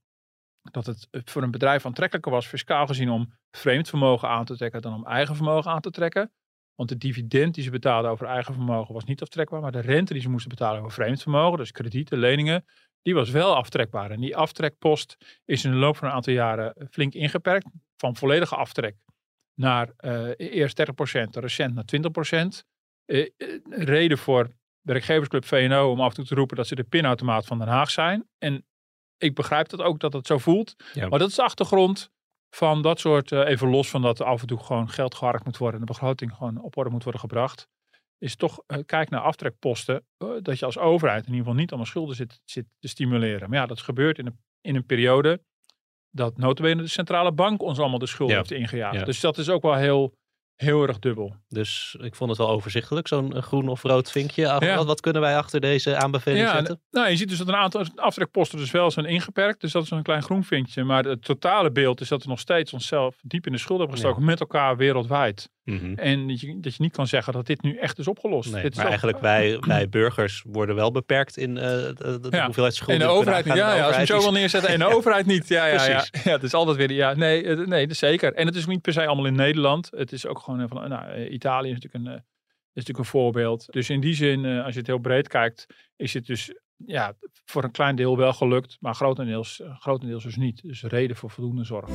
dat 0.62 0.86
het 0.86 1.08
voor 1.32 1.44
een 1.44 1.52
bedrijf 1.52 1.86
aantrekkelijker 1.86 2.32
was, 2.32 2.48
fiscaal 2.48 2.88
gezien, 2.88 3.10
om 3.10 3.34
vreemd 3.52 3.90
vermogen 3.90 4.30
aan 4.30 4.46
te 4.46 4.58
trekken 4.58 4.82
dan 4.82 4.94
om 4.94 5.06
eigen 5.06 5.36
vermogen 5.36 5.72
aan 5.72 5.82
te 5.82 5.92
trekken. 5.92 6.32
Want 6.76 6.90
de 6.90 6.98
dividend 6.98 7.56
die 7.56 7.64
ze 7.64 7.70
betaalden 7.70 8.12
over 8.12 8.28
eigen 8.28 8.54
vermogen 8.54 8.94
was 8.94 9.04
niet 9.04 9.22
aftrekbaar, 9.22 9.62
maar 9.62 9.72
de 9.72 9.80
rente 9.80 10.14
die 10.14 10.22
ze 10.22 10.30
moesten 10.30 10.50
betalen 10.50 10.80
over 10.80 10.92
vreemd 10.92 11.22
vermogen, 11.22 11.58
dus 11.58 11.72
kredieten, 11.72 12.18
leningen, 12.18 12.66
die 13.02 13.14
was 13.14 13.30
wel 13.30 13.56
aftrekbaar. 13.56 14.12
En 14.12 14.20
die 14.20 14.36
aftrekpost 14.36 15.18
is 15.46 15.64
in 15.64 15.72
de 15.72 15.78
loop 15.78 15.98
van 15.98 16.08
een 16.08 16.14
aantal 16.14 16.34
jaren 16.34 16.88
flink 16.92 17.14
ingeperkt. 17.14 17.68
Van 17.98 18.16
volledige 18.16 18.56
aftrek 18.56 18.96
naar 19.54 19.94
eh, 19.98 20.30
eerst 20.38 20.82
30%, 20.82 20.84
recent 21.30 21.74
naar 21.74 21.86
20%. 22.64 22.77
Eh, 23.08 23.22
eh, 23.38 23.60
reden 23.68 24.18
voor 24.18 24.50
werkgeversclub 24.82 25.46
VNO 25.46 25.92
om 25.92 26.02
af 26.02 26.10
en 26.10 26.16
toe 26.16 26.26
te 26.26 26.36
roepen 26.36 26.58
dat 26.58 26.68
ze 26.68 26.76
de 26.76 26.84
pinautomaat 26.84 27.46
van 27.46 27.60
Den 27.60 27.68
Haag 27.68 27.90
zijn. 27.90 28.28
En 28.38 28.66
ik 29.18 29.36
begrijp 29.36 29.70
dat 29.70 29.82
ook 29.82 30.00
dat 30.00 30.14
het 30.14 30.28
zo 30.28 30.38
voelt. 30.38 30.76
Ja. 30.94 31.08
Maar 31.08 31.20
dat 31.20 31.30
is 31.30 31.36
de 31.36 31.44
achtergrond 31.44 32.10
van 32.56 32.82
dat 32.82 33.00
soort, 33.00 33.32
eh, 33.32 33.48
even 33.48 33.70
los 33.70 33.90
van 33.90 34.02
dat 34.02 34.20
er 34.20 34.26
af 34.26 34.42
en 34.42 34.48
toe 34.48 34.60
gewoon 34.60 34.90
geld 34.90 35.16
geharkt 35.16 35.46
moet 35.46 35.58
worden 35.58 35.80
en 35.80 35.86
de 35.86 35.92
begroting 35.92 36.34
gewoon 36.34 36.62
op 36.62 36.78
orde 36.78 36.90
moet 36.90 37.04
worden 37.04 37.22
gebracht. 37.22 37.68
Is 38.18 38.36
toch, 38.36 38.64
kijk 38.86 39.10
naar 39.10 39.22
aftrekposten, 39.22 40.06
dat 40.42 40.60
je 40.60 40.66
als 40.66 40.78
overheid 40.78 41.22
in 41.22 41.30
ieder 41.30 41.44
geval 41.44 41.60
niet 41.60 41.70
allemaal 41.70 41.88
schulden 41.88 42.16
zit, 42.16 42.42
zit 42.46 42.66
te 42.80 42.88
stimuleren. 42.88 43.50
Maar 43.50 43.60
ja, 43.60 43.66
dat 43.66 43.82
gebeurt 43.82 44.18
in 44.18 44.26
een, 44.26 44.40
in 44.62 44.76
een 44.76 44.86
periode 44.86 45.42
dat 46.12 46.38
notabene 46.38 46.82
de 46.82 46.88
centrale 46.88 47.32
bank 47.32 47.62
ons 47.62 47.80
allemaal 47.80 48.00
de 48.00 48.08
schulden 48.08 48.36
Ja. 48.36 48.42
heeft 48.42 48.62
ingejaagd. 48.62 48.96
Ja. 49.00 49.04
Dus 49.04 49.20
dat 49.20 49.38
is 49.38 49.50
ook 49.50 49.62
wel 49.62 49.76
heel, 49.76 50.17
heel 50.58 50.88
erg 50.88 51.00
dubbel. 51.00 51.36
Dus 51.48 51.96
ik 52.02 52.16
vond 52.16 52.30
het 52.30 52.40
wel 52.40 52.50
overzichtelijk, 52.50 53.08
zo'n 53.08 53.34
eh, 53.36 53.42
groen 53.42 53.68
of 53.70 53.84
rood 53.84 54.12
vinkje. 54.12 54.50
Ach, 54.52 54.62
Ja. 54.64 54.76
wat, 54.76 54.86
wat 54.86 55.00
kunnen 55.02 55.22
wij 55.22 55.38
achter 55.38 55.60
deze 55.60 55.96
aanbeveling 55.96 56.46
Ja, 56.46 56.54
zetten? 56.56 56.74
en- 56.76 56.82
nou, 56.92 57.10
je 57.10 57.16
ziet 57.16 57.30
dus 57.30 57.38
dat 57.38 57.48
een 57.48 57.56
aantal 57.56 57.86
aftrekposten 57.96 58.58
dus 58.58 58.72
wel 58.72 58.92
zijn 58.92 59.06
ingeperkt. 59.06 59.62
Dus 59.62 59.72
dat 59.72 59.84
is 59.84 59.90
een 59.92 60.04
klein 60.04 60.24
groen 60.24 60.44
vinkje. 60.44 60.84
Maar 60.84 61.04
het 61.04 61.24
totale 61.24 61.72
beeld 61.72 62.02
is 62.02 62.08
dat 62.08 62.24
we 62.24 62.30
nog 62.30 62.40
steeds 62.40 62.74
onszelf 62.74 63.16
diep 63.22 63.46
in 63.46 63.52
de 63.52 63.58
schuld 63.58 63.80
hebben 63.80 63.98
gestoken 63.98 64.26
met 64.26 64.40
elkaar 64.40 64.78
wereldwijd. 64.78 65.50
Mhm. 65.68 65.94
En 65.96 66.28
dat 66.28 66.40
je, 66.40 66.60
dat 66.60 66.76
je 66.76 66.82
niet 66.84 66.92
kan 66.92 67.08
zeggen 67.08 67.34
dat 67.34 67.46
dit 67.46 67.62
nu 67.62 67.76
echt 67.78 68.00
is 68.00 68.08
opgelost. 68.08 68.52
Nee, 68.52 68.62
dit 68.62 68.72
is 68.72 68.76
maar 68.78 68.86
ook- 68.86 68.92
eigenlijk 68.92 69.22
wij, 69.22 69.58
wij 69.60 69.90
burgers 69.90 70.44
worden 70.48 70.76
wel 70.76 70.92
beperkt 70.92 71.38
in 71.38 71.58
eh, 71.58 71.64
de, 71.64 72.18
de 72.22 72.28
Ja. 72.30 72.46
hoeveelheid 72.46 72.76
schulden. 72.76 72.96
En 73.02 73.08
de 73.08 73.14
overheid 73.14 73.46
niet. 73.46 73.54
Ja, 73.56 73.80
als 73.80 73.90
je 73.90 73.96
hem 73.96 74.06
zo 74.06 74.18
wil 74.20 74.28
is- 74.28 74.34
neerzetten. 74.40 74.70
En 74.70 74.80
de 74.80 74.86
overheid 74.98 75.26
niet. 75.26 75.48
Ja, 75.48 75.66
ja, 75.66 75.86
ja. 75.86 76.06
Ja. 76.24 76.32
Het 76.32 76.44
is 76.44 76.54
altijd 76.54 76.78
weer. 76.78 76.92
Ja, 76.92 77.14
nee, 77.14 77.44
nee, 77.56 77.82
dat 77.82 77.92
is 77.92 78.00
zeker. 78.00 78.34
En 78.34 78.46
het 78.46 78.56
is 78.56 78.62
ook 78.64 78.70
niet 78.70 78.82
per 78.82 78.94
se 78.94 79.06
allemaal 79.06 79.26
in 79.26 79.36
Nederland. 79.36 79.88
Het 79.96 80.12
is 80.12 80.26
ook 80.26 80.40
gewoon 80.40 80.60
eh, 80.62 80.66
van. 80.70 80.90
Nou, 80.90 81.08
eh, 81.12 81.32
Italië 81.32 81.70
is 81.72 81.74
natuurlijk 81.80 82.06
een, 82.06 82.14
is 82.14 82.84
natuurlijk 82.84 83.00
een 83.00 83.20
voorbeeld. 83.22 83.66
Dus 83.74 83.90
in 83.90 84.00
die 84.00 84.14
zin, 84.16 84.46
als 84.46 84.74
je 84.74 84.80
het 84.80 84.88
heel 84.88 84.98
breed 85.00 85.28
kijkt, 85.28 85.66
is 85.96 86.14
het 86.14 86.26
dus 86.26 86.54
ja, 86.86 87.14
voor 87.46 87.64
een 87.64 87.72
klein 87.72 87.96
deel 87.96 88.18
wel 88.18 88.34
gelukt, 88.34 88.78
maar 88.80 88.96
grotendeels, 88.96 89.62
grotendeels 89.80 90.24
dus 90.24 90.36
niet. 90.36 90.62
Dus 90.62 90.84
reden 90.84 91.16
voor 91.16 91.30
voldoende 91.32 91.64
zorg. 91.64 91.90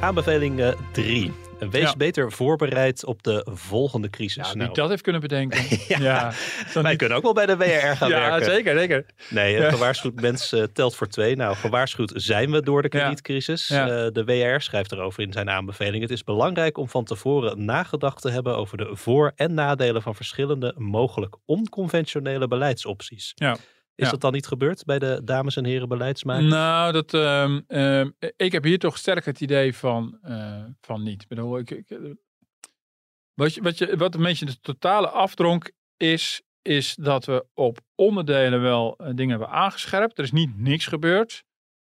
Aanbeveling 0.00 0.74
3. 0.92 1.32
Wees 1.70 1.82
Ja. 1.82 1.96
beter 1.96 2.32
voorbereid 2.32 3.04
op 3.04 3.22
de 3.22 3.46
volgende 3.50 4.10
crisis. 4.10 4.48
Ja, 4.48 4.54
Nou, 4.54 4.72
dat 4.74 4.88
heeft 4.88 5.02
kunnen 5.02 5.20
bedenken. 5.20 5.60
Ja. 5.88 5.98
ja, 5.98 6.32
wij 6.72 6.82
niet- 6.82 6.96
kunnen 6.98 7.16
ook 7.16 7.22
wel 7.22 7.32
bij 7.32 7.46
de 7.46 7.56
WR 7.56 7.64
gaan 7.96 8.08
ja 8.08 8.28
werken. 8.30 8.44
zeker, 8.52 8.78
zeker. 8.78 9.06
Nee, 9.28 9.52
Ja. 9.58 9.70
gewaarschuwd 9.70 10.20
mens 10.20 10.52
eh, 10.52 10.62
telt 10.62 10.94
voor 10.96 11.06
twee. 11.08 11.36
Nou, 11.36 11.56
gewaarschuwd 11.56 12.12
zijn 12.14 12.50
we 12.50 12.62
door 12.62 12.82
de 12.82 12.88
Ja. 12.92 12.98
kredietcrisis. 12.98 13.68
Ja. 13.68 13.88
Eh, 13.88 14.12
de 14.12 14.24
WR 14.24 14.60
schrijft 14.60 14.92
erover 14.92 15.22
in 15.22 15.32
zijn 15.32 15.50
aanbeveling. 15.50 16.02
Het 16.02 16.10
is 16.12 16.24
belangrijk 16.24 16.78
om 16.78 16.88
van 16.88 17.04
tevoren 17.04 17.64
nagedacht 17.64 18.22
te 18.22 18.30
hebben 18.30 18.56
over 18.56 18.76
de 18.78 18.88
voor- 18.92 19.32
en 19.36 19.54
nadelen 19.54 20.02
van 20.02 20.14
verschillende 20.14 20.74
mogelijk 20.78 21.36
onconventionele 21.44 22.48
beleidsopties. 22.48 23.32
Ja. 23.34 23.56
Is 23.96 24.04
Ja. 24.04 24.10
dat 24.10 24.20
dan 24.20 24.32
niet 24.32 24.46
gebeurd 24.46 24.84
bij 24.84 24.98
de 24.98 25.20
dames 25.24 25.56
en 25.56 25.64
heren 25.64 25.88
beleidsmakers? 25.88 26.46
Nou, 26.46 26.92
dat, 26.92 27.14
ehm, 27.14 27.60
ehm, 27.66 28.10
ik 28.36 28.52
heb 28.52 28.64
hier 28.64 28.78
toch 28.78 28.98
sterk 28.98 29.24
het 29.24 29.40
idee 29.40 29.74
van, 29.74 30.18
eh, 30.22 30.64
van 30.80 31.02
niet. 31.02 31.22
Ik 31.22 31.28
bedoel, 31.28 31.58
ik, 31.58 31.70
ik, 31.70 31.90
eh, 31.90 31.98
wat, 33.34 33.54
je, 33.54 33.62
wat, 33.62 33.78
je, 33.78 33.96
wat 33.96 34.14
een 34.14 34.22
beetje 34.22 34.46
de 34.46 34.60
totale 34.60 35.08
afdronk 35.08 35.72
is, 35.96 36.42
is 36.62 36.94
dat 36.94 37.24
we 37.24 37.46
op 37.54 37.78
onderdelen 37.94 38.62
wel 38.62 38.96
eh, 38.96 39.06
dingen 39.14 39.30
hebben 39.30 39.48
aangescherpt. 39.50 40.18
Er 40.18 40.24
is 40.24 40.32
niet 40.32 40.58
niks 40.58 40.86
gebeurd. 40.86 41.44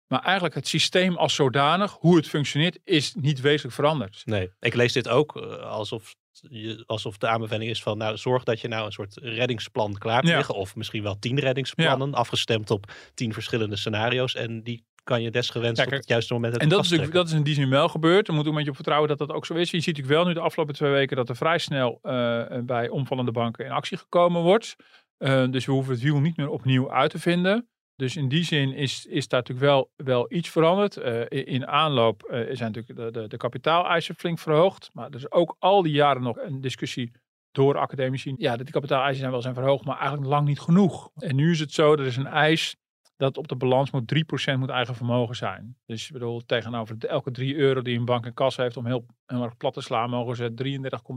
Maar 0.06 0.22
eigenlijk 0.22 0.54
het 0.54 0.68
systeem 0.68 1.16
als 1.16 1.34
zodanig, 1.34 1.92
hoe 1.92 2.16
het 2.16 2.28
functioneert, 2.28 2.78
is 2.84 3.14
niet 3.14 3.40
wezenlijk 3.40 3.74
veranderd. 3.74 4.22
Nee, 4.24 4.50
ik 4.60 4.74
lees 4.74 4.92
dit 4.92 5.08
ook 5.08 5.36
alsof, 5.36 6.14
je, 6.32 6.82
alsof 6.86 7.18
de 7.18 7.28
aanbeveling 7.28 7.70
is 7.70 7.82
van, 7.82 7.98
nou, 7.98 8.16
zorg 8.16 8.44
dat 8.44 8.60
je 8.60 8.68
nou 8.68 8.86
een 8.86 8.92
soort 8.92 9.16
reddingsplan 9.22 9.98
klaar 9.98 10.22
hebt 10.24 10.46
Ja. 10.46 10.54
Of 10.54 10.76
misschien 10.76 11.02
wel 11.02 11.18
tien 11.18 11.38
reddingsplannen, 11.38 12.14
afgestemd 12.14 12.70
op 12.70 12.92
tien 13.14 13.32
verschillende 13.32 13.76
scenario's. 13.76 14.34
En 14.34 14.62
die 14.62 14.84
kan 15.04 15.22
je 15.22 15.30
desgewenst 15.30 15.86
op 15.86 15.90
het 15.90 16.08
juiste 16.08 16.32
moment 16.32 16.56
En 16.56 16.68
dat 16.68 16.84
is, 16.84 17.10
dat 17.10 17.26
is 17.26 17.32
in 17.32 17.42
die 17.42 17.54
zin 17.54 17.70
wel 17.70 17.88
gebeurd. 17.88 18.28
Er 18.28 18.34
moet 18.34 18.46
een 18.46 18.54
beetje 18.54 18.68
op 18.68 18.74
vertrouwen 18.74 19.08
dat 19.08 19.18
dat 19.18 19.32
ook 19.32 19.46
zo 19.46 19.54
is. 19.54 19.70
Je 19.70 19.80
ziet 19.80 19.86
natuurlijk 19.86 20.14
wel 20.14 20.24
nu 20.24 20.32
de 20.32 20.40
afgelopen 20.40 20.74
twee 20.74 20.90
weken 20.90 21.16
dat 21.16 21.28
er 21.28 21.36
vrij 21.36 21.58
snel 21.58 21.98
eh, 22.02 22.44
bij 22.62 22.88
omvallende 22.88 23.32
banken 23.32 23.64
in 23.64 23.70
actie 23.70 23.98
gekomen 23.98 24.42
wordt. 24.42 24.76
Eh, 25.18 25.50
dus 25.50 25.66
we 25.66 25.72
hoeven 25.72 25.92
het 25.92 26.02
wiel 26.02 26.20
niet 26.20 26.36
meer 26.36 26.48
opnieuw 26.48 26.90
uit 26.90 27.10
te 27.10 27.18
vinden. 27.18 27.68
Dus 28.00 28.16
in 28.16 28.28
die 28.28 28.44
zin 28.44 28.72
is, 28.72 29.06
is 29.06 29.28
daar 29.28 29.40
natuurlijk 29.40 29.66
wel, 29.66 29.90
wel 29.96 30.32
iets 30.32 30.48
veranderd. 30.48 30.96
Eh, 30.96 31.44
in, 31.54 31.66
aanloop 31.66 32.22
eh, 32.22 32.56
zijn 32.56 32.72
natuurlijk 32.72 32.96
de, 32.96 33.20
de, 33.20 33.28
de 33.28 33.36
kapitaaleisen 33.36 34.14
flink 34.14 34.38
verhoogd. 34.38 34.90
Maar 34.92 35.08
er 35.08 35.14
is 35.14 35.30
ook 35.30 35.56
al 35.58 35.82
die 35.82 35.92
jaren 35.92 36.22
nog 36.22 36.38
een 36.38 36.60
discussie 36.60 37.12
door 37.50 37.78
academici. 37.78 38.34
Ja, 38.36 38.56
dat 38.56 38.64
die 38.64 38.74
kapitaaleisen 38.74 39.18
zijn 39.18 39.30
wel 39.30 39.42
zijn 39.42 39.54
verhoogd, 39.54 39.84
maar 39.84 39.98
eigenlijk 39.98 40.30
lang 40.30 40.46
niet 40.46 40.60
genoeg. 40.60 41.10
En 41.14 41.36
nu 41.36 41.50
is 41.50 41.60
het 41.60 41.72
zo, 41.72 41.92
er 41.92 42.06
is 42.06 42.16
een 42.16 42.26
eis 42.26 42.76
dat 43.16 43.36
op 43.36 43.48
de 43.48 43.56
balans 43.56 43.90
moet 43.90 44.14
3% 44.54 44.58
moet 44.58 44.68
eigen 44.68 44.94
vermogen 44.94 45.36
zijn. 45.36 45.76
Dus 45.86 46.06
ik 46.06 46.12
bedoel, 46.12 46.40
tegenover 46.46 46.96
elke 46.98 47.30
3 47.30 47.56
euro 47.56 47.82
die 47.82 47.98
een 47.98 48.04
bank 48.04 48.26
in 48.26 48.34
kas 48.34 48.56
heeft, 48.56 48.76
om 48.76 48.86
heel, 48.86 49.06
heel 49.26 49.42
erg 49.42 49.56
plat 49.56 49.74
te 49.74 49.80
slaan, 49.80 50.10
mogen 50.10 50.36
ze 50.36 50.52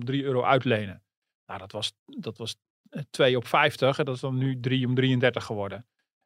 33,3 0.10 0.24
euro 0.24 0.44
uitlenen. 0.44 1.04
Nou, 1.46 1.60
dat 1.60 1.72
was, 1.72 1.94
dat 2.06 2.38
was 2.38 2.56
eh, 2.90 3.02
2 3.10 3.38
op 3.38 3.48
50 3.48 4.00
en 4.00 4.06
dat 4.06 4.16
is 4.16 4.22
dan 4.22 4.38
nu 4.38 4.60
3 4.60 4.88
om 4.88 4.96
33 4.96 5.44
geworden. 5.44 5.86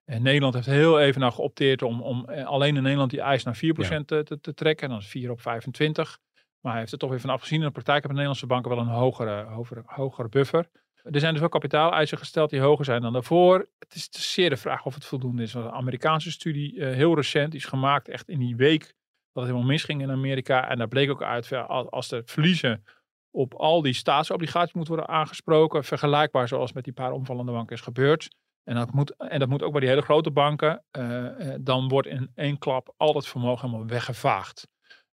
En 0.10 0.22
Nederland 0.22 0.54
heeft 0.54 0.65
heel 0.65 1.00
even 1.00 1.22
nou 1.22 1.34
geopteerd 1.34 1.82
om, 1.82 2.02
om 2.02 2.30
eh, 2.30 2.46
alleen 2.46 2.76
in 2.76 2.82
Nederland 2.82 3.12
die 3.12 3.22
eis 3.22 3.43
naar 3.43 3.56
4% 3.56 3.60
te, 4.06 4.24
te, 4.24 4.39
te 4.39 4.54
trekken. 4.54 4.86
En 4.86 4.91
dan 4.91 5.02
is 5.02 5.08
4 5.08 5.32
op 5.32 5.41
25. 5.41 6.20
Maar 6.62 6.72
hij 6.72 6.82
heeft 6.82 6.91
er 6.91 6.98
toch 6.98 7.10
weer 7.10 7.20
van 7.20 7.30
afgezien. 7.30 7.60
In 7.60 7.65
de 7.65 7.72
praktijk 7.72 8.04
hebben 8.04 8.17
de 8.17 8.28
Nederlandse 8.28 8.46
banken 8.46 8.72
wel 8.72 8.80
een 8.80 9.02
hogere, 9.02 9.43
hogere, 9.43 9.84
hogere 9.86 10.30
buffer. 10.30 10.70
Er 11.04 11.20
zijn 11.20 11.32
dus 11.32 11.39
wel 11.39 11.50
kapitaaleisen 11.50 12.17
gesteld 12.17 12.50
die 12.50 12.60
hoger 12.60 12.86
zijn 12.86 13.02
dan 13.02 13.13
daarvoor. 13.13 13.70
Het 13.80 13.96
is 13.96 14.34
zeer 14.34 14.50
de 14.50 14.58
vraag 14.58 14.86
of 14.86 14.93
het 14.93 15.06
voldoende 15.06 15.41
is. 15.41 15.54
Er 15.54 15.65
een 15.65 15.72
Amerikaanse 15.72 16.32
studie, 16.32 16.80
eh, 16.80 16.96
heel 16.96 17.15
recent, 17.15 17.54
is 17.54 17.65
gemaakt 17.65 18.08
echt 18.08 18.30
in 18.30 18.39
die 18.39 18.56
week 18.56 18.82
dat 18.82 19.43
het 19.43 19.46
helemaal 19.46 19.72
misging 19.72 20.02
in 20.02 20.12
Amerika. 20.12 20.70
En 20.70 20.78
daar 20.78 20.88
bleek 20.88 21.10
ook 21.10 21.24
uit, 21.24 21.54
als 21.67 22.08
de 22.08 22.22
verliezen 22.26 22.84
op 23.32 23.54
al 23.54 23.82
die 23.82 23.93
staatsobligaties 23.93 24.74
moet 24.74 24.88
worden 24.88 25.08
aangesproken. 25.08 25.84
Vergelijkbaar 25.84 26.48
zoals 26.48 26.74
met 26.74 26.84
die 26.84 26.93
paar 26.93 27.12
omvallende 27.12 27.52
banken 27.52 27.76
is 27.76 27.82
gebeurd. 27.82 28.30
En 28.67 28.75
dat 28.75 28.91
moet, 28.91 29.15
en 29.17 29.39
dat 29.39 29.49
moet 29.49 29.63
ook 29.63 29.71
bij 29.71 29.80
die 29.80 29.89
hele 29.89 30.01
grote 30.01 30.32
banken. 30.32 30.84
Uh, 30.97 31.53
dan 31.60 31.88
wordt 31.88 32.08
in 32.08 32.32
één 32.36 32.58
klap 32.58 32.93
al 32.97 33.15
het 33.15 33.27
vermogen 33.27 33.65
helemaal 33.65 33.88
weggevaagd. 33.88 34.67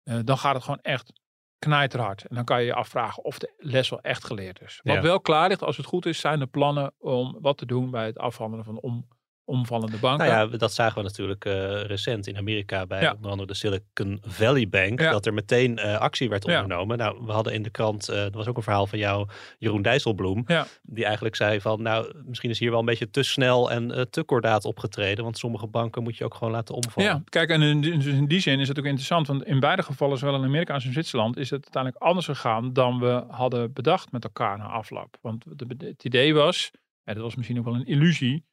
Uh, 0.04 0.18
dan 0.24 0.38
gaat 0.38 0.54
het 0.54 0.62
gewoon 0.62 0.80
echt 0.82 1.12
knijterhard. 1.58 2.24
En 2.24 2.34
dan 2.34 2.44
kan 2.44 2.60
je 2.60 2.66
je 2.66 2.74
afvragen 2.74 3.24
of 3.24 3.38
de 3.38 3.54
les 3.56 3.88
wel 3.88 4.00
echt 4.00 4.24
geleerd 4.24 4.60
is. 4.60 4.80
Wat 4.82 5.02
wel 5.02 5.20
klaar 5.20 5.48
ligt, 5.48 5.62
als 5.62 5.76
het 5.76 5.86
goed 5.86 6.06
is, 6.06 6.20
zijn 6.20 6.38
de 6.38 6.46
plannen 6.46 6.94
om 6.98 7.36
wat 7.40 7.58
te 7.58 7.66
doen 7.66 7.90
bij 7.90 8.06
het 8.06 8.18
afhandelen 8.18 8.64
van 8.64 8.80
om, 8.80 9.08
omvallende 9.44 9.96
banken. 9.96 10.26
Nou 10.26 10.50
ja, 10.50 10.56
dat 10.56 10.72
zagen 10.72 10.96
we 10.96 11.02
natuurlijk 11.02 11.44
uh, 11.44 11.82
recent 11.82 12.26
in 12.26 12.36
Amerika 12.36 12.86
bij 12.86 13.12
onder 13.12 13.30
andere 13.30 13.48
de 13.48 13.54
Silicon 13.54 14.18
Valley 14.22 14.68
Bank. 14.68 14.98
Dat 14.98 15.26
er 15.26 15.34
meteen 15.34 15.78
uh, 15.78 15.98
actie 15.98 16.28
werd 16.28 16.44
ondernomen. 16.44 16.98
Ja. 16.98 17.04
Nou, 17.04 17.26
we 17.26 17.32
hadden 17.32 17.52
in 17.52 17.62
de 17.62 17.70
krant, 17.70 18.10
uh, 18.10 18.24
er 18.24 18.30
was 18.30 18.46
ook 18.46 18.56
een 18.56 18.62
verhaal 18.62 18.86
van 18.86 18.98
jou, 18.98 19.28
Jeroen 19.58 19.82
Dijsselbloem. 19.82 20.46
Die 20.82 21.04
eigenlijk 21.04 21.36
zei 21.36 21.60
van, 21.60 21.82
nou, 21.82 22.12
misschien 22.24 22.50
is 22.50 22.58
hier 22.58 22.70
wel 22.70 22.78
een 22.78 22.84
beetje 22.84 23.10
te 23.10 23.22
snel 23.22 23.70
en 23.70 24.08
te 24.10 24.22
kordaat 24.22 24.64
opgetreden. 24.64 25.24
Want 25.24 25.38
sommige 25.38 25.66
banken 25.66 26.02
moet 26.02 26.16
je 26.16 26.24
ook 26.24 26.34
gewoon 26.34 26.52
laten 26.52 26.74
omvallen. 26.74 27.10
Ja, 27.10 27.22
kijk, 27.24 27.50
en 27.50 27.62
in, 27.62 28.02
in 28.02 28.26
die 28.26 28.40
zin 28.40 28.60
is 28.60 28.68
het 28.68 28.78
ook 28.78 28.84
interessant. 28.84 29.26
Want 29.26 29.44
in 29.44 29.60
beide 29.60 29.82
gevallen, 29.82 30.18
zowel 30.18 30.34
in 30.34 30.44
Amerika 30.44 30.74
als 30.74 30.84
in 30.84 30.92
Zwitserland, 30.92 31.36
is 31.36 31.50
het 31.50 31.62
uiteindelijk 31.62 32.02
anders 32.02 32.26
gegaan 32.26 32.72
dan 32.72 32.98
we 32.98 33.24
hadden 33.28 33.72
bedacht 33.72 34.12
met 34.12 34.24
elkaar 34.24 34.58
na 34.58 34.64
afloop. 34.64 35.16
Want 35.20 35.44
het 35.78 36.04
idee 36.04 36.34
was, 36.34 36.70
en 37.04 37.14
dat 37.14 37.22
was 37.22 37.34
misschien 37.34 37.58
ook 37.58 37.64
wel 37.64 37.74
een 37.74 37.86
illusie 37.86 38.44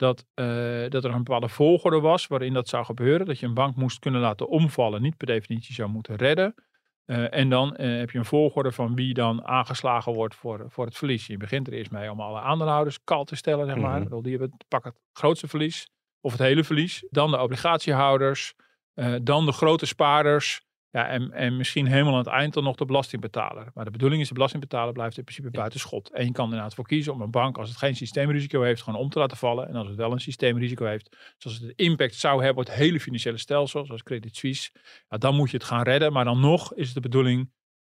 dat, 0.00 0.26
uh, 0.34 0.88
dat 0.88 1.04
er 1.04 1.10
een 1.10 1.24
bepaalde 1.24 1.48
volgorde 1.48 2.00
was 2.00 2.26
waarin 2.26 2.52
dat 2.52 2.68
zou 2.68 2.84
gebeuren. 2.84 3.26
Dat 3.26 3.38
je 3.38 3.46
een 3.46 3.54
bank 3.54 3.76
moest 3.76 3.98
kunnen 3.98 4.20
laten 4.20 4.48
omvallen, 4.48 5.02
niet 5.02 5.16
per 5.16 5.26
definitie 5.26 5.74
zou 5.74 5.88
moeten 5.88 6.16
redden. 6.16 6.54
Uh, 7.06 7.34
en 7.34 7.48
dan 7.48 7.76
uh, 7.76 7.98
heb 7.98 8.10
je 8.10 8.18
een 8.18 8.24
volgorde 8.24 8.72
van 8.72 8.94
wie 8.94 9.14
dan 9.14 9.46
aangeslagen 9.46 10.12
wordt 10.12 10.34
voor, 10.34 10.64
voor 10.68 10.84
het 10.84 10.96
verlies. 10.96 11.26
Je 11.26 11.36
begint 11.36 11.66
er 11.66 11.72
eerst 11.72 11.90
mee 11.90 12.10
om 12.10 12.20
alle 12.20 12.40
aandeelhouders 12.40 13.04
kal 13.04 13.24
te 13.24 13.36
stellen, 13.36 13.66
zeg 13.66 13.76
maar. 13.76 14.00
Mm 14.00 14.06
-hmm. 14.06 14.22
Die 14.22 14.30
hebben 14.38 14.56
pak 14.68 14.84
het 14.84 15.00
grootste 15.12 15.48
verlies, 15.48 15.88
of 16.20 16.32
het 16.32 16.40
hele 16.40 16.64
verlies. 16.64 17.06
Dan 17.10 17.30
de 17.30 17.40
obligatiehouders, 17.40 18.54
dan 19.22 19.46
de 19.46 19.52
grote 19.52 19.86
spaarders. 19.86 20.62
Ja, 20.92 21.08
en, 21.08 21.32
en 21.32 21.56
misschien 21.56 21.86
helemaal 21.86 22.12
aan 22.12 22.18
het 22.18 22.26
eind 22.26 22.54
dan 22.54 22.64
nog 22.64 22.76
de 22.76 22.84
belastingbetaler. 22.84 23.70
Maar 23.74 23.84
de 23.84 23.90
bedoeling 23.90 24.20
is, 24.22 24.28
de 24.28 24.34
belastingbetaler 24.34 24.92
blijft 24.92 25.18
in 25.18 25.24
principe 25.24 25.50
buiten 25.50 25.80
schot. 25.80 26.10
En 26.10 26.24
je 26.24 26.32
kan 26.32 26.44
er 26.44 26.50
inderdaad 26.50 26.74
voor 26.74 26.86
kiezen 26.86 27.12
om 27.12 27.20
een 27.20 27.30
bank, 27.30 27.58
als 27.58 27.68
het 27.68 27.78
geen 27.78 27.96
systeemrisico 27.96 28.62
heeft, 28.62 28.82
gewoon 28.82 29.00
om 29.00 29.08
te 29.08 29.18
laten 29.18 29.36
vallen. 29.36 29.68
En 29.68 29.74
als 29.74 29.88
het 29.88 29.96
wel 29.96 30.12
een 30.12 30.20
systeemrisico 30.20 30.84
heeft, 30.84 31.34
zoals 31.38 31.58
het 31.58 31.72
impact 31.76 32.14
zou 32.14 32.42
hebben 32.44 32.62
op 32.62 32.68
het 32.68 32.78
hele 32.78 33.00
financiële 33.00 33.38
stelsel, 33.38 33.86
zoals 33.86 34.02
Credit 34.02 34.36
Suisse, 34.36 34.70
ja, 35.08 35.16
dan 35.16 35.34
moet 35.34 35.50
je 35.50 35.56
het 35.56 35.66
gaan 35.66 35.82
redden. 35.82 36.12
Maar 36.12 36.24
dan 36.24 36.40
nog 36.40 36.74
is 36.74 36.84
het 36.84 36.94
de 36.94 37.00
bedoeling 37.00 37.50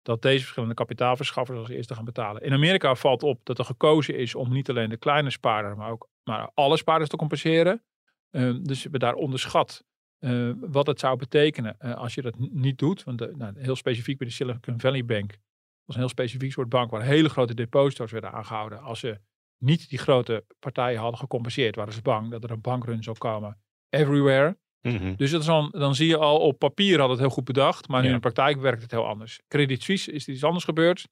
dat 0.01 0.21
deze 0.21 0.39
verschillende 0.39 0.75
kapitaalverschaffers 0.75 1.59
als 1.59 1.69
eerste 1.69 1.95
gaan 1.95 2.05
betalen. 2.05 2.41
In 2.41 2.53
Amerika 2.53 2.95
valt 2.95 3.23
op 3.23 3.39
dat 3.43 3.59
er 3.59 3.65
gekozen 3.65 4.17
is 4.17 4.35
om 4.35 4.53
niet 4.53 4.69
alleen 4.69 4.89
de 4.89 4.97
kleine 4.97 5.29
spaarder, 5.29 5.77
maar 5.77 5.91
ook 5.91 6.09
maar 6.23 6.51
alle 6.53 6.77
spaarders 6.77 7.09
te 7.09 7.15
compenseren. 7.15 7.83
Uh, 8.31 8.55
dus 8.61 8.83
we 8.83 8.97
daar 8.97 9.13
onderschat 9.13 9.83
uh, 10.21 10.53
wat 10.59 10.87
het 10.87 10.99
zou 10.99 11.17
betekenen 11.17 11.75
uh, 11.79 11.95
als 11.95 12.13
je 12.13 12.21
dat 12.21 12.35
niet 12.37 12.77
doet. 12.77 13.03
Want 13.03 13.17
de, 13.17 13.33
nou, 13.37 13.53
heel 13.59 13.75
specifiek 13.75 14.17
bij 14.17 14.27
de 14.27 14.33
Silicon 14.33 14.79
Valley 14.79 15.05
Bank. 15.05 15.29
Dat 15.29 15.39
was 15.85 15.95
een 15.95 16.01
heel 16.01 16.09
specifiek 16.09 16.51
soort 16.51 16.69
bank 16.69 16.91
waar 16.91 17.01
hele 17.01 17.29
grote 17.29 17.53
deposito's 17.53 18.11
werden 18.11 18.31
aangehouden. 18.31 18.81
Als 18.81 18.99
ze 18.99 19.19
niet 19.57 19.89
die 19.89 19.99
grote 19.99 20.45
partijen 20.59 20.99
hadden 20.99 21.19
gecompenseerd, 21.19 21.75
waren 21.75 21.93
ze 21.93 22.01
bang 22.01 22.31
dat 22.31 22.43
er 22.43 22.51
een 22.51 22.61
bankrun 22.61 23.03
zou 23.03 23.17
komen. 23.17 23.57
Everywhere. 23.89 24.57
Mm 24.81 24.97
-hmm. 24.97 25.15
Dus 25.15 25.31
dat 25.31 25.39
is 25.39 25.45
dan, 25.45 25.69
dan 25.71 25.95
zie 25.95 26.07
je 26.07 26.17
al 26.17 26.39
op 26.39 26.59
papier 26.59 26.99
had 26.99 27.09
het 27.09 27.19
heel 27.19 27.29
goed 27.29 27.43
bedacht. 27.43 27.87
Maar 27.87 28.01
ja. 28.01 28.07
in 28.07 28.13
de 28.13 28.19
praktijk 28.19 28.61
werkt 28.61 28.81
het 28.81 28.91
heel 28.91 29.07
anders. 29.07 29.39
Credit 29.47 29.83
Suisse 29.83 30.11
is 30.11 30.27
er 30.27 30.33
iets 30.33 30.43
anders 30.43 30.63
gebeurd. 30.63 31.07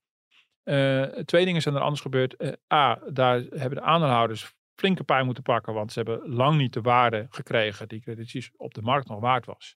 Uh, 0.63 1.03
twee 1.03 1.45
dingen 1.45 1.61
zijn 1.61 1.75
er 1.75 1.81
anders 1.81 2.01
gebeurd. 2.01 2.57
A, 2.73 2.99
daar 3.11 3.41
hebben 3.41 3.77
de 3.77 3.81
aandeelhouders 3.81 4.53
flinke 4.79 5.03
pijn 5.03 5.25
moeten 5.25 5.43
pakken, 5.43 5.73
want 5.73 5.91
ze 5.91 5.99
hebben 5.99 6.29
lang 6.35 6.57
niet 6.57 6.73
de 6.73 6.81
waarde 6.81 7.27
gekregen 7.29 7.87
die 7.87 8.01
Credit 8.01 8.51
op 8.57 8.73
de 8.73 8.81
markt 8.81 9.07
nog 9.07 9.19
waard 9.19 9.45
was. 9.45 9.75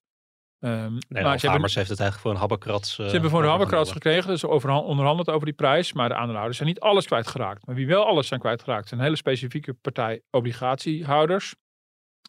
Um, 0.59 0.97
nee, 1.07 1.23
maar 1.23 1.39
ze 1.39 1.49
hebben, 1.49 1.71
heeft 1.73 1.89
het 1.89 1.99
eigenlijk 1.99 2.19
voor 2.19 2.31
een 2.31 2.37
habbekrats. 2.37 2.99
Uh, 2.99 3.05
ze 3.05 3.11
hebben 3.11 3.29
voor 3.29 3.43
een 3.43 3.49
habbekrats 3.49 3.91
gekregen, 3.91 4.29
dus 4.29 4.43
onderhandeld 4.43 5.29
over 5.29 5.45
die 5.45 5.55
prijs. 5.55 5.93
Maar 5.93 6.09
de 6.09 6.15
aandeelhouders 6.15 6.57
zijn 6.57 6.69
niet 6.69 6.79
alles 6.79 7.05
kwijtgeraakt. 7.05 7.65
Maar 7.65 7.75
wie 7.75 7.87
wel 7.87 8.05
alles 8.05 8.27
zijn 8.27 8.39
kwijtgeraakt, 8.39 8.87
zijn 8.87 8.99
een 8.99 9.05
hele 9.05 9.17
specifieke 9.17 9.73
partij 9.73 10.21
obligatiehouders. 10.29 11.55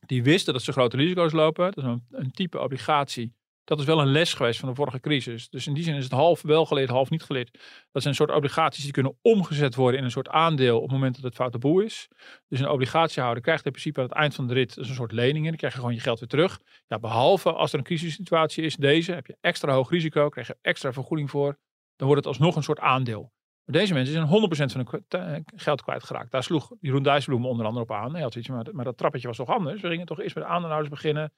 Die 0.07 0.23
wisten 0.23 0.53
dat 0.53 0.63
ze 0.63 0.73
grote 0.73 0.97
risico's 0.97 1.33
lopen. 1.33 1.65
Dat 1.65 1.85
is 1.85 1.91
een, 1.91 2.07
een 2.11 2.31
type 2.31 2.61
obligatie 2.61 3.35
dat 3.65 3.79
is 3.79 3.85
wel 3.85 4.01
een 4.01 4.13
les 4.13 4.35
geweest 4.35 4.61
van 4.61 4.69
de 4.69 4.75
vorige 4.75 5.01
crisis. 5.01 5.49
Dus 5.49 5.67
in 5.67 5.75
die 5.75 5.85
zin 5.85 5.95
is 5.95 6.05
het 6.05 6.13
half 6.13 6.43
wel 6.43 6.67
geleerd, 6.67 6.89
half 6.89 7.11
niet 7.11 7.23
geleerd. 7.23 7.53
Dat 7.93 8.03
zijn 8.03 8.07
een 8.07 8.15
soort 8.15 8.31
obligaties 8.31 8.83
die 8.83 8.93
kunnen 8.93 9.19
omgezet 9.23 9.75
worden 9.75 9.99
in 9.99 10.05
een 10.05 10.11
soort 10.11 10.29
aandeel 10.29 10.77
op 10.77 10.83
het 10.83 10.93
moment 10.93 11.15
dat 11.15 11.25
het 11.25 11.35
foute 11.35 11.59
boel 11.59 11.81
is. 11.81 12.09
Dus 12.49 12.61
een 12.61 12.69
obligatiehouder 12.69 13.43
krijgt 13.43 13.65
in 13.65 13.71
principe 13.71 14.01
aan 14.01 14.07
het 14.07 14.15
eind 14.15 14.35
van 14.35 14.47
de 14.47 14.55
rit 14.55 14.77
een 14.77 14.85
soort 14.85 15.13
lening. 15.13 15.45
En 15.45 15.49
dan 15.49 15.57
krijg 15.57 15.73
je 15.73 15.79
gewoon 15.79 15.95
je 15.95 16.01
geld 16.01 16.19
weer 16.19 16.29
terug. 16.29 16.61
Ja, 16.87 16.99
behalve 16.99 17.53
als 17.53 17.73
er 17.73 17.79
een 17.79 17.85
crisissituatie 17.85 18.65
is, 18.65 18.77
deze, 18.77 19.13
heb 19.13 19.27
je 19.27 19.37
extra 19.41 19.73
hoog 19.73 19.91
risico, 19.91 20.29
krijg 20.29 20.47
je 20.47 20.57
extra 20.61 20.93
vergoeding 20.93 21.31
voor. 21.31 21.59
Dan 21.97 22.07
wordt 22.07 22.25
het 22.25 22.27
alsnog 22.35 22.57
een 22.57 22.63
soort 22.63 22.81
aandeel. 22.81 23.33
Maar 23.65 23.77
deze 23.77 23.95
mensen 23.95 24.15
zijn 24.15 24.27
100% 24.27 24.73
van 24.73 25.03
hun 25.09 25.45
geld 25.57 25.83
kwijtgeraakt. 25.83 26.31
Daar 26.31 26.43
sloeg 26.43 26.73
Jeroen 26.81 27.03
Dijsselbloem 27.03 27.47
onder 27.47 27.67
andere 27.67 27.85
op 27.85 27.93
aan. 27.93 28.13
Hij 28.13 28.23
had 28.23 28.35
iets, 28.35 28.49
maar, 28.49 28.67
maar 28.73 28.85
dat 28.85 28.97
trappetje 28.97 29.27
was 29.27 29.37
toch 29.37 29.49
anders. 29.49 29.81
We 29.81 29.89
gingen 29.89 30.07
toch 30.07 30.21
eerst 30.21 30.35
met 30.35 30.45
de 30.45 30.51
aandeelhouders 30.51 30.91
beginnen. 30.91 31.33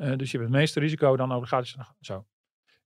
Uh, 0.00 0.16
dus 0.16 0.30
je 0.30 0.38
hebt 0.38 0.50
het 0.50 0.60
meeste 0.60 0.80
risico 0.80 1.16
dan 1.16 1.34
obligaties. 1.34 1.76
Zo. 2.00 2.26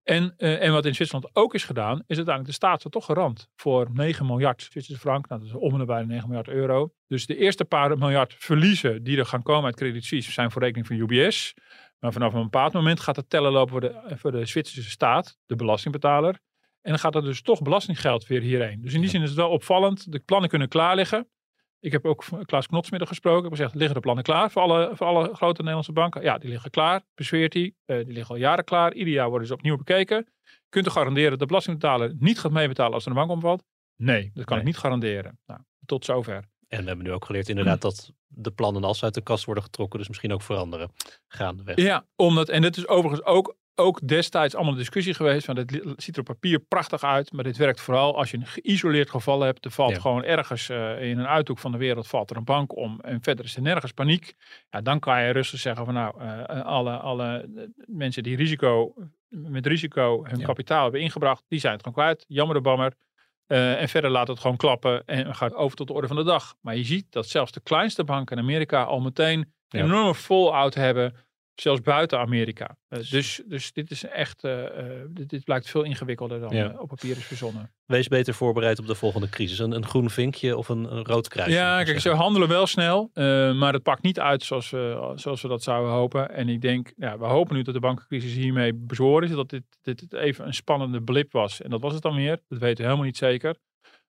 En, 0.02 0.34
uh, 0.38 0.62
en 0.62 0.72
wat 0.72 0.84
in 0.84 0.94
Zwitserland 0.94 1.34
ook 1.36 1.54
is 1.54 1.64
gedaan, 1.64 1.96
is 2.06 2.16
uiteindelijk 2.16 2.46
de 2.46 2.52
staat 2.52 2.84
er 2.84 2.90
toch 2.90 3.04
gerand 3.04 3.48
voor 3.56 3.88
9 3.92 4.26
miljard 4.26 4.62
Zwitserse 4.62 5.00
frank. 5.00 5.28
Nou, 5.28 5.40
dat 5.40 5.50
is 5.50 5.56
om 5.56 5.80
en 5.80 5.86
bij 5.86 6.04
9 6.04 6.28
miljard 6.28 6.48
euro. 6.48 6.94
Dus 7.06 7.26
de 7.26 7.36
eerste 7.36 7.64
paar 7.64 7.98
miljard 7.98 8.34
verliezen 8.38 9.02
die 9.02 9.18
er 9.18 9.26
gaan 9.26 9.42
komen 9.42 9.64
uit 9.64 9.76
Credit 9.76 10.04
Suisse 10.04 10.32
zijn 10.32 10.50
voor 10.50 10.62
rekening 10.62 10.86
van 10.86 10.96
UBS. 10.96 11.54
Maar 11.98 12.12
vanaf 12.12 12.32
een 12.32 12.42
bepaald 12.42 12.72
moment 12.72 13.00
gaat 13.00 13.16
het 13.16 13.30
tellen 13.30 13.52
lopen 13.52 13.70
voor 13.70 13.80
de, 13.80 14.16
voor 14.16 14.32
de 14.32 14.46
Zwitserse 14.46 14.90
staat, 14.90 15.38
de 15.46 15.56
belastingbetaler. 15.56 16.38
En 16.80 16.90
dan 16.90 16.98
gaat 16.98 17.14
er 17.14 17.22
dus 17.22 17.42
toch 17.42 17.62
belastinggeld 17.62 18.26
weer 18.26 18.40
hierheen. 18.40 18.80
Dus 18.80 18.94
in 18.94 19.00
die 19.00 19.10
zin 19.10 19.22
is 19.22 19.28
het 19.28 19.38
wel 19.38 19.50
opvallend. 19.50 20.12
De 20.12 20.18
plannen 20.18 20.48
kunnen 20.48 20.68
klaar 20.68 20.96
liggen. 20.96 21.28
Ik 21.84 21.92
heb 21.92 22.04
ook 22.04 22.24
Klaas 22.44 22.66
Knotsmiddag 22.66 23.08
gesproken. 23.08 23.38
Ik 23.38 23.44
heb 23.44 23.52
gezegd, 23.52 23.74
liggen 23.74 23.94
de 23.94 24.00
plannen 24.00 24.24
klaar 24.24 24.50
voor 24.50 24.62
alle, 24.62 24.90
voor 24.94 25.06
alle 25.06 25.34
grote 25.34 25.58
Nederlandse 25.58 25.92
banken? 25.92 26.22
Ja, 26.22 26.38
die 26.38 26.50
liggen 26.50 26.70
klaar. 26.70 27.02
Bezweert 27.14 27.52
hij. 27.52 27.74
Uh, 27.86 28.04
die 28.04 28.12
liggen 28.12 28.34
al 28.34 28.40
jaren 28.40 28.64
klaar. 28.64 28.94
Ieder 28.94 29.12
jaar 29.12 29.28
worden 29.28 29.46
ze 29.46 29.54
opnieuw 29.54 29.76
bekeken. 29.76 30.26
Kunt 30.68 30.86
u 30.86 30.90
garanderen 30.90 31.30
dat 31.30 31.38
de 31.38 31.46
belastingbetaler 31.46 32.14
niet 32.18 32.38
gaat 32.38 32.52
meebetalen 32.52 32.92
als 32.92 33.04
er 33.04 33.10
een 33.10 33.16
bank 33.16 33.30
omvalt? 33.30 33.64
Nee, 33.96 34.30
dat 34.34 34.44
kan 34.44 34.56
nee. 34.56 34.66
ik 34.66 34.72
niet 34.72 34.80
garanderen. 34.80 35.38
Nou, 35.46 35.60
tot 35.86 36.04
zover. 36.04 36.44
En 36.68 36.80
we 36.80 36.86
hebben 36.86 37.04
nu 37.04 37.12
ook 37.12 37.24
geleerd 37.24 37.48
inderdaad 37.48 37.80
dat 37.80 38.12
de 38.26 38.50
plannen 38.50 38.84
als 38.84 38.98
ze 38.98 39.04
uit 39.04 39.14
de 39.14 39.22
kast 39.22 39.44
worden 39.44 39.64
getrokken, 39.64 39.98
dus 39.98 40.08
misschien 40.08 40.32
ook 40.32 40.42
veranderen 40.42 40.90
gaandeweg. 41.28 41.76
Ja, 41.76 42.06
omdat, 42.16 42.48
en 42.48 42.62
dit 42.62 42.76
is 42.76 42.88
overigens 42.88 43.24
ook 43.24 43.56
ook 43.74 44.08
destijds 44.08 44.54
allemaal 44.54 44.72
een 44.72 44.78
discussie 44.78 45.14
geweest. 45.14 45.44
Van 45.44 45.54
dit 45.54 45.82
ziet 45.96 46.14
er 46.14 46.20
op 46.20 46.26
papier 46.26 46.58
prachtig 46.58 47.02
uit. 47.02 47.32
Maar 47.32 47.44
dit 47.44 47.56
werkt 47.56 47.80
vooral 47.80 48.16
als 48.16 48.30
je 48.30 48.36
een 48.36 48.46
geïsoleerd 48.46 49.10
geval 49.10 49.40
hebt. 49.40 49.64
Er 49.64 49.70
valt 49.70 49.94
ja. 49.94 50.00
gewoon 50.00 50.24
ergens 50.24 50.68
uh, 50.68 51.02
in 51.02 51.18
een 51.18 51.26
uithoek 51.26 51.58
van 51.58 51.72
de 51.72 51.78
wereld 51.78 52.06
valt 52.06 52.30
er 52.30 52.36
een 52.36 52.44
bank 52.44 52.76
om. 52.76 53.00
En 53.00 53.22
verder 53.22 53.44
is 53.44 53.56
er 53.56 53.62
nergens 53.62 53.92
paniek. 53.92 54.34
Ja, 54.70 54.80
dan 54.80 54.98
kan 54.98 55.22
je 55.22 55.30
rustig 55.30 55.60
zeggen 55.60 55.84
van 55.84 55.94
nou, 55.94 56.22
uh, 56.22 56.64
alle, 56.64 56.96
alle 56.96 57.48
mensen 57.86 58.22
die 58.22 58.36
risico, 58.36 58.94
met 59.28 59.66
risico 59.66 60.24
hun 60.24 60.38
ja. 60.38 60.46
kapitaal 60.46 60.82
hebben 60.82 61.00
ingebracht. 61.00 61.44
Die 61.48 61.60
zijn 61.60 61.72
het 61.72 61.82
gewoon 61.82 62.04
kwijt. 62.04 62.24
Jammer 62.28 62.56
de 62.56 62.62
bammer. 62.62 62.92
Uh, 63.48 63.80
en 63.80 63.88
verder 63.88 64.10
laat 64.10 64.28
het 64.28 64.38
gewoon 64.38 64.56
klappen 64.56 65.04
en 65.06 65.34
gaat 65.34 65.54
over 65.54 65.76
tot 65.76 65.86
de 65.86 65.92
orde 65.92 66.06
van 66.06 66.16
de 66.16 66.24
dag. 66.24 66.54
Maar 66.60 66.76
je 66.76 66.84
ziet 66.84 67.12
dat 67.12 67.28
zelfs 67.28 67.52
de 67.52 67.60
kleinste 67.60 68.04
banken 68.04 68.36
in 68.36 68.42
Amerika 68.42 68.82
al 68.82 69.00
meteen 69.00 69.52
een 69.68 69.84
enorme 69.84 70.14
fallout 70.14 70.74
hebben 70.74 71.14
Zelfs 71.54 71.80
buiten 71.80 72.18
Amerika. 72.18 72.76
Uh, 72.88 72.98
dus, 73.10 73.42
dus 73.46 73.72
dit 73.72 73.90
is 73.90 74.04
echt, 74.04 74.44
uh, 74.44 74.62
uh, 74.62 74.68
dit, 75.08 75.28
dit, 75.28 75.44
blijkt 75.44 75.70
veel 75.70 75.82
ingewikkelder 75.82 76.40
dan 76.40 76.56
ja. 76.56 76.74
op 76.78 76.88
papier 76.88 77.16
is 77.16 77.24
verzonnen. 77.24 77.72
Wees 77.86 78.08
beter 78.08 78.34
voorbereid 78.34 78.78
op 78.78 78.86
de 78.86 78.94
volgende 78.94 79.28
crisis. 79.28 79.58
Een, 79.58 79.72
een 79.72 79.86
groen 79.86 80.10
vinkje 80.10 80.56
of 80.56 80.68
een, 80.68 80.96
een 80.96 81.04
rood 81.04 81.28
kruisje. 81.28 81.54
Ja, 81.54 81.82
kijk, 81.82 82.00
ze 82.00 82.10
handelen 82.10 82.48
wel 82.48 82.66
snel, 82.66 83.10
maar 83.54 83.72
het 83.72 83.82
pakt 83.82 84.02
niet 84.02 84.20
uit 84.20 84.42
zoals 84.42 84.70
we, 84.70 85.12
zoals 85.14 85.42
we 85.42 85.48
dat 85.48 85.62
zouden 85.62 85.92
hopen. 85.92 86.30
En 86.30 86.48
ik 86.48 86.60
denk, 86.60 86.92
ja, 86.96 87.18
we 87.18 87.24
hopen 87.24 87.56
nu 87.56 87.62
dat 87.62 87.74
de 87.74 87.80
bankencrisis 87.80 88.34
hiermee 88.34 88.74
bezworen 88.74 89.28
is. 89.28 89.34
Dat 89.34 89.50
dit, 89.50 89.64
dit 89.82 90.12
even 90.12 90.46
een 90.46 90.54
spannende 90.54 91.02
blip 91.02 91.32
was. 91.32 91.62
En 91.62 91.70
dat 91.70 91.80
was 91.80 91.92
het 91.92 92.02
dan 92.02 92.14
weer. 92.14 92.40
Dat 92.48 92.58
weten 92.58 92.76
we 92.76 92.82
helemaal 92.82 93.04
niet 93.04 93.16
zeker. 93.16 93.56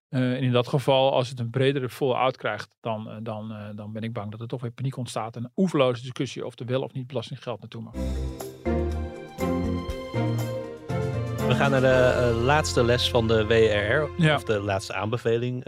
Uh, 0.09 0.33
en 0.33 0.41
in 0.41 0.51
dat 0.51 0.67
geval, 0.67 1.13
als 1.13 1.29
het 1.29 1.39
een 1.39 1.49
bredere 1.49 1.89
fallout 1.89 2.37
krijgt, 2.37 2.69
dan, 2.81 3.07
uh, 3.07 3.15
dan, 3.21 3.51
uh, 3.51 3.67
dan 3.75 3.91
ben 3.91 4.01
ik 4.01 4.13
bang 4.13 4.31
dat 4.31 4.41
er 4.41 4.47
toch 4.47 4.61
weer 4.61 4.71
paniek 4.71 4.97
ontstaat. 4.97 5.35
En 5.35 5.43
een 5.43 5.51
oeverloze 5.55 6.01
discussie 6.01 6.45
of 6.45 6.59
er 6.59 6.65
wel 6.65 6.81
of 6.81 6.93
niet 6.93 7.07
belastinggeld 7.07 7.59
naartoe 7.59 7.81
mag. 7.81 7.93
We 11.47 11.55
gaan 11.55 11.71
naar 11.71 11.81
de 11.81 12.41
laatste 12.43 12.83
les 12.83 13.09
van 13.09 13.27
de 13.27 13.45
WRR, 13.45 14.23
ja. 14.23 14.35
of 14.35 14.43
de 14.43 14.59
laatste 14.59 14.93
aanbeveling. 14.93 15.63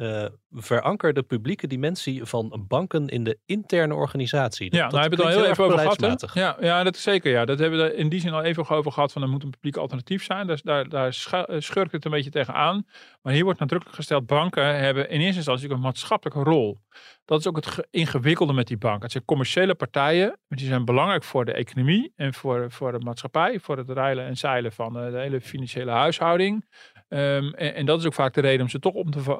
Veranker 0.51 1.13
de 1.13 1.23
publieke 1.23 1.67
dimensie 1.67 2.25
van 2.25 2.65
banken 2.67 3.07
in 3.07 3.23
de 3.23 3.37
interne 3.45 3.93
organisatie. 3.93 4.75
Ja, 4.75 4.87
daar 4.89 5.01
hebben 5.01 5.19
we 5.19 5.25
het 5.25 5.33
al 5.35 5.41
heel 5.41 5.51
even 5.51 5.63
over 5.63 5.79
gehad. 5.79 6.21
hè? 6.33 6.41
Ja, 6.41 6.57
ja, 6.59 6.83
dat 6.83 6.95
is 6.95 7.01
zeker. 7.01 7.31
Ja. 7.31 7.45
Dat 7.45 7.59
hebben 7.59 7.79
we 7.79 7.85
er 7.85 7.95
in 7.95 8.09
die 8.09 8.19
zin 8.19 8.33
al 8.33 8.43
even 8.43 8.69
over 8.69 8.91
gehad. 8.91 9.11
Van 9.11 9.21
er 9.21 9.29
moet 9.29 9.43
een 9.43 9.49
publiek 9.49 9.77
alternatief 9.77 10.23
zijn. 10.23 10.47
Dus 10.47 10.61
daar, 10.61 10.89
daar 10.89 11.13
schu- 11.13 11.41
eh, 11.41 11.59
schurkt 11.59 11.91
het 11.91 12.05
een 12.05 12.11
beetje 12.11 12.29
tegenaan. 12.29 12.85
Maar 13.21 13.33
hier 13.33 13.43
wordt 13.43 13.59
nadrukkelijk 13.59 13.97
gesteld: 13.97 14.25
banken 14.25 14.75
hebben 14.79 15.09
in 15.09 15.19
eerste 15.19 15.35
instantie 15.35 15.69
een 15.69 15.79
maatschappelijke 15.79 16.43
rol. 16.49 16.77
Dat 17.25 17.39
is 17.39 17.47
ook 17.47 17.55
het 17.55 17.67
ge- 17.67 17.87
ingewikkelde 17.91 18.53
met 18.53 18.67
die 18.67 18.77
banken. 18.77 19.01
Het 19.01 19.11
zijn 19.11 19.25
commerciële 19.25 19.75
partijen, 19.75 20.27
maar 20.47 20.57
die 20.57 20.67
zijn 20.67 20.85
belangrijk 20.85 21.23
voor 21.23 21.45
de 21.45 21.53
economie 21.53 22.11
en 22.15 22.33
voor, 22.33 22.71
voor 22.71 22.91
de 22.91 22.99
maatschappij, 23.05 23.59
voor 23.59 23.77
het 23.77 23.89
rijlen 23.89 24.25
en 24.25 24.37
zeilen 24.37 24.71
van 24.71 24.99
eh, 24.99 25.11
de 25.11 25.17
hele 25.19 25.41
financiële 25.41 25.91
huishouding. 25.91 26.65
Ehm, 27.07 27.53
en, 27.53 27.85
dat 27.85 27.99
is 27.99 28.05
ook 28.05 28.13
vaak 28.13 28.33
de 28.33 28.41
reden 28.41 28.61
om 28.61 28.69
ze 28.69 28.79
toch 28.79 28.93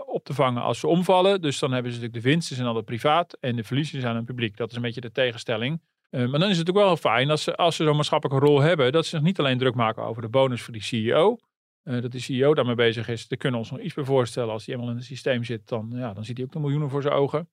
op 0.06 0.24
te, 0.24 0.34
vangen 0.34 0.62
als 0.62 0.80
ze 0.80 0.88
omvallen. 0.88 1.42
Dus 1.42 1.60
dan 1.60 1.72
hebben 1.72 1.92
ze 1.92 1.98
natuurlijk 1.98 2.24
de 2.24 2.30
winsten 2.30 2.56
zijn 2.56 2.68
altijd 2.68 2.86
privaat 2.86 3.38
en 3.40 3.56
de 3.56 3.64
verliezen 3.64 4.02
zijn 4.02 4.16
aan 4.16 4.26
publiek. 4.26 4.58
Dat 4.58 4.70
is 4.70 4.76
een 4.76 4.82
beetje 4.82 5.02
de 5.02 5.12
tegenstelling. 5.12 5.82
Eh, 6.10 6.26
maar 6.28 6.40
dan 6.40 6.50
is 6.50 6.58
het 6.58 6.70
ook 6.70 6.76
wel 6.76 6.98
fijn 6.98 7.30
als 7.30 7.44
ze, 7.44 7.56
als 7.56 7.76
ze 7.76 7.84
zo'n 7.84 7.96
maatschappelijke 7.96 8.46
rol 8.46 8.62
hebben, 8.62 8.92
dat 8.92 9.04
ze 9.04 9.10
zich 9.10 9.22
niet 9.22 9.40
alleen 9.40 9.58
druk 9.58 9.76
maken 9.76 10.04
over 10.04 10.22
de 10.22 10.30
bonus 10.30 10.62
voor 10.62 10.74
die 10.74 10.82
CEO. 10.82 11.38
eh, 11.84 12.02
dat 12.02 12.12
de 12.12 12.20
CEO 12.20 12.54
daarmee 12.54 12.76
bezig 12.76 13.08
is. 13.08 13.28
Daar 13.28 13.38
kunnen 13.38 13.60
we 13.60 13.66
ons 13.66 13.76
nog 13.76 13.86
iets 13.86 13.94
bij 13.94 14.04
voorstellen. 14.04 14.54
Als 14.54 14.66
die 14.66 14.74
eenmaal 14.74 14.90
in 14.90 14.96
het 14.96 15.06
systeem 15.06 15.44
zit, 15.44 15.68
dan, 15.68 15.90
ja, 15.94 16.14
dan 16.14 16.26
ziet 16.26 16.38
hij 16.38 16.46
ook 16.46 16.52
de 16.52 16.60
miljoenen 16.60 16.90
voor 16.90 17.02
zijn 17.02 17.14
ogen. 17.14 17.50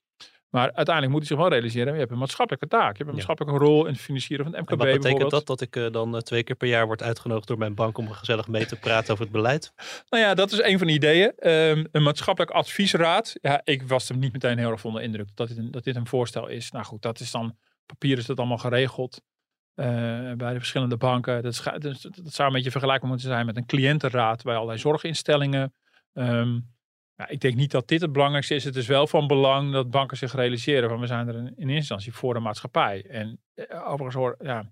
Maar 0.54 0.72
uiteindelijk 0.72 1.08
moet 1.14 1.18
hij 1.18 1.26
zich 1.28 1.36
wel 1.36 1.48
realiseren, 1.48 1.92
je 1.92 1.98
hebt 1.98 2.10
een 2.10 2.18
maatschappelijke 2.18 2.66
taak. 2.66 2.90
Je 2.90 2.96
hebt 2.96 3.08
een 3.08 3.14
maatschappelijke 3.14 3.58
rol 3.64 3.86
in 3.86 3.92
het 3.92 4.00
financieren 4.00 4.44
van 4.44 4.54
het 4.54 4.62
MKB 4.62 4.70
En 4.72 4.78
wat 4.78 4.96
betekent 4.96 5.30
dat? 5.30 5.46
Dat 5.46 5.60
ik 5.60 5.76
eh, 5.76 5.90
dan 5.90 6.14
eh, 6.14 6.20
twee 6.20 6.42
keer 6.42 6.56
per 6.56 6.68
jaar 6.68 6.86
word 6.86 7.02
uitgenodigd 7.02 7.46
door 7.48 7.58
mijn 7.58 7.74
bank 7.74 7.98
om 7.98 8.10
gezellig 8.10 8.48
mee 8.48 8.66
te 8.66 8.76
praten 8.76 9.12
over 9.12 9.24
het 9.24 9.32
beleid? 9.32 9.72
Nou 10.08 10.22
ja, 10.22 10.34
dat 10.34 10.52
is 10.52 10.62
een 10.62 10.78
van 10.78 10.86
de 10.86 10.92
ideeën. 10.92 11.32
Ehm, 11.36 11.84
een 11.92 12.02
maatschappelijk 12.02 12.52
adviesraad. 12.52 13.36
Ja, 13.40 13.60
ik 13.64 13.82
was 13.82 14.08
er 14.08 14.16
niet 14.16 14.32
meteen 14.32 14.58
heel 14.58 14.70
erg 14.70 14.84
onder 14.84 15.00
de 15.00 15.06
indruk 15.06 15.28
dat 15.34 15.48
dit, 15.48 15.56
een, 15.56 15.70
dat 15.70 15.84
dit 15.84 15.96
een 15.96 16.06
voorstel 16.06 16.46
is. 16.46 16.70
Nou 16.70 16.84
goed, 16.84 17.02
dat 17.02 17.20
is 17.20 17.30
dan, 17.30 17.56
papier 17.86 18.18
is 18.18 18.26
dat 18.26 18.38
allemaal 18.38 18.58
geregeld. 18.58 19.20
eh, 19.74 19.86
bij 20.36 20.52
de 20.52 20.58
verschillende 20.58 20.96
banken. 20.96 21.42
Dat, 21.42 21.54
scha- 21.54 21.78
dat 21.78 22.02
dat 22.02 22.32
zou 22.32 22.48
een 22.48 22.54
beetje 22.54 22.70
vergelijkbaar 22.70 23.10
moeten 23.10 23.28
zijn 23.28 23.46
met 23.46 23.56
een 23.56 23.66
cliëntenraad 23.66 24.42
bij 24.42 24.54
allerlei 24.54 24.78
zorginstellingen. 24.78 25.74
Ehm, 26.12 26.58
ja, 27.16 27.28
ik 27.28 27.40
denk 27.40 27.54
niet 27.54 27.70
dat 27.70 27.88
dit 27.88 28.00
het 28.00 28.12
belangrijkste 28.12 28.54
is. 28.54 28.64
Het 28.64 28.76
is 28.76 28.86
wel 28.86 29.06
van 29.06 29.26
belang 29.26 29.72
dat 29.72 29.90
banken 29.90 30.16
zich 30.16 30.34
realiseren 30.34 30.88
van 30.88 31.00
we 31.00 31.06
zijn 31.06 31.28
er 31.28 31.52
in, 31.56 31.68
instantie 31.68 32.12
voor 32.12 32.34
de 32.34 32.40
maatschappij. 32.40 33.04
En 33.08 33.40
eh, 33.54 33.88
overigens 33.88 34.14
hoor, 34.14 34.36
ja, 34.40 34.70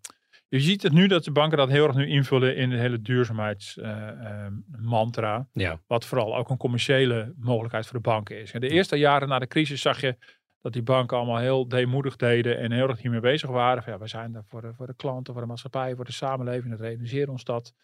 je 0.49 0.61
ziet 0.61 0.83
het 0.83 0.93
nu 0.93 1.07
dat 1.07 1.25
de 1.25 1.33
banken 1.33 1.59
dat 1.59 1.69
heel 1.69 1.87
erg 1.87 1.97
nu 1.97 2.07
invullen 2.07 2.57
in 2.57 2.71
de 2.71 2.77
hele 2.77 3.01
duurzaamheidsmantra. 3.01 5.47
Ja. 5.53 5.81
Wat 5.87 6.05
vooral 6.05 6.37
ook 6.37 6.51
een 6.51 6.57
commerciële 6.57 7.35
mogelijkheid 7.37 7.87
voor 7.87 7.97
de 7.97 8.09
banken 8.09 8.41
is. 8.41 8.53
En 8.53 8.61
de 8.61 8.69
eerste 8.69 8.97
jaren 8.97 9.29
na 9.29 9.39
de 9.39 9.47
crisis 9.47 9.81
zag 9.81 10.01
je 10.01 10.17
dat 10.61 10.73
die 10.73 10.83
banken 10.83 11.17
allemaal 11.17 11.39
heel 11.39 11.69
deemoedig 11.69 12.17
deden 12.17 12.59
en 12.59 12.73
heel 12.73 12.89
erg 12.89 13.01
hiermee 13.01 13.21
bezig 13.21 13.51
waren. 13.51 13.83
Van, 13.83 13.93
ja, 13.93 13.99
we 13.99 14.07
zijn 14.07 14.33
daar 14.33 14.45
voor 14.45 14.61
de, 14.61 14.75
voor 14.75 14.87
de 14.87 14.97
klanten, 14.97 15.33
voor 15.33 15.43
de 15.43 15.49
maatschappij, 15.49 15.95
voor 15.95 16.05
de 16.05 16.13
samenleving. 16.13 16.71
Dat 16.71 16.81
realiseren 16.81 17.29
ons 17.29 17.45
dat. 17.45 17.75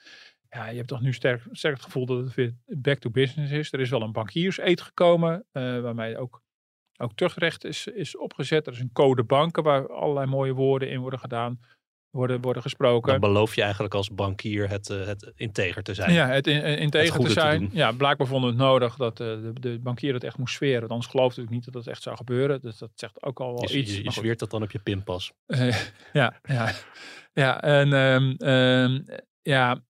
Ja, 0.50 0.68
je 0.68 0.76
hebt 0.76 0.88
toch 0.88 1.00
nu 1.00 1.12
sterk, 1.12 1.42
sterk 1.50 1.74
het 1.74 1.84
gevoel 1.84 2.06
dat 2.06 2.18
het 2.24 2.34
weer 2.34 2.54
back 2.66 2.98
to 2.98 3.10
business 3.10 3.52
is. 3.52 3.72
Er 3.72 3.80
is 3.80 3.90
wel 3.90 4.02
een 4.02 4.12
bankierseed 4.12 4.80
gekomen, 4.80 5.44
eh, 5.52 5.80
waarmee 5.80 6.18
ook, 6.18 6.42
ook 6.96 7.12
tuchtrecht 7.14 7.64
is, 7.64 7.86
is 7.86 8.16
opgezet. 8.16 8.66
Er 8.66 8.72
is 8.72 8.80
een 8.80 8.92
code 8.92 9.24
banken 9.24 9.62
waar 9.62 9.88
allerlei 9.92 10.26
mooie 10.26 10.52
woorden 10.52 10.90
in 10.90 11.00
worden 11.00 11.18
gedaan, 11.18 11.60
worden, 12.10 12.40
worden 12.40 12.62
gesproken. 12.62 13.10
Dan 13.10 13.20
beloof 13.32 13.54
je 13.54 13.62
eigenlijk 13.62 13.94
als 13.94 14.14
bankier 14.14 14.68
het, 14.68 14.90
eh, 14.90 15.06
het 15.06 15.32
integer 15.36 15.82
te 15.82 15.94
zijn. 15.94 16.12
Ja, 16.12 16.28
het 16.28 16.46
in, 16.46 16.62
in- 16.62 16.78
integer 16.78 17.20
te 17.20 17.30
zijn. 17.30 17.68
ja, 17.72 17.92
blijkbaar 17.92 18.26
vonden 18.26 18.50
het 18.50 18.58
nodig 18.58 18.96
dat 18.96 19.20
eh, 19.20 19.26
de, 19.26 19.52
de 19.60 19.78
bankier 19.78 20.14
het 20.14 20.24
echt 20.24 20.38
moest 20.38 20.54
sferen. 20.54 20.78
Want 20.80 20.90
anders 20.92 21.10
geloofde 21.10 21.42
ik 21.42 21.48
niet 21.50 21.64
dat 21.64 21.74
het 21.74 21.86
echt 21.86 22.02
zou 22.02 22.16
gebeuren. 22.16 22.60
Dus 22.60 22.78
dat 22.78 22.90
zegt 22.94 23.22
ook 23.22 23.40
al 23.40 23.52
wel 23.52 23.68
Je, 23.70 23.78
iets. 23.78 23.96
je, 23.96 24.02
je 24.04 24.10
zweert 24.10 24.38
dat 24.38 24.50
dan 24.50 24.62
op 24.62 24.70
je 24.70 24.78
pinpas. 24.78 25.32
Eh, 25.46 25.76
ja, 26.12 26.40
ja, 26.42 26.72
ja, 27.32 27.62
en 27.62 27.92
ehm, 27.92 28.30
ehm, 28.36 29.00
ja, 29.42 29.72
eh, 29.72 29.80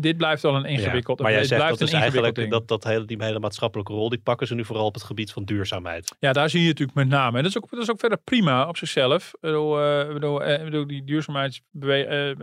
dit 0.00 0.16
blijft 0.16 0.42
wel 0.42 0.54
een 0.56 0.64
ingewikkeld. 0.64 1.18
Ja, 1.18 1.24
maar 1.24 1.32
jij 1.32 1.44
zegt 1.44 1.60
blijft 1.60 1.78
dat 1.78 1.88
is 1.88 1.94
een 1.94 2.00
ingewikkeld 2.00 2.36
eigenlijk 2.36 2.68
dat, 2.68 2.82
dat 2.82 2.92
hele, 2.92 3.04
die 3.04 3.16
hele 3.24 3.38
maatschappelijke 3.38 3.92
rol, 3.92 4.08
die 4.08 4.18
pakken 4.18 4.46
ze 4.46 4.54
nu 4.54 4.64
vooral 4.64 4.86
op 4.86 4.94
het 4.94 5.02
gebied 5.02 5.32
van 5.32 5.44
duurzaamheid. 5.44 6.14
Ja, 6.18 6.32
daar 6.32 6.50
zie 6.50 6.60
je 6.62 6.66
natuurlijk 6.66 6.96
met 6.98 7.08
name. 7.08 7.36
En 7.36 7.42
dat 7.42 7.50
is 7.52 7.56
ook, 7.58 7.70
dat 7.70 7.80
is 7.82 7.90
ook 7.90 8.00
verder 8.00 8.18
prima 8.18 8.68
op 8.68 8.76
zichzelf. 8.76 9.32
Ik 9.34 9.40
bedoel, 9.40 9.82
eh, 9.82 10.08
ik 10.08 10.14
bedoel, 10.14 10.42
eh, 10.42 10.86
die 10.86 11.04
duurzaamheidsbewe- 11.04 12.04
eh, 12.04 12.30
eh, 12.30 12.36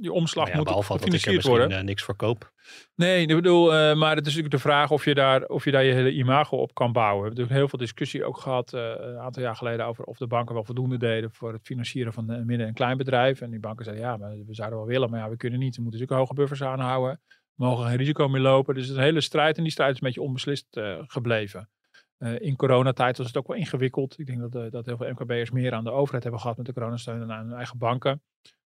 die 0.00 0.12
omslag 0.12 0.44
Nou 0.44 0.50
ja, 0.50 0.56
moet 0.56 0.64
behalve 0.66 0.88
dat 0.88 0.96
ik 0.96 1.02
gefinancierd 1.02 1.34
misschien 1.36 1.56
worden. 1.58 1.78
eh, 1.78 1.84
niks 1.84 2.02
voor 2.02 2.16
koop. 2.16 2.52
Nee, 2.96 3.20
ik 3.20 3.34
bedoel, 3.34 3.74
eh, 3.74 3.94
maar 3.96 4.10
het 4.16 4.26
is 4.26 4.34
natuurlijk 4.34 4.50
de 4.54 4.68
vraag 4.68 4.90
of 4.90 5.04
je, 5.04 5.14
daar, 5.14 5.42
of 5.44 5.64
je 5.64 5.70
daar 5.70 5.84
je 5.84 5.92
hele 5.92 6.12
imago 6.12 6.56
op 6.56 6.74
kan 6.74 6.92
bouwen. 6.92 7.16
We 7.20 7.26
hebben 7.26 7.38
natuurlijk 7.40 7.58
heel 7.58 7.68
veel 7.68 7.78
discussie 7.78 8.24
ook 8.24 8.38
gehad 8.38 8.72
eh, 8.72 8.80
een 8.98 9.18
aantal 9.18 9.42
jaar 9.42 9.56
geleden 9.56 9.86
over 9.86 10.04
of 10.04 10.16
de 10.18 10.26
banken 10.26 10.54
wel 10.54 10.64
voldoende 10.64 10.96
deden 10.98 11.30
voor 11.32 11.52
het 11.52 11.60
financieren 11.64 12.12
van 12.12 12.26
de 12.26 12.42
midden- 12.44 12.66
en 12.66 12.74
kleinbedrijf. 12.74 13.40
En 13.40 13.50
die 13.50 13.60
banken 13.60 13.84
zeiden 13.84 14.04
ja, 14.06 14.16
maar 14.16 14.30
we 14.46 14.54
zouden 14.54 14.78
wel 14.78 14.86
willen, 14.88 15.10
maar 15.10 15.20
ja, 15.20 15.28
we 15.28 15.36
kunnen 15.36 15.58
niet. 15.58 15.76
We 15.76 15.82
moeten 15.82 16.00
natuurlijk 16.00 16.28
hoge 16.28 16.40
buffers 16.58 16.80
aanhouden. 16.80 17.20
Mogen 17.54 17.86
geen 17.86 17.96
risico 17.96 18.28
meer 18.28 18.40
lopen. 18.40 18.74
Dus 18.74 18.82
het 18.82 18.92
is 18.92 18.98
een 18.98 19.04
hele 19.04 19.20
strijd 19.20 19.56
en 19.56 19.62
die 19.62 19.72
strijd 19.72 19.90
is 19.90 20.00
een 20.00 20.06
beetje 20.06 20.22
onbeslist 20.22 20.76
eh, 20.76 20.98
gebleven. 21.06 21.68
Eh, 22.16 22.40
in 22.40 22.56
coronatijd 22.56 23.16
was 23.16 23.26
het 23.26 23.36
ook 23.36 23.46
wel 23.46 23.56
ingewikkeld. 23.56 24.18
Ik 24.18 24.26
denk 24.26 24.40
dat, 24.40 24.54
eh, 24.54 24.70
dat 24.70 24.86
heel 24.86 24.96
veel 24.96 25.10
MKB'ers 25.10 25.50
meer 25.50 25.72
aan 25.72 25.84
de 25.84 25.90
overheid 25.90 26.22
hebben 26.22 26.40
gehad 26.40 26.56
met 26.56 26.66
de 26.66 26.72
coronasteun 26.72 27.18
dan 27.18 27.32
aan 27.32 27.46
hun 27.46 27.56
eigen 27.56 27.78
banken. 27.78 28.22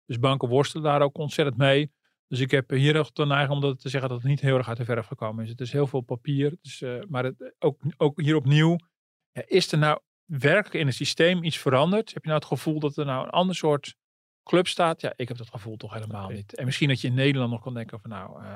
Dus 0.06 0.18
banken 0.18 0.48
worstelen 0.48 0.84
daar 0.84 1.02
ook 1.02 1.18
ontzettend 1.18 1.56
mee. 1.56 1.92
Dus 2.28 2.40
ik 2.40 2.50
heb 2.50 2.70
hier 2.70 2.94
nog 2.94 3.12
de 3.12 3.26
neiging 3.26 3.62
om 3.62 3.76
te 3.76 3.88
zeggen 3.88 4.10
dat 4.10 4.18
het 4.18 4.28
niet 4.28 4.40
heel 4.40 4.56
erg 4.56 4.68
uit 4.68 4.76
de 4.76 4.84
verf 4.84 5.06
gekomen 5.06 5.44
is. 5.44 5.50
Het 5.50 5.60
is 5.60 5.72
heel 5.72 5.86
veel 5.86 6.00
papier. 6.00 6.56
Dus, 6.60 6.84
maar 7.08 7.24
het, 7.24 7.54
ook, 7.58 7.80
ook 7.96 8.20
hier 8.20 8.36
opnieuw, 8.36 8.76
is 9.32 9.72
er 9.72 9.78
nou 9.78 10.00
werkelijk 10.24 10.74
in 10.74 10.86
het 10.86 10.94
systeem 10.94 11.44
iets 11.44 11.58
veranderd? 11.58 12.14
Heb 12.14 12.22
je 12.22 12.28
nou 12.28 12.40
het 12.40 12.48
gevoel 12.48 12.80
dat 12.80 12.96
er 12.96 13.04
nou 13.04 13.24
een 13.24 13.30
ander 13.30 13.54
soort 13.54 13.94
club 14.48 14.66
staat? 14.66 15.00
Ja, 15.00 15.12
ik 15.16 15.28
heb 15.28 15.36
dat 15.36 15.50
gevoel 15.50 15.76
toch 15.76 15.92
helemaal 15.94 16.28
niet. 16.30 16.54
En 16.54 16.64
misschien 16.64 16.88
dat 16.88 17.00
je 17.00 17.08
in 17.08 17.14
Nederland 17.14 17.50
nog 17.50 17.62
kan 17.62 17.74
denken 17.74 18.00
van 18.00 18.10
nou, 18.10 18.42
eh, 18.44 18.52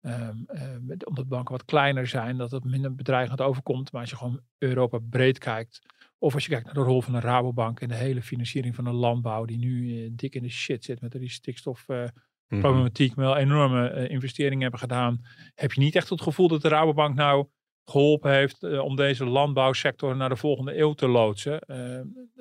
ehm, 0.00 0.36
eh, 0.46 0.76
met- 0.80 1.06
omdat 1.06 1.28
banken 1.28 1.52
wat 1.52 1.64
kleiner 1.64 2.06
zijn, 2.06 2.36
dat 2.36 2.50
het 2.50 2.64
minder 2.64 2.94
bedreigend 2.94 3.40
overkomt. 3.40 3.92
Maar 3.92 4.00
als 4.00 4.10
je 4.10 4.16
gewoon 4.16 4.40
Europa 4.58 4.98
breed 5.10 5.38
kijkt, 5.38 5.80
of 6.18 6.34
als 6.34 6.44
je 6.44 6.50
kijkt 6.50 6.64
naar 6.64 6.74
de 6.74 6.80
rol 6.80 7.02
van 7.02 7.12
de 7.12 7.20
Rabobank 7.20 7.80
in 7.80 7.88
de 7.88 7.94
hele 7.94 8.22
financiering 8.22 8.74
van 8.74 8.84
de 8.84 8.92
landbouw, 8.92 9.44
die 9.44 9.58
nu 9.58 10.04
eh, 10.04 10.10
dik 10.12 10.34
in 10.34 10.42
de 10.42 10.48
shit 10.50 10.84
zit 10.84 11.00
met 11.00 11.12
die 11.12 11.30
stikstof. 11.30 11.88
eh, 11.88 12.04
Mhm. 12.48 12.88
wel 13.14 13.36
enorme 13.36 13.88
eh, 13.88 14.10
investeringen 14.10 14.62
hebben 14.62 14.80
gedaan. 14.80 15.20
Heb 15.54 15.72
je 15.72 15.80
niet 15.80 15.94
echt 15.96 16.08
het 16.08 16.20
gevoel 16.22 16.48
dat 16.48 16.62
de 16.62 16.68
Rabobank 16.68 17.14
nou 17.14 17.46
geholpen 17.84 18.32
heeft 18.32 18.62
om 18.80 18.96
deze 18.96 19.24
landbouwsector 19.24 20.16
naar 20.16 20.28
de 20.28 20.36
volgende 20.36 20.78
eeuw 20.78 20.92
te 20.92 21.08
loodsen? 21.08 21.60
Eh, 21.60 22.00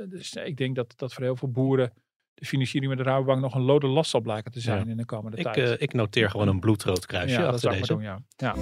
dus 0.09 0.33
ik 0.33 0.57
denk 0.57 0.75
dat 0.75 0.93
dat 0.97 1.13
voor 1.13 1.23
heel 1.23 1.35
veel 1.35 1.51
boeren 1.51 1.93
de 2.41 2.47
financiering 2.47 2.95
met 2.95 3.03
de 3.05 3.09
Rabobank 3.11 3.41
nog 3.41 3.55
een 3.55 3.61
lode 3.61 3.87
last 3.87 4.11
zal 4.11 4.21
blijken 4.21 4.51
te 4.51 4.59
zijn 4.59 4.87
in 4.87 4.97
de 4.97 5.05
komende 5.05 5.37
Ik, 5.37 5.43
tijd. 5.43 5.57
eh, 5.57 5.75
ik 5.77 5.93
noteer 5.93 6.29
gewoon 6.29 6.47
een 6.47 6.59
bloedrood 6.59 7.05
kruisje 7.05 7.35
ja, 7.39 7.41
dat 7.45 7.53
achter 7.53 7.71
ik 7.71 7.77
deze. 7.77 7.93
doen, 7.93 8.01
ja. 8.01 8.21
ja. 8.37 8.53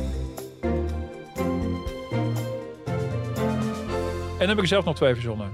En 4.32 4.46
dan 4.48 4.48
heb 4.48 4.60
ik 4.60 4.66
zelf 4.66 4.86
nog 4.86 4.96
twee 4.96 5.14
verzonnen. 5.14 5.54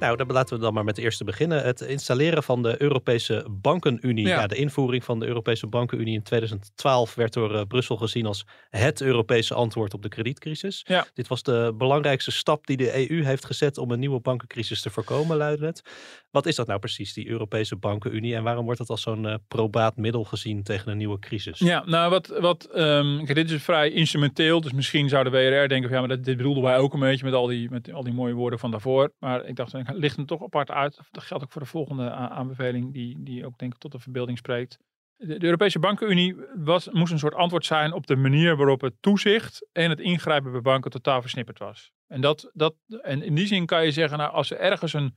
Nou, 0.00 0.16
dan 0.16 0.26
laten 0.26 0.56
we 0.56 0.62
dan 0.62 0.74
maar 0.74 0.84
met 0.84 0.96
de 0.96 1.02
eerste 1.02 1.24
beginnen. 1.24 1.62
Het 1.62 1.80
installeren 1.80 2.42
van 2.42 2.62
de 2.62 2.82
Europese 2.82 3.46
Bankenunie. 3.50 4.26
Ja. 4.26 4.40
Ja. 4.40 4.46
de 4.46 4.56
invoering 4.56 5.04
van 5.04 5.18
de 5.20 5.26
Europese 5.26 5.66
Bankenunie 5.66 6.14
in 6.14 6.22
2012 6.22 7.14
werd 7.14 7.32
door 7.32 7.54
eh, 7.54 7.62
Brussel 7.68 7.96
gezien 7.96 8.26
als 8.26 8.44
het 8.70 9.00
Europese 9.00 9.54
antwoord 9.54 9.94
op 9.94 10.02
de 10.02 10.08
kredietcrisis. 10.08 10.84
Ja. 10.86 11.06
Dit 11.14 11.28
was 11.28 11.42
de 11.42 11.74
belangrijkste 11.78 12.30
stap 12.30 12.66
die 12.66 12.76
de 12.76 13.10
EU 13.10 13.24
heeft 13.24 13.44
gezet 13.44 13.78
om 13.78 13.90
een 13.90 13.98
nieuwe 13.98 14.20
bankencrisis 14.20 14.80
te 14.80 14.90
voorkomen, 14.90 15.36
luidde 15.36 15.66
het. 15.66 15.82
Wat 16.30 16.46
is 16.46 16.56
dat 16.56 16.66
nou 16.66 16.78
precies, 16.78 17.12
die 17.12 17.28
Europese 17.28 17.76
Bankenunie? 17.76 18.34
En 18.34 18.42
waarom 18.42 18.64
wordt 18.64 18.80
het 18.80 18.90
als 18.90 19.02
zo'n 19.02 19.26
eh, 19.26 19.34
probaat 19.48 19.96
middel 19.96 20.24
gezien 20.24 20.62
tegen 20.62 20.90
een 20.90 20.98
nieuwe 20.98 21.18
crisis? 21.18 21.58
Ja, 21.58 21.82
nou 21.86 22.10
wat, 22.10 22.26
wat 22.26 22.68
kijk, 22.72 23.34
dit 23.34 23.50
is 23.50 23.62
vrij 23.62 23.90
instrumenteel, 23.90 24.60
dus 24.60 24.72
misschien 24.72 25.08
zou 25.08 25.24
de 25.24 25.30
WRR 25.30 25.68
denken 25.68 25.82
van 25.82 25.92
ja, 25.92 25.98
maar 25.98 26.16
dat, 26.16 26.24
dit 26.24 26.36
bedoelden 26.36 26.62
wij 26.62 26.78
ook 26.78 26.94
een 26.94 27.00
beetje 27.00 27.24
met 27.24 27.34
al 27.34 27.46
die, 27.46 27.70
met 27.70 27.92
al 27.92 28.02
die 28.02 28.12
mooie 28.12 28.34
woorden 28.34 28.58
van 28.58 28.70
daarvoor. 28.70 29.12
Maar 29.18 29.44
ik 29.44 29.56
dacht, 29.56 29.74
licht 29.92 30.16
hem 30.16 30.26
toch 30.26 30.42
apart 30.42 30.70
uit. 30.70 31.00
Dat 31.10 31.22
geldt 31.22 31.44
ook 31.44 31.52
voor 31.52 31.62
de 31.62 31.68
volgende 31.68 32.10
aanbeveling, 32.10 32.92
die, 32.92 33.22
die 33.22 33.46
ook 33.46 33.58
denk 33.58 33.74
ik 33.74 33.80
tot 33.80 33.92
de 33.92 33.98
verbeelding 33.98 34.38
spreekt. 34.38 34.78
De, 35.16 35.44
Europese 35.44 35.78
Bankenunie 35.78 36.36
was, 36.54 36.88
moest 36.90 37.12
een 37.12 37.18
soort 37.18 37.34
antwoord 37.34 37.66
zijn 37.66 37.92
op 37.92 38.06
de 38.06 38.16
manier 38.16 38.56
waarop 38.56 38.80
het 38.80 38.94
toezicht 39.00 39.68
en 39.72 39.90
het 39.90 40.00
ingrijpen 40.00 40.52
bij 40.52 40.60
banken 40.60 40.90
totaal 40.90 41.20
versnipperd 41.20 41.58
was. 41.58 41.92
En, 42.06 42.20
dat, 42.20 42.50
dat, 42.52 42.74
en 43.02 43.22
in 43.22 43.34
die 43.34 43.46
zin 43.46 43.66
kan 43.66 43.84
je 43.84 43.90
zeggen, 43.90 44.18
nou, 44.18 44.32
als 44.32 44.50
er 44.50 44.58
ergens 44.58 44.92
een, 44.92 45.16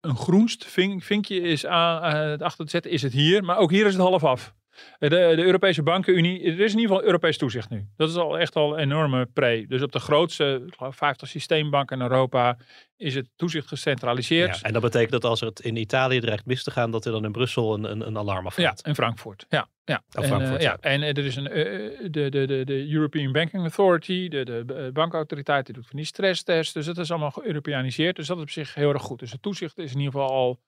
een 0.00 0.16
groenst 0.16 0.64
vink, 0.64 1.02
vinkje 1.02 1.40
is 1.40 1.66
aan, 1.66 2.02
eh, 2.02 2.46
achter 2.46 2.64
te 2.64 2.70
zetten, 2.70 2.90
is 2.90 3.02
het 3.02 3.12
hier. 3.12 3.44
Maar 3.44 3.56
ook 3.56 3.70
hier 3.70 3.86
is 3.86 3.92
het 3.92 4.02
half 4.02 4.24
af. 4.24 4.54
De, 4.98 5.08
de 5.08 5.44
Europese 5.44 5.82
Bankenunie, 5.82 6.42
er 6.42 6.60
is 6.60 6.72
in 6.72 6.78
ieder 6.78 6.80
geval 6.80 7.02
Europees 7.04 7.38
toezicht 7.38 7.70
nu. 7.70 7.86
Dat 7.96 8.08
is 8.08 8.16
al 8.16 8.38
echt 8.38 8.56
al 8.56 8.72
een 8.72 8.78
enorme 8.78 9.26
pre. 9.26 9.64
Dus 9.68 9.82
op 9.82 9.92
de 9.92 10.00
grootste, 10.00 10.62
ik 10.66 10.74
geloof 10.76 10.96
50 10.96 11.28
systeembanken 11.28 11.96
in 11.96 12.02
Europa 12.02 12.56
is 12.96 13.14
het 13.14 13.28
toezicht 13.36 13.68
gecentraliseerd. 13.68 14.56
Ja, 14.56 14.62
en 14.62 14.72
dat 14.72 14.82
betekent 14.82 15.10
dat 15.10 15.24
als 15.24 15.40
het 15.40 15.60
in 15.60 15.76
Italië 15.76 16.20
dreigt 16.20 16.46
mis 16.46 16.62
te 16.62 16.70
gaan, 16.70 16.90
dat 16.90 17.04
er 17.04 17.12
dan 17.12 17.24
in 17.24 17.32
Brussel 17.32 17.74
een, 17.74 17.84
een, 17.84 18.06
een 18.06 18.18
alarm 18.18 18.46
afgaat. 18.46 18.80
Ja, 18.82 18.88
in 18.88 18.94
Frankfurt. 18.94 19.46
Ja, 19.48 19.68
ja. 19.84 20.02
Oh, 20.14 20.22
en, 20.22 20.28
Frankfurt, 20.28 20.58
eh, 20.58 20.62
ja. 20.62 20.70
ja. 20.80 20.90
En 20.90 21.02
eh, 21.02 21.08
er 21.08 21.24
is 21.24 21.36
een, 21.36 21.48
eh, 21.48 21.64
de, 22.10 22.28
de, 22.28 22.46
de, 22.46 22.64
de 22.64 22.92
European 22.92 23.32
Banking 23.32 23.62
Authority, 23.62 24.28
de, 24.28 24.44
de 24.44 24.74
eh, 24.74 24.92
bankautoriteit, 24.92 25.66
die 25.66 25.74
doet 25.74 25.86
van 25.86 25.96
die 25.96 26.06
stresstest. 26.06 26.74
Dus 26.74 26.86
dat 26.86 26.98
is 26.98 27.10
allemaal 27.10 27.30
geëuropeaniseerd. 27.30 28.16
Dus 28.16 28.26
dat 28.26 28.36
is 28.36 28.42
op 28.42 28.50
zich 28.50 28.74
heel 28.74 28.92
erg 28.92 29.02
goed. 29.02 29.18
Dus 29.18 29.32
het 29.32 29.42
toezicht 29.42 29.78
is 29.78 29.92
in 29.92 29.98
ieder 29.98 30.12
geval 30.12 30.30
al 30.30 30.60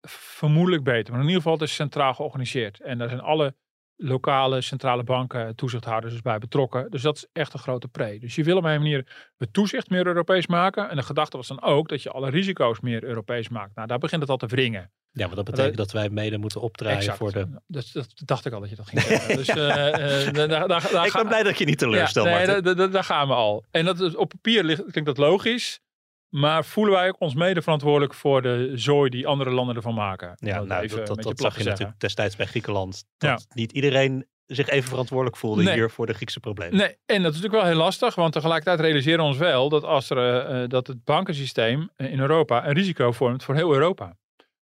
vermoedelijk 0.00 0.84
beter. 0.84 1.12
Maar 1.12 1.22
in 1.22 1.28
ieder 1.28 1.42
geval 1.42 1.58
het 1.58 1.68
is 1.68 1.74
centraal 1.74 2.14
georganiseerd. 2.14 2.80
En 2.80 2.98
daar 2.98 3.08
zijn 3.08 3.20
alle 3.20 3.54
lokale 4.00 4.60
centrale 4.60 5.02
banken, 5.02 5.54
toezichthouders 5.54 6.12
dus 6.12 6.22
bij 6.22 6.38
betrokken. 6.38 6.90
Dus 6.90 7.02
dat 7.02 7.16
is 7.16 7.26
echt 7.32 7.52
een 7.52 7.58
grote 7.58 7.88
pre. 7.88 8.18
Dus 8.18 8.34
je 8.34 8.44
wil 8.44 8.56
op 8.56 8.64
een 8.64 8.78
manier 8.78 9.30
het 9.36 9.52
toezicht 9.52 9.90
meer 9.90 10.06
Europees 10.06 10.46
maken. 10.46 10.90
En 10.90 10.96
de 10.96 11.02
gedachte 11.02 11.36
was 11.36 11.46
dan 11.46 11.62
ook 11.62 11.88
dat 11.88 12.02
je 12.02 12.10
alle 12.10 12.30
risico's 12.30 12.80
meer 12.80 13.04
Europees 13.04 13.48
maakt. 13.48 13.74
Nou, 13.74 13.88
daar 13.88 13.98
begint 13.98 14.20
het 14.20 14.30
al 14.30 14.36
te 14.36 14.46
wringen. 14.46 14.90
Ja, 15.10 15.26
maar 15.26 15.36
dat 15.36 15.44
betekent 15.44 15.76
dat 15.76 15.92
wij 15.92 16.08
mede 16.08 16.38
moeten 16.38 16.60
opdraaien 16.60 16.98
Exact. 16.98 17.18
voor 17.18 17.32
de... 17.32 17.46
Dat, 17.66 17.90
dat 17.92 18.12
dacht 18.24 18.46
ik 18.46 18.52
al 18.52 18.60
dat 18.60 18.70
je 18.70 18.76
dat 18.76 18.88
ging 18.88 19.02
zeggen. 19.16 19.36
dus, 19.36 19.48
eh, 19.48 20.26
eh, 20.26 20.34
daar, 20.34 20.48
daar, 20.48 20.68
daar 20.68 21.06
Ik 21.06 21.12
ben 21.12 21.26
blij 21.26 21.42
dat 21.42 21.58
je 21.58 21.64
niet 21.64 21.78
teleurstelt, 21.78 22.26
ja, 22.26 22.60
nee, 22.60 22.88
daar 22.88 23.04
gaan 23.04 23.28
we 23.28 23.34
al. 23.34 23.64
En 23.70 23.84
dat 23.84 24.14
op 24.14 24.28
papier 24.28 24.64
ligt, 24.64 24.82
klinkt 24.90 25.06
dat 25.06 25.18
logisch. 25.18 25.80
Maar 26.28 26.64
voelen 26.64 26.94
wij 26.94 27.08
ook 27.08 27.20
ons 27.20 27.34
mede 27.34 27.62
verantwoordelijk 27.62 28.14
voor 28.14 28.42
de 28.42 28.72
zooi 28.74 29.10
die 29.10 29.26
andere 29.26 29.50
landen 29.50 29.76
ervan 29.76 29.94
maken? 29.94 30.32
Ja, 30.36 30.62
nou, 30.62 30.82
even 30.82 31.04
dat, 31.04 31.22
dat, 31.22 31.40
zag 31.40 31.58
je 31.58 31.64
natuurlijk 31.64 32.00
destijds 32.00 32.36
bij 32.36 32.46
Griekenland. 32.46 33.04
Dat 33.16 33.30
Ja. 33.48 33.54
niet 33.54 33.72
iedereen 33.72 34.26
zich 34.46 34.68
even 34.68 34.88
verantwoordelijk 34.88 35.36
voelde 35.36 35.62
Nee. 35.62 35.74
hier 35.74 35.90
voor 35.90 36.06
de 36.06 36.14
Griekse 36.14 36.40
problemen. 36.40 36.76
Nee, 36.76 36.96
en 37.06 37.22
dat 37.22 37.34
is 37.34 37.40
natuurlijk 37.40 37.52
wel 37.52 37.64
heel 37.64 37.82
lastig, 37.84 38.14
want 38.14 38.32
tegelijkertijd 38.32 38.80
realiseren 38.80 39.18
we 39.18 39.24
ons 39.24 39.36
wel 39.38 39.68
dat, 39.68 39.84
als 39.84 40.10
er, 40.10 40.18
eh, 40.18 40.62
eh, 40.62 40.68
dat 40.68 40.86
het 40.86 41.04
bankensysteem 41.04 41.90
eh, 41.96 42.12
in 42.12 42.20
Europa 42.20 42.66
een 42.66 42.74
risico 42.74 43.12
vormt 43.12 43.44
voor 43.44 43.54
heel 43.54 43.72
Europa. 43.72 44.16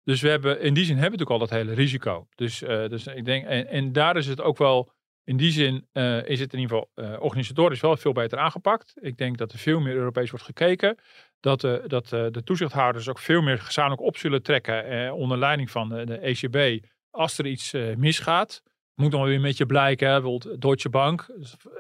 Dus 0.04 0.22
we 0.22 0.30
hebben, 0.30 0.62
in 0.62 0.74
die 0.74 0.86
zin 0.86 0.98
hebben 0.98 1.20
we 1.20 1.26
natuurlijk 1.26 1.52
al 1.52 1.58
dat 1.58 1.68
hele 1.68 1.82
risico. 1.82 2.28
Dus, 2.36 2.60
dus 2.60 3.08
ik 3.08 3.26
denk, 3.26 3.46
en, 3.46 3.68
en 3.68 3.92
daar 3.92 4.18
is 4.18 4.28
het 4.28 4.42
ook 4.42 4.58
wel, 4.58 4.92
in 5.24 5.38
die 5.38 5.52
zin 5.52 5.88
is 6.26 6.40
het 6.40 6.54
in 6.54 6.60
ieder 6.60 6.86
geval 6.96 7.20
organisatorisch 7.20 7.82
wel 7.82 7.98
veel 7.98 8.12
beter 8.12 8.38
aangepakt. 8.38 8.94
Ik 9.02 9.18
denk 9.18 9.38
dat 9.38 9.52
er 9.52 9.58
veel 9.58 9.80
meer 9.80 9.96
Europees 9.96 10.30
wordt 10.30 10.46
gekeken. 10.46 10.98
Dat, 11.42 11.64
eh, 11.64 11.76
dat 11.88 12.14
eh, 12.14 12.26
de 12.32 12.44
toezichthouders 12.44 13.10
ook 13.10 13.20
veel 13.20 13.42
meer 13.42 13.60
gezamenlijk 13.60 14.02
op 14.02 14.18
zullen 14.18 14.44
trekken 14.44 14.86
eh, 14.86 15.14
onder 15.14 15.38
leiding 15.38 15.72
van 15.72 15.90
de, 15.90 16.06
de 16.06 16.18
ECB 16.18 16.86
als 17.10 17.38
er 17.38 17.46
iets 17.46 17.72
misgaat. 17.96 18.64
Moet 18.96 19.12
dan 19.12 19.24
weer 19.24 19.36
een 19.36 19.42
beetje 19.42 19.66
blijken. 19.66 20.08
Hè? 20.08 20.22
Bijvoorbeeld 20.22 20.62
Deutsche 20.62 20.90
Bank, 20.90 21.28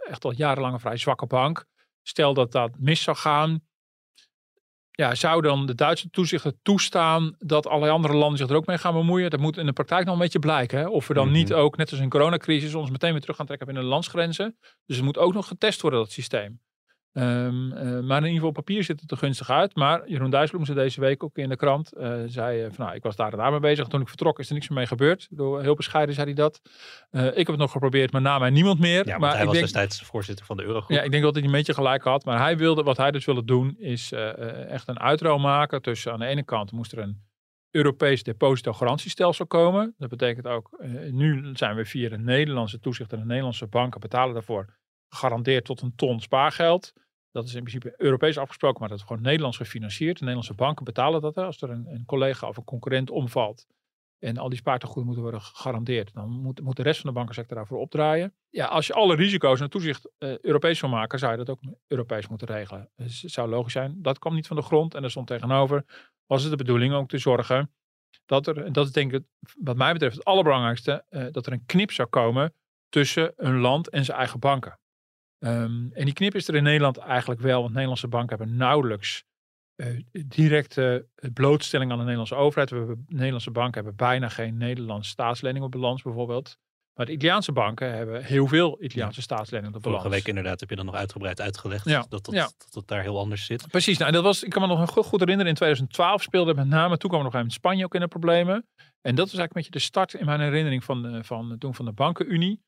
echt 0.07 0.25
al 0.25 0.33
jarenlang 0.33 0.73
een 0.73 0.79
vrij 0.79 0.97
zwakke 0.97 1.25
bank. 1.25 1.65
Stel 2.03 2.33
dat 2.33 2.51
dat 2.51 2.71
mis 2.79 3.03
zou 3.03 3.17
gaan. 3.17 3.61
Ja, 4.91 5.15
zou 5.15 5.41
dan 5.41 5.65
de 5.65 5.75
Duitse 5.75 6.09
toezicht 6.09 6.53
toestaan 6.61 7.35
dat 7.39 7.67
allerlei 7.67 7.91
andere 7.91 8.13
landen 8.13 8.37
zich 8.37 8.49
er 8.49 8.55
ook 8.55 8.65
mee 8.65 8.77
gaan 8.77 8.93
bemoeien? 8.93 9.29
Dat 9.29 9.39
moet 9.39 9.57
in 9.57 9.65
de 9.65 9.73
praktijk 9.73 10.05
nog 10.05 10.13
een 10.13 10.21
beetje 10.21 10.39
blijken. 10.39 10.79
Hè? 10.79 10.87
Of 10.87 11.07
we 11.07 11.13
dan 11.13 11.27
Mhm. 11.27 11.35
niet 11.35 11.53
ook, 11.53 11.77
net 11.77 11.89
als 11.89 11.99
in 11.99 12.09
de 12.09 12.17
coronacrisis, 12.17 12.73
ons 12.73 12.89
meteen 12.89 13.11
weer 13.11 13.21
terug 13.21 13.35
gaan 13.35 13.45
trekken 13.45 13.67
binnen 13.67 13.85
de 13.85 13.91
landsgrenzen. 13.91 14.57
Dus 14.85 14.95
het 14.95 15.05
moet 15.05 15.17
ook 15.17 15.33
nog 15.33 15.47
getest 15.47 15.81
worden, 15.81 15.99
dat 15.99 16.11
systeem. 16.11 16.59
Ehm, 17.13 17.71
eh, 17.71 17.83
maar 17.83 18.17
in 18.17 18.23
ieder 18.23 18.33
geval 18.33 18.47
op 18.47 18.53
papier 18.53 18.83
ziet 18.83 19.01
het 19.01 19.11
er 19.11 19.17
gunstig 19.17 19.49
uit. 19.49 19.75
Maar 19.75 20.09
Jeroen 20.09 20.29
Dijsselbloem 20.29 20.65
zei 20.65 20.77
deze 20.77 20.99
week 20.99 21.23
ook 21.23 21.37
in 21.37 21.49
de 21.49 21.55
krant. 21.55 21.93
eh, 21.93 22.19
zei 22.25 22.61
eh, 22.61 22.71
van 22.71 22.85
nou, 22.85 22.95
ik 22.95 23.03
was 23.03 23.15
daar 23.15 23.31
en 23.31 23.37
daar 23.37 23.51
mee 23.51 23.59
bezig. 23.59 23.87
Toen 23.87 24.01
ik 24.01 24.07
vertrok 24.07 24.39
is 24.39 24.47
er 24.47 24.53
niks 24.53 24.69
meer 24.69 24.77
mee 24.77 24.87
gebeurd. 24.87 25.27
Door, 25.29 25.61
heel 25.61 25.75
bescheiden 25.75 26.15
zei 26.15 26.27
hij 26.27 26.35
dat. 26.35 26.61
Ik 27.11 27.37
heb 27.37 27.47
het 27.47 27.57
nog 27.57 27.71
geprobeerd, 27.71 28.11
maar 28.11 28.21
na 28.21 28.39
mij 28.39 28.49
niemand 28.49 28.79
meer. 28.79 29.07
Ja, 29.07 29.17
maar 29.17 29.29
hij 29.31 29.39
ik 29.39 29.45
was 29.45 29.53
denk, 29.53 29.65
destijds 29.65 29.99
de 29.99 30.05
voorzitter 30.05 30.45
van 30.45 30.57
de 30.57 30.63
Eurogroep. 30.63 30.97
ja, 30.97 31.03
ik 31.03 31.11
denk 31.11 31.23
dat 31.23 31.35
hij 31.35 31.43
een 31.43 31.51
beetje 31.51 31.73
gelijk 31.73 32.03
had. 32.03 32.25
Maar 32.25 32.39
hij 32.39 32.57
wilde, 32.57 32.83
wat 32.83 32.97
hij 32.97 33.11
dus 33.11 33.25
wilde 33.25 33.45
doen, 33.45 33.75
is 33.77 34.11
echt 34.67 34.87
een 34.87 34.99
uitruil 34.99 35.37
maken. 35.37 35.81
Tussen 35.81 36.11
aan 36.11 36.19
de 36.19 36.25
ene 36.25 36.43
kant 36.43 36.71
moest 36.71 36.91
er 36.91 36.97
een 36.97 37.21
Europees 37.71 38.23
depositogarantiestelsel 38.23 39.47
komen. 39.47 39.95
Dat 39.97 40.09
betekent 40.09 40.47
ook, 40.47 40.83
nu 41.11 41.49
zijn 41.53 41.75
we 41.75 41.85
via 41.85 42.09
de 42.09 42.17
Nederlandse 42.17 42.79
toezicht 42.79 43.13
en 43.13 43.19
de 43.19 43.25
Nederlandse 43.25 43.67
banken 43.67 43.99
betalen 43.99 44.33
daarvoor 44.33 44.79
gegarandeerd 45.11 45.65
tot 45.65 45.81
een 45.81 45.95
ton 45.95 46.19
spaargeld. 46.19 46.93
Dat 47.31 47.45
is 47.45 47.53
in 47.53 47.63
principe 47.63 47.93
Europees 47.97 48.37
afgesproken, 48.37 48.79
maar 48.79 48.89
dat 48.89 48.97
is 48.97 49.03
gewoon 49.03 49.21
Nederlands 49.21 49.57
gefinancierd. 49.57 50.13
De 50.13 50.19
Nederlandse 50.19 50.53
banken 50.53 50.85
betalen 50.85 51.21
dat. 51.21 51.35
Hè. 51.35 51.43
Als 51.43 51.61
er 51.61 51.69
een, 51.69 51.85
een 51.87 52.05
collega 52.05 52.47
of 52.47 52.57
een 52.57 52.63
concurrent 52.63 53.09
omvalt 53.09 53.67
en 54.19 54.37
al 54.37 54.49
die 54.49 54.57
spaartegoeden 54.57 55.05
moeten 55.05 55.23
worden 55.23 55.41
gegarandeerd, 55.41 56.13
dan 56.13 56.29
moet, 56.29 56.61
moet 56.61 56.75
de 56.75 56.83
rest 56.83 57.01
van 57.01 57.09
de 57.09 57.15
bankensector 57.15 57.57
daarvoor 57.57 57.79
opdraaien. 57.79 58.33
Ja, 58.49 58.65
als 58.65 58.87
je 58.87 58.93
alle 58.93 59.15
risico's 59.15 59.59
en 59.59 59.69
toezicht 59.69 60.11
eh, 60.17 60.39
Europees 60.39 60.81
wil 60.81 60.89
maken, 60.89 61.19
zou 61.19 61.31
je 61.31 61.37
dat 61.37 61.49
ook 61.49 61.59
Europees 61.87 62.27
moeten 62.27 62.47
regelen. 62.47 62.89
Dus 62.95 63.21
het 63.21 63.31
zou 63.31 63.49
logisch 63.49 63.73
zijn. 63.73 64.01
Dat 64.01 64.19
kwam 64.19 64.33
niet 64.35 64.47
van 64.47 64.55
de 64.55 64.61
grond 64.61 64.95
en 64.95 65.03
er 65.03 65.09
stond 65.09 65.27
tegenover, 65.27 65.85
was 66.25 66.41
het 66.41 66.51
de 66.51 66.57
bedoeling 66.57 66.93
ook 66.93 67.09
te 67.09 67.17
zorgen 67.17 67.71
dat 68.25 68.47
er, 68.47 68.63
en 68.63 68.73
dat 68.73 68.85
is 68.85 68.91
denk 68.91 69.13
ik 69.13 69.23
wat 69.59 69.75
mij 69.75 69.93
betreft 69.93 70.15
het 70.15 70.25
allerbelangrijkste, 70.25 71.05
eh, 71.09 71.25
dat 71.31 71.45
er 71.45 71.53
een 71.53 71.65
knip 71.65 71.91
zou 71.91 72.07
komen 72.07 72.53
tussen 72.89 73.33
een 73.35 73.59
land 73.59 73.89
en 73.89 74.05
zijn 74.05 74.17
eigen 74.17 74.39
banken. 74.39 74.79
Ehm, 75.41 75.87
en 75.93 76.05
die 76.05 76.13
knip 76.13 76.35
is 76.35 76.47
er 76.47 76.55
in 76.55 76.63
Nederland 76.63 76.97
eigenlijk 76.97 77.41
wel, 77.41 77.59
want 77.61 77.71
Nederlandse 77.71 78.07
banken 78.07 78.37
hebben 78.37 78.55
nauwelijks 78.55 79.23
eh, 79.75 79.87
directe 80.25 81.07
blootstelling 81.33 81.91
aan 81.91 81.97
de 81.97 82.03
Nederlandse 82.03 82.35
overheid. 82.35 82.69
We 82.69 82.77
hebben, 82.77 83.05
Nederlandse 83.07 83.51
banken 83.51 83.73
hebben 83.73 83.95
bijna 83.95 84.29
geen 84.29 84.57
Nederlandse 84.57 85.09
staatslening 85.09 85.63
op 85.65 85.71
balans 85.71 86.01
bijvoorbeeld. 86.01 86.57
Maar 86.93 87.05
de 87.05 87.11
Italiaanse 87.11 87.51
banken 87.51 87.93
hebben 87.93 88.23
heel 88.23 88.47
veel 88.47 88.83
Italiaanse 88.83 89.21
staatsleningen 89.21 89.75
op 89.75 89.81
balans. 89.81 90.01
Vorige 90.01 90.19
week 90.19 90.27
inderdaad 90.27 90.59
heb 90.59 90.69
je 90.69 90.75
dan 90.75 90.85
nog 90.85 90.95
uitgebreid 90.95 91.41
uitgelegd 91.41 91.85
Ja, 91.85 92.05
dat, 92.09 92.25
dat, 92.25 92.33
ja. 92.33 92.49
dat 92.57 92.73
het 92.73 92.87
daar 92.87 93.01
heel 93.01 93.19
anders 93.19 93.45
zit. 93.45 93.67
Precies, 93.67 93.97
nou, 93.97 94.11
dat 94.11 94.23
was, 94.23 94.43
ik 94.43 94.49
kan 94.49 94.61
me 94.61 94.67
nog 94.67 94.89
goed, 94.89 95.05
goed 95.05 95.19
herinneren, 95.19 95.51
in 95.51 95.57
2012 95.57 96.21
speelde 96.21 96.53
met 96.53 96.67
name, 96.67 96.97
toen 96.97 97.09
kwam 97.09 97.23
nog 97.23 97.35
even 97.35 97.49
Spanje 97.49 97.85
ook 97.85 97.95
in 97.95 98.01
de 98.01 98.07
problemen. 98.07 98.67
En 99.01 99.15
dat 99.15 99.31
was 99.31 99.39
eigenlijk 99.39 99.49
een 99.49 99.53
beetje 99.53 99.71
de 99.71 99.79
start 99.79 100.13
in 100.13 100.25
mijn 100.25 100.39
herinnering 100.39 100.83
van, 100.83 101.05
eh, 101.05 101.23
van 101.23 101.57
toen 101.57 101.75
van 101.75 101.85
de 101.85 101.91
bankenunie. 101.91 102.61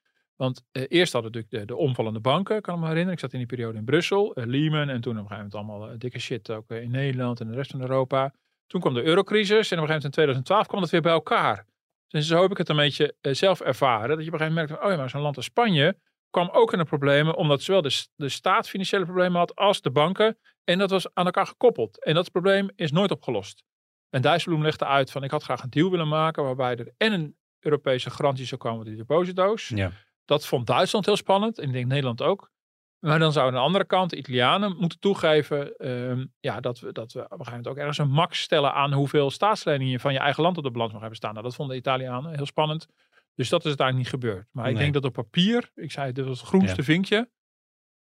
Want 0.43 0.63
eh, 0.71 0.83
eerst 0.87 1.13
hadden 1.13 1.31
natuurlijk 1.31 1.67
de, 1.67 1.73
de 1.73 1.79
omvallende 1.79 2.19
banken, 2.19 2.61
kan 2.61 2.73
ik 2.73 2.79
me 2.79 2.85
herinneren. 2.85 3.13
Ik 3.13 3.19
zat 3.19 3.31
in 3.33 3.37
die 3.37 3.47
periode 3.47 3.77
in 3.77 3.85
Brussel, 3.85 4.33
eh, 4.33 4.45
Lehman 4.45 4.89
en 4.89 5.01
toen 5.01 5.17
op 5.17 5.23
een 5.23 5.27
gegeven 5.27 5.35
moment 5.35 5.55
allemaal 5.55 5.89
eh, 5.89 5.97
dikke 5.97 6.19
shit 6.19 6.49
ook 6.49 6.69
in 6.69 6.91
Nederland 6.91 7.39
en 7.39 7.47
de 7.47 7.53
rest 7.53 7.71
van 7.71 7.81
Europa. 7.81 8.33
Toen 8.67 8.81
kwam 8.81 8.93
de 8.93 9.03
eurocrisis 9.03 9.49
en 9.49 9.57
op 9.57 9.61
een 9.61 9.67
gegeven 9.69 9.87
moment 9.87 10.03
in 10.03 10.11
2012 10.11 10.67
kwam 10.67 10.81
dat 10.81 10.89
weer 10.89 11.01
bij 11.01 11.11
elkaar. 11.11 11.65
Dus 12.07 12.27
zo 12.27 12.41
heb 12.41 12.51
ik 12.51 12.57
het 12.57 12.69
een 12.69 12.75
beetje 12.75 13.15
zelf 13.21 13.61
ervaren. 13.61 14.09
Dat 14.15 14.25
je 14.25 14.27
op 14.27 14.33
een 14.33 14.39
gegeven 14.39 14.53
moment 14.53 14.69
merkt, 14.69 14.71
van, 14.71 14.83
oh 14.83 14.91
ja, 14.91 14.97
maar 14.97 15.09
zo'n 15.09 15.21
land 15.21 15.35
als 15.35 15.45
Spanje 15.45 15.97
kwam 16.29 16.49
ook 16.51 16.71
in 16.71 16.77
de 16.77 16.85
problemen, 16.85 17.35
omdat 17.35 17.61
zowel 17.61 17.81
de, 17.81 18.05
de 18.15 18.29
staat 18.29 18.69
financiële 18.69 19.05
problemen 19.05 19.37
had 19.37 19.55
als 19.55 19.81
de 19.81 19.91
banken. 19.91 20.37
En 20.63 20.77
dat 20.77 20.89
was 20.89 21.13
aan 21.13 21.25
elkaar 21.25 21.47
gekoppeld. 21.47 22.03
En 22.03 22.13
dat 22.13 22.31
probleem 22.31 22.69
is 22.75 22.91
nooit 22.91 23.11
opgelost. 23.11 23.63
En 24.09 24.21
Dijsselbloem 24.21 24.63
legde 24.63 24.85
uit 24.85 25.11
van, 25.11 25.23
ik 25.23 25.31
had 25.31 25.43
graag 25.43 25.63
een 25.63 25.69
deal 25.69 25.89
willen 25.91 26.07
maken 26.07 26.43
waarbij 26.43 26.75
er 26.75 26.93
en 26.97 27.13
een 27.13 27.35
Europese 27.59 28.09
garantie 28.09 28.45
zou 28.45 28.61
komen 28.61 28.85
die 28.85 28.95
deposito's. 28.95 29.67
Ja. 29.67 29.91
Dat 30.25 30.45
vond 30.45 30.67
Duitsland 30.67 31.05
heel 31.05 31.15
spannend. 31.15 31.59
En 31.59 31.67
ik 31.67 31.73
denk 31.73 31.85
Nederland 31.85 32.21
ook. 32.21 32.51
Maar 32.99 33.19
dan 33.19 33.31
zou 33.31 33.47
aan 33.47 33.53
de 33.53 33.59
andere 33.59 33.85
kant 33.85 34.09
de 34.09 34.17
Italianen 34.17 34.75
moeten 34.77 34.99
toegeven 34.99 35.75
ehm, 35.77 36.25
ja, 36.39 36.59
dat, 36.59 36.79
we, 36.79 36.91
dat 36.91 37.11
we 37.11 37.19
op 37.19 37.25
een 37.31 37.37
gegeven 37.37 37.51
moment 37.51 37.67
ook 37.67 37.77
ergens 37.77 37.97
een 37.97 38.09
max 38.09 38.41
stellen 38.41 38.73
aan 38.73 38.93
hoeveel 38.93 39.29
staatsleningen 39.31 39.91
je 39.91 39.99
van 39.99 40.13
je 40.13 40.19
eigen 40.19 40.43
land 40.43 40.57
op 40.57 40.63
de 40.63 40.71
balans 40.71 40.91
mag 40.91 40.99
hebben 41.01 41.17
staan. 41.17 41.31
Nou, 41.33 41.45
dat 41.45 41.55
vonden 41.55 41.75
de 41.75 41.81
Italianen 41.81 42.35
heel 42.35 42.45
spannend. 42.45 42.87
Dus 43.35 43.49
dat 43.49 43.59
is 43.59 43.67
uiteindelijk 43.67 44.11
niet 44.11 44.21
gebeurd. 44.21 44.47
Maar 44.51 44.69
ik 44.69 44.77
denk 44.77 44.93
dat 44.93 45.05
op 45.05 45.13
papier, 45.13 45.71
ik 45.75 45.91
zei 45.91 46.11
dit 46.11 46.25
was 46.25 46.39
het 46.39 46.47
groenste 46.47 46.77
Ja. 46.77 46.83
vinkje. 46.83 47.29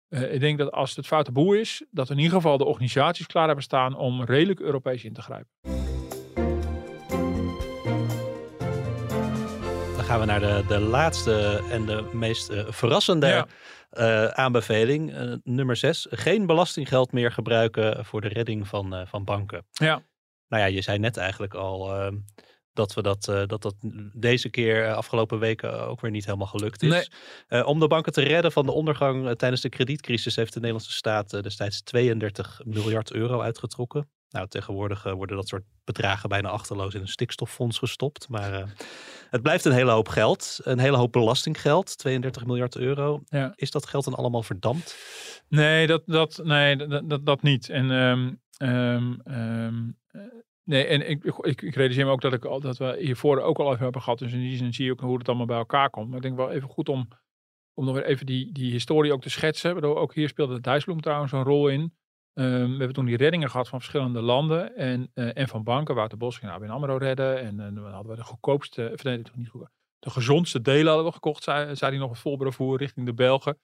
Eh, 0.08 0.35
ik 0.35 0.40
denk 0.40 0.58
dat 0.58 0.72
als 0.72 0.88
het 0.88 0.96
het 0.96 1.06
foute 1.06 1.32
boel 1.32 1.52
is, 1.52 1.85
dat 1.90 2.11
in 2.11 2.18
ieder 2.18 2.32
geval 2.32 2.58
de 2.58 2.64
organisaties 2.64 3.26
klaar 3.26 3.46
hebben 3.46 3.64
staan 3.64 3.96
om 3.96 4.24
redelijk 4.24 4.61
Europees 4.61 5.04
in 5.04 5.12
te 5.12 5.22
grijpen. 5.22 5.50
Gaan 10.12 10.20
we 10.20 10.27
naar 10.27 10.40
de, 10.40 10.64
de 10.68 10.81
laatste 10.81 11.62
en 11.70 11.87
de 11.87 12.09
meest 12.12 12.48
eh, 12.48 12.64
verrassende 12.68 13.27
Ja. 13.27 13.46
eh, 13.90 14.27
aanbeveling. 14.27 15.14
Eh, 15.14 15.33
nummer 15.42 15.77
6. 15.77 16.07
Geen 16.11 16.46
belastinggeld 16.46 17.12
meer 17.12 17.33
gebruiken 17.33 18.05
voor 18.05 18.20
de 18.20 18.29
redding 18.29 18.68
van, 18.68 19.07
van 19.07 19.25
banken. 19.25 19.66
Ja. 19.72 20.03
Nou 20.48 20.62
ja, 20.62 20.68
je 20.68 20.81
zei 20.83 20.98
net 20.98 21.16
eigenlijk 21.16 21.55
al 21.55 21.94
eh, 21.94 22.12
dat 22.72 22.94
we 22.94 23.03
dat, 23.03 23.25
dat, 23.25 23.62
dat 23.62 23.75
deze 24.12 24.48
keer 24.48 24.94
afgelopen 24.94 25.38
weken 25.38 25.87
ook 25.87 26.01
weer 26.01 26.11
niet 26.11 26.25
helemaal 26.25 26.46
gelukt 26.46 26.83
is. 26.83 27.11
Nee. 27.48 27.64
Om 27.64 27.81
de 27.81 27.87
banken 27.87 28.12
te 28.12 28.22
redden 28.22 28.53
van 28.53 28.66
de 28.66 28.72
ondergang 28.72 29.37
tijdens 29.37 29.61
de 29.61 29.68
kredietcrisis 29.68 30.37
heeft 30.37 30.53
de 30.53 30.59
Nederlandse 30.61 30.92
staat 30.92 31.42
destijds 31.42 31.83
32 31.83 32.61
miljard 32.64 33.12
euro 33.12 33.40
uitgetrokken. 33.40 34.09
Nou, 34.33 34.49
tegenwoordig 34.49 35.05
eh, 35.07 35.12
worden 35.12 35.37
dat 35.37 35.49
soort 35.49 35.64
bedragen 35.85 36.29
bijna 36.29 36.49
achterloos 36.49 36.95
in 36.95 37.01
een 37.01 37.09
stikstoffonds 37.09 37.79
gestopt. 37.79 38.29
Maar 38.29 38.53
eh, 38.53 38.66
het 39.31 39.42
blijft 39.42 39.64
een 39.64 39.73
hele 39.73 39.90
hoop 39.90 40.09
geld. 40.09 40.59
Een 40.62 40.79
hele 40.79 40.97
hoop 40.97 41.12
belastinggeld. 41.12 41.99
32 41.99 42.47
miljard 42.47 42.77
euro. 42.77 43.23
Ja. 43.25 43.53
Is 43.55 43.71
dat 43.71 43.87
geld 43.87 44.05
dan 44.05 44.14
allemaal 44.14 44.42
verdampt? 44.42 44.97
Nee, 45.49 45.87
dat, 45.87 46.03
dat, 46.07 46.40
nee, 46.45 46.77
dat, 46.77 47.09
dat, 47.11 47.27
dat 47.27 47.42
niet. 47.42 47.68
En 47.68 47.90
ehm, 47.90 48.33
ehm, 48.57 49.12
ehm, 49.24 49.91
eh, 50.09 50.20
Nee, 50.64 50.85
en 50.85 51.09
ik, 51.11 51.24
ik, 51.24 51.62
ik 51.62 51.74
realiseer 51.74 52.07
me 52.07 52.11
ook 52.12 52.20
dat, 52.20 52.33
ik, 52.33 52.45
al- 52.45 52.61
dat 52.61 52.76
we 52.76 52.97
hiervoor 53.01 53.41
ook 53.41 53.59
al 53.59 53.70
even 53.72 53.83
hebben 53.83 54.03
gehad. 54.03 54.18
Dus 54.18 54.33
in 54.33 54.41
die 54.41 54.57
zin 54.57 54.74
zie 54.74 54.85
je 54.85 54.93
ook 54.93 55.01
hoe 55.01 55.18
het 55.18 55.28
allemaal 55.28 55.47
bij 55.47 55.57
elkaar 55.57 55.91
komt. 55.91 56.07
Maar 56.09 56.16
ik 56.16 56.22
denk 56.22 56.37
wel 56.37 56.51
even 56.51 56.68
goed 56.68 56.89
om, 56.89 57.09
om 57.74 57.85
nog 57.85 57.95
weer 57.95 58.05
even 58.05 58.26
die, 58.26 58.53
die 58.53 58.72
historie 58.72 59.12
ook 59.12 59.22
te 59.22 59.30
schetsen. 59.30 59.72
Waardoor 59.72 59.97
ook 59.97 60.14
hier 60.14 60.28
speelde 60.28 60.61
Dijsselbloem 60.61 61.01
trouwens 61.01 61.33
een 61.33 61.43
rol 61.43 61.68
in. 61.68 61.95
Ehm, 62.35 62.49
we 62.70 62.76
hebben 62.76 62.93
toen 62.93 63.05
die 63.05 63.16
reddingen 63.16 63.51
gehad 63.51 63.68
van 63.68 63.78
verschillende 63.78 64.20
landen 64.20 64.76
en, 64.76 65.11
eh, 65.14 65.37
en 65.37 65.49
van 65.49 65.62
banken. 65.62 65.95
Wouter 65.95 66.18
Bos 66.18 66.39
ging 66.39 66.53
ABN 66.53 66.68
AMRO 66.70 66.97
redden. 66.97 67.39
En 67.41 67.61
eh, 67.61 67.74
dan 67.74 67.93
hadden 67.93 68.11
we 68.11 68.16
de 68.18 68.24
goedkoopste, 68.24 68.91
of 68.93 69.03
nee, 69.03 69.22
toch 69.22 69.37
niet 69.37 69.49
goed, 69.49 69.68
de 69.99 70.11
gezondste 70.11 70.61
delen 70.61 70.87
hadden 70.87 71.05
we 71.07 71.12
gekocht, 71.12 71.43
zei, 71.43 71.76
zei 71.76 71.91
hij 71.91 72.01
nog 72.01 72.18
vol 72.18 72.37
bravoer 72.37 72.78
richting 72.78 73.07
de 73.07 73.14
Belgen. 73.14 73.59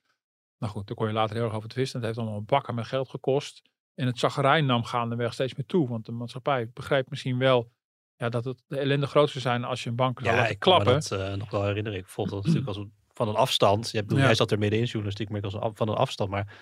Nou 0.59 0.73
goed, 0.73 0.87
daar 0.87 0.97
kon 0.97 1.07
je 1.07 1.13
later 1.13 1.37
heel 1.37 1.45
erg 1.45 1.55
over 1.55 1.69
twisten. 1.69 1.99
Het 1.99 2.07
heeft 2.07 2.19
allemaal 2.21 2.43
bakken 2.43 2.75
met 2.75 2.87
geld 2.87 3.09
gekost. 3.09 3.63
En 3.95 4.07
het 4.07 4.19
zagrijn 4.19 4.67
nam 4.67 4.85
gaandeweg 4.85 5.33
steeds 5.33 5.55
meer 5.55 5.67
toe. 5.67 5.89
Want 5.89 6.07
de 6.07 6.13
maatschappij 6.13 6.71
begrijpt 6.75 7.11
misschien 7.11 7.39
wel 7.39 7.71
ja, 8.17 8.29
dat 8.29 8.45
het 8.45 8.63
de 8.67 8.79
ellende 8.79 9.07
groot 9.07 9.29
zou 9.31 9.41
zijn 9.41 9.65
als 9.65 9.83
je 9.83 9.91
een 9.91 9.97
bank 9.97 10.19
zou 10.21 10.31
Ja, 10.31 10.37
laten 10.37 10.53
ik 10.55 10.59
klappen. 10.61 10.93
dat 10.93 11.11
eh, 11.11 11.35
nog 11.35 11.51
wel 11.51 11.65
herinneren. 11.65 11.99
Ik 11.99 12.07
vond 12.09 12.31
dat 12.31 12.39
natuurlijk 12.39 12.67
als 12.69 12.77
een- 12.77 12.93
van 13.13 13.29
een 13.29 13.35
afstand. 13.35 13.91
Je 13.91 14.05
Ja. 14.07 14.17
Jij 14.17 14.35
zat 14.35 14.51
er 14.51 14.59
middenin 14.59 14.87
journalistiek, 14.87 15.29
maar 15.29 15.39
ik 15.39 15.45
als 15.45 15.55
een, 15.55 15.71
van 15.77 15.89
een 15.89 15.95
afstand. 15.97 16.31
Maar 16.31 16.57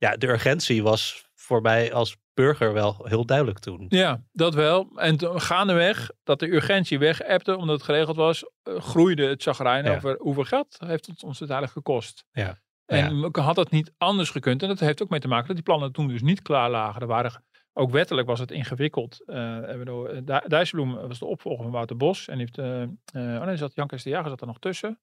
ja, 0.00 0.16
de 0.16 0.28
urgentie 0.28 0.82
was 0.82 1.28
voor 1.34 1.60
mij 1.62 1.92
als 1.92 2.16
burger 2.34 2.72
wel 2.72 2.96
heel 3.02 3.24
duidelijk 3.26 3.58
toen. 3.58 3.86
Ja, 3.88 4.22
dat 4.32 4.54
wel. 4.54 4.90
En 4.96 5.16
toen 5.16 5.40
gaandeweg 5.40 6.10
dat 6.22 6.38
de 6.38 6.52
urgentie 6.52 6.98
weg 6.98 7.22
appte, 7.22 7.56
omdat 7.56 7.76
het 7.76 7.84
geregeld 7.84 8.16
was, 8.16 8.44
eh, 8.62 8.80
groeide 8.80 9.26
het 9.26 9.42
zagrijn 9.42 9.84
Ja. 9.84 9.94
over 9.96 10.16
hoeveel 10.18 10.44
geld 10.44 10.76
heeft 10.84 11.06
het 11.06 11.22
ons 11.22 11.38
uiteindelijk 11.38 11.78
gekost. 11.78 12.24
Ja. 12.32 12.58
En 12.86 13.28
had 13.32 13.54
dat 13.54 13.70
niet 13.70 13.92
anders 13.98 14.30
gekund? 14.30 14.62
En 14.62 14.68
dat 14.68 14.80
heeft 14.80 15.02
ook 15.02 15.08
mee 15.08 15.20
te 15.20 15.28
maken 15.28 15.46
dat 15.46 15.56
die 15.56 15.64
plannen 15.64 15.92
toen 15.92 16.08
dus 16.08 16.22
niet 16.22 16.42
klaar 16.42 16.70
lagen. 16.70 17.00
Er 17.00 17.06
waren, 17.06 17.44
ook 17.72 17.90
wettelijk 17.90 18.26
was 18.26 18.38
het 18.38 18.50
ingewikkeld. 18.50 19.24
Dijsselbloem 20.46 20.94
was 21.08 21.18
de 21.18 21.24
opvolger 21.26 21.62
van 21.62 21.72
Wouter 21.72 21.96
Bos. 21.96 22.28
En 22.28 22.38
heeft, 22.38 22.58
eh, 22.58 22.82
oh 23.12 23.44
nee, 23.44 23.56
zat 23.56 23.74
Jan 23.74 23.86
Kees 23.86 24.02
de 24.02 24.10
Jager 24.10 24.28
zat 24.30 24.40
er 24.40 24.46
nog 24.46 24.58
tussen. 24.58 25.00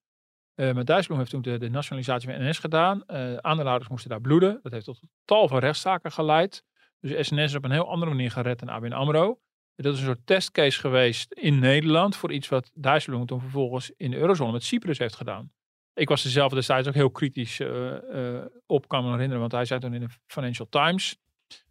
Eh 0.58 0.74
maar 0.74 0.86
Dijsselbloem 0.86 1.18
heeft 1.18 1.32
toen 1.32 1.42
de, 1.42 1.58
de 1.58 1.70
nationalisatie 1.70 2.30
van 2.30 2.48
NS 2.48 2.60
gedaan. 2.60 3.04
Eh 3.06 3.36
aandeelhouders 3.36 3.90
moesten 3.90 4.10
daar 4.10 4.22
bloeden. 4.22 4.60
Dat 4.64 4.72
heeft 4.72 4.86
tot 4.86 5.00
tal 5.26 5.48
van 5.48 5.60
rechtszaken 5.60 6.12
geleid. 6.12 6.64
Dus 7.00 7.28
SNS 7.28 7.44
is 7.44 7.56
op 7.56 7.64
een 7.64 7.72
heel 7.72 7.90
andere 7.90 8.12
manier 8.12 8.32
gered 8.32 8.60
dan 8.60 8.70
ABN 8.70 8.92
AMRO. 8.92 9.40
Dat 9.76 9.94
is 9.94 10.00
een 10.00 10.06
soort 10.06 10.26
testcase 10.26 10.80
geweest 10.80 11.34
in 11.34 11.60
Nederland 11.60 12.16
voor 12.16 12.32
iets 12.32 12.48
wat 12.48 12.72
Dijsselbloem 12.74 13.26
toen 13.26 13.42
vervolgens 13.42 13.92
in 13.98 14.12
de 14.12 14.18
eurozone 14.18 14.52
met 14.52 14.64
Cyprus 14.64 14.98
heeft 14.98 15.16
gedaan. 15.16 15.52
Ik 15.94 16.10
was 16.10 16.24
er 16.24 16.30
zelf 16.30 16.54
destijds 16.54 16.88
ook 16.88 16.94
heel 16.94 17.12
kritisch 17.12 17.60
eh, 17.60 18.46
op, 18.66 18.88
kan 18.88 19.04
me 19.04 19.12
herinneren, 19.12 19.40
want 19.40 19.52
hij 19.52 19.66
zei 19.66 19.80
toen 19.80 19.94
in 19.94 20.00
de 20.00 20.10
Financial 20.26 20.68
Times 20.70 21.18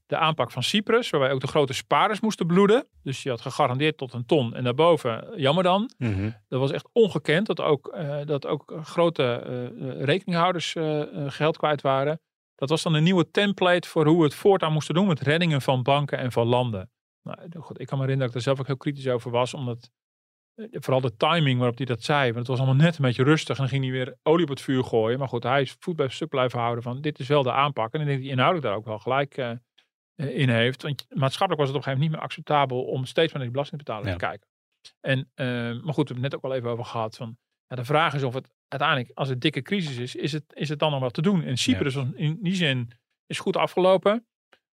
de 0.06 0.16
aanpak 0.16 0.50
van 0.50 0.62
Cyprus, 0.62 1.10
waarbij 1.10 1.32
ook 1.32 1.40
de 1.40 1.46
grote 1.46 1.72
spaarders 1.72 2.20
moesten 2.20 2.46
bloeden. 2.46 2.86
Dus 3.02 3.22
je 3.22 3.30
had 3.30 3.40
gegarandeerd 3.40 3.96
tot 3.96 4.12
een 4.12 4.26
ton 4.26 4.54
en 4.54 4.64
daarboven, 4.64 5.32
eh, 5.32 5.38
jammer 5.38 5.62
dan. 5.62 5.90
Mhm. 5.98 6.30
Dat 6.48 6.60
was 6.60 6.70
echt 6.70 6.88
ongekend 6.92 7.46
dat 7.46 7.60
ook, 7.60 7.88
eh, 7.88 8.18
dat 8.24 8.46
ook 8.46 8.78
grote 8.82 9.22
eh, 9.24 10.04
rekeninghouders 10.04 10.74
geld 11.26 11.56
kwijt 11.56 11.80
waren. 11.80 12.20
Dat 12.54 12.68
was 12.68 12.82
dan 12.82 12.94
een 12.94 13.02
nieuwe 13.02 13.30
template 13.30 13.88
voor 13.88 14.06
hoe 14.06 14.18
we 14.18 14.24
het 14.24 14.34
voortaan 14.34 14.72
moesten 14.72 14.94
doen 14.94 15.06
met 15.06 15.20
reddingen 15.20 15.62
van 15.62 15.82
banken 15.82 16.18
en 16.18 16.32
van 16.32 16.46
landen. 16.46 16.90
Nou, 17.22 17.38
goed, 17.58 17.80
ik 17.80 17.86
kan 17.86 17.98
me 17.98 18.04
herinneren 18.04 18.18
dat 18.18 18.28
ik 18.28 18.34
er 18.34 18.40
zelf 18.40 18.60
ook 18.60 18.66
heel 18.66 18.76
kritisch 18.76 19.08
over 19.08 19.30
was, 19.30 19.54
omdat 19.54 19.90
vooral 20.70 21.00
de 21.00 21.16
timing 21.16 21.58
waarop 21.58 21.76
hij 21.76 21.86
dat 21.86 22.02
zei, 22.02 22.24
want 22.24 22.36
het 22.36 22.46
was 22.46 22.58
allemaal 22.58 22.84
net 22.84 22.96
een 22.96 23.04
beetje 23.04 23.22
rustig 23.22 23.56
en 23.56 23.62
dan 23.62 23.68
ging 23.68 23.82
hij 23.82 23.92
weer 23.92 24.16
olie 24.22 24.44
op 24.44 24.50
het 24.50 24.60
vuur 24.60 24.84
gooien. 24.84 25.18
Maar 25.18 25.28
goed, 25.28 25.42
hij 25.42 25.62
is 25.62 25.76
voet 25.78 25.96
bij 25.96 26.08
stuk 26.08 26.28
blijven 26.28 26.58
houden 26.58 26.82
van 26.82 27.00
dit 27.00 27.18
is 27.18 27.28
wel 27.28 27.42
de 27.42 27.52
aanpak. 27.52 27.92
En 27.92 28.00
ik 28.00 28.06
denk 28.06 28.18
dat 28.18 28.26
hij 28.26 28.36
inhoudelijk 28.36 28.66
daar 28.66 28.76
ook 28.76 28.84
wel 28.84 28.98
gelijk 28.98 29.36
in 30.16 30.48
heeft. 30.48 30.82
Want 30.82 31.06
maatschappelijk 31.08 31.58
was 31.60 31.68
het 31.68 31.76
op 31.76 31.86
een 31.86 31.92
gegeven 31.92 31.92
moment 31.92 32.00
niet 32.00 32.10
meer 32.10 32.20
acceptabel 32.20 32.84
om 32.84 33.04
steeds 33.04 33.32
maar 33.32 33.42
naar 33.42 33.42
die 33.42 33.50
belastingbetaler 33.50 34.06
Ja. 34.06 34.12
te 34.12 34.18
kijken. 34.18 34.48
En, 35.00 35.30
eh, 35.34 35.46
maar 35.46 35.94
goed, 35.94 36.08
we 36.08 36.14
hebben 36.14 36.14
het 36.14 36.20
net 36.22 36.34
ook 36.34 36.42
al 36.44 36.54
even 36.54 36.70
over 36.70 36.84
gehad. 36.84 37.16
Van, 37.16 37.36
ja, 37.66 37.76
de 37.76 37.84
vraag 37.84 38.14
is 38.14 38.22
of 38.22 38.34
het 38.34 38.54
uiteindelijk, 38.68 39.10
als 39.18 39.28
het 39.28 39.40
dikke 39.40 39.62
crisis 39.62 39.96
is, 39.96 40.14
is 40.14 40.32
het, 40.32 40.44
is 40.54 40.68
het 40.68 40.78
dan 40.78 40.90
nog 40.90 41.00
wat 41.00 41.14
te 41.14 41.22
doen? 41.22 41.42
En 41.42 41.56
Cyprus 41.56 41.94
was 41.94 42.06
in 42.14 42.38
die 42.42 42.54
zin 42.54 42.90
is 43.26 43.38
goed 43.38 43.56
afgelopen. 43.56 44.26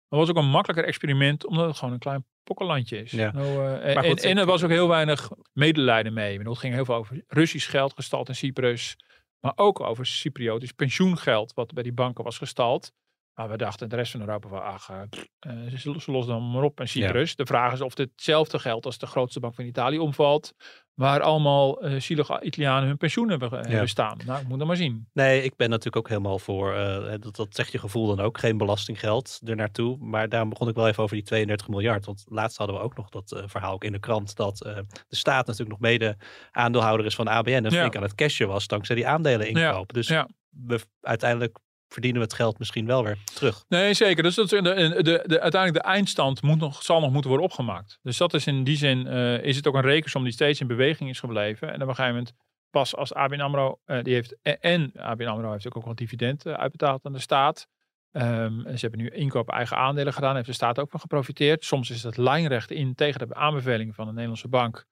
Maar 0.09 0.19
was 0.21 0.29
ook 0.29 0.37
een 0.37 0.51
makkelijker 0.51 0.87
experiment, 0.87 1.47
omdat 1.47 1.67
het 1.67 1.77
gewoon 1.77 1.95
een 1.95 2.01
klein 2.01 2.27
pokkenlandje 2.43 3.03
is. 3.03 3.11
Ja. 3.11 3.33
Nou, 3.33 3.47
eh, 3.47 3.97
en, 3.97 4.05
goed, 4.05 4.25
en 4.25 4.39
er 4.39 4.47
was 4.47 4.63
ook 4.63 4.71
heel 4.71 4.89
weinig 4.89 5.31
medelijden 5.53 6.13
mee. 6.13 6.39
Het 6.39 6.59
ging 6.59 6.75
heel 6.75 6.85
veel 6.85 6.95
over 6.95 7.25
Russisch 7.27 7.71
geld 7.71 7.93
gestald 7.93 8.29
in 8.29 8.35
Cyprus. 8.35 8.97
Maar 9.41 9.53
ook 9.57 9.81
over 9.81 10.07
Cypriotisch 10.07 10.73
pensioengeld, 10.73 11.55
wat 11.55 11.73
bij 11.73 11.83
die 11.83 11.93
banken 11.93 12.25
was 12.25 12.39
gestald. 12.39 12.93
Maar 13.39 13.49
we 13.49 13.57
dachten 13.57 13.89
de 13.89 13.97
rest 13.97 14.13
van 14.13 14.21
Europa 14.21 14.49
van, 14.49 14.63
ach, 14.63 14.91
eh, 14.91 15.01
eh, 15.39 15.79
ze, 15.79 15.91
lossen 15.91 16.27
dan 16.27 16.51
maar 16.51 16.63
op 16.63 16.81
in 16.81 16.89
Cyprus. 16.89 17.37
De 17.37 17.47
vraag 17.47 17.73
is 17.73 17.81
of 17.81 17.95
ditzelfde 17.95 18.59
geld 18.59 18.87
als 18.87 18.99
de 18.99 19.07
grootste 19.07 19.41
bank 19.41 19.55
van 19.55 19.65
Italië 19.65 19.99
omvalt. 19.99 20.53
Waar 20.95 21.21
allemaal 21.21 21.83
eh 21.83 22.01
zielige 22.01 22.41
Italianen 22.41 22.89
hun 22.89 22.97
pensioen 22.97 23.29
hebben, 23.29 23.51
hebben 23.51 23.89
staan. 23.89 24.19
Nou, 24.27 24.41
ik 24.41 24.49
moet 24.49 24.59
dan 24.59 24.67
maar 24.67 24.77
zien. 24.77 25.09
Nee, 25.13 25.43
ik 25.43 25.57
ben 25.57 25.69
natuurlijk 25.69 25.97
ook 25.97 26.09
helemaal 26.09 26.39
voor, 26.39 26.75
dat, 27.21 27.37
dat 27.37 27.55
zegt 27.55 27.73
je 27.73 27.79
gevoel 27.79 28.07
dan 28.07 28.21
ook, 28.21 28.39
geen 28.39 28.57
belastinggeld 28.57 29.41
er 29.45 29.57
naartoe. 29.57 29.97
Maar 29.99 30.29
daarom 30.29 30.49
begon 30.49 30.69
ik 30.69 30.75
wel 30.75 30.89
even 30.89 31.03
over 31.03 31.17
die 31.17 31.25
32 31.25 31.69
miljard. 31.69 32.07
Want 32.07 32.25
laatst 32.29 32.59
hadden 32.59 32.77
we 32.77 32.83
ook 32.83 32.97
nog 32.97 33.09
dat 33.09 33.43
verhaal 33.47 33.73
ook 33.73 33.85
in 33.85 33.93
de 33.93 33.99
krant, 33.99 34.37
dat 34.37 34.59
de 34.59 35.17
staat 35.17 35.47
natuurlijk 35.47 35.81
nog 35.81 35.91
mede 35.91 36.17
aandeelhouder 36.51 37.07
is 37.07 37.15
van 37.15 37.29
ABN. 37.29 37.51
En 37.51 37.63
Ja. 37.63 37.71
flink 37.71 37.97
aan 37.97 38.03
het 38.03 38.15
cashen 38.15 38.49
was 38.49 38.67
dankzij 38.67 38.95
die 38.95 39.07
aandelen 39.07 39.49
inkopen. 39.49 39.95
Dus 39.95 40.09
ja. 40.09 40.29
we, 40.49 40.81
uiteindelijk 41.01 41.59
verdienen 41.89 42.21
we 42.21 42.27
het 42.27 42.37
geld 42.37 42.59
misschien 42.59 42.87
wel 42.87 43.05
weer 43.05 43.19
terug. 43.35 43.65
Nee, 43.69 43.95
zeker. 43.95 44.23
Dus 44.23 44.35
dat 44.35 44.45
is 44.45 44.51
de, 44.51 44.63
de, 44.63 45.03
de, 45.03 45.23
de- 45.27 45.41
uiteindelijk 45.41 45.85
de 45.85 45.91
eindstand 45.91 46.43
moet 46.43 46.59
nog, 46.59 46.83
zal 46.83 47.01
nog 47.01 47.11
moeten 47.13 47.31
worden 47.31 47.49
opgemaakt. 47.49 47.99
Dus 48.03 48.17
dat 48.17 48.35
is 48.35 48.47
in 48.47 48.65
die 48.65 48.77
zin, 48.77 49.07
eh, 49.07 49.43
is 49.43 49.57
het 49.57 49.67
ook 49.67 49.75
een 49.75 49.81
rekensom 49.81 50.23
die 50.25 50.33
steeds 50.33 50.61
in 50.61 50.67
beweging 50.67 51.11
is 51.11 51.21
gebleven. 51.21 51.69
En 51.69 51.75
op 51.75 51.89
een 51.89 51.95
gegeven 51.95 52.11
moment, 52.17 52.33
pas 52.71 52.97
als 52.97 53.15
ABN 53.15 53.41
AMRO, 53.41 53.79
eh, 53.85 54.03
die 54.03 54.15
heeft, 54.15 54.37
en- 54.61 54.93
ABN 54.97 55.27
AMRO 55.27 55.53
heeft 55.53 55.67
ook, 55.67 55.77
ook 55.77 55.85
wel 55.85 55.95
dividend 55.95 56.47
eh, 56.47 56.53
uitbetaald 56.53 57.05
aan 57.05 57.13
de 57.13 57.19
staat. 57.19 57.67
Ehm, 58.13 58.61
ze 58.63 58.79
hebben 58.81 59.01
nu 59.01 59.09
inkoop 59.09 59.49
eigen 59.51 59.77
aandelen 59.77 60.13
gedaan, 60.13 60.35
heeft 60.35 60.47
de 60.47 60.53
staat 60.53 60.79
ook 60.79 60.91
van 60.91 61.01
geprofiteerd. 61.01 61.65
Soms 61.65 61.91
is 61.91 62.01
dat 62.01 62.17
lijnrecht 62.17 62.71
in 62.71 62.95
tegen 62.95 63.29
de 63.29 63.35
aanbevelingen 63.35 63.95
van 63.95 64.05
de 64.07 64.11
Nederlandse 64.13 64.49
bank. 64.49 64.85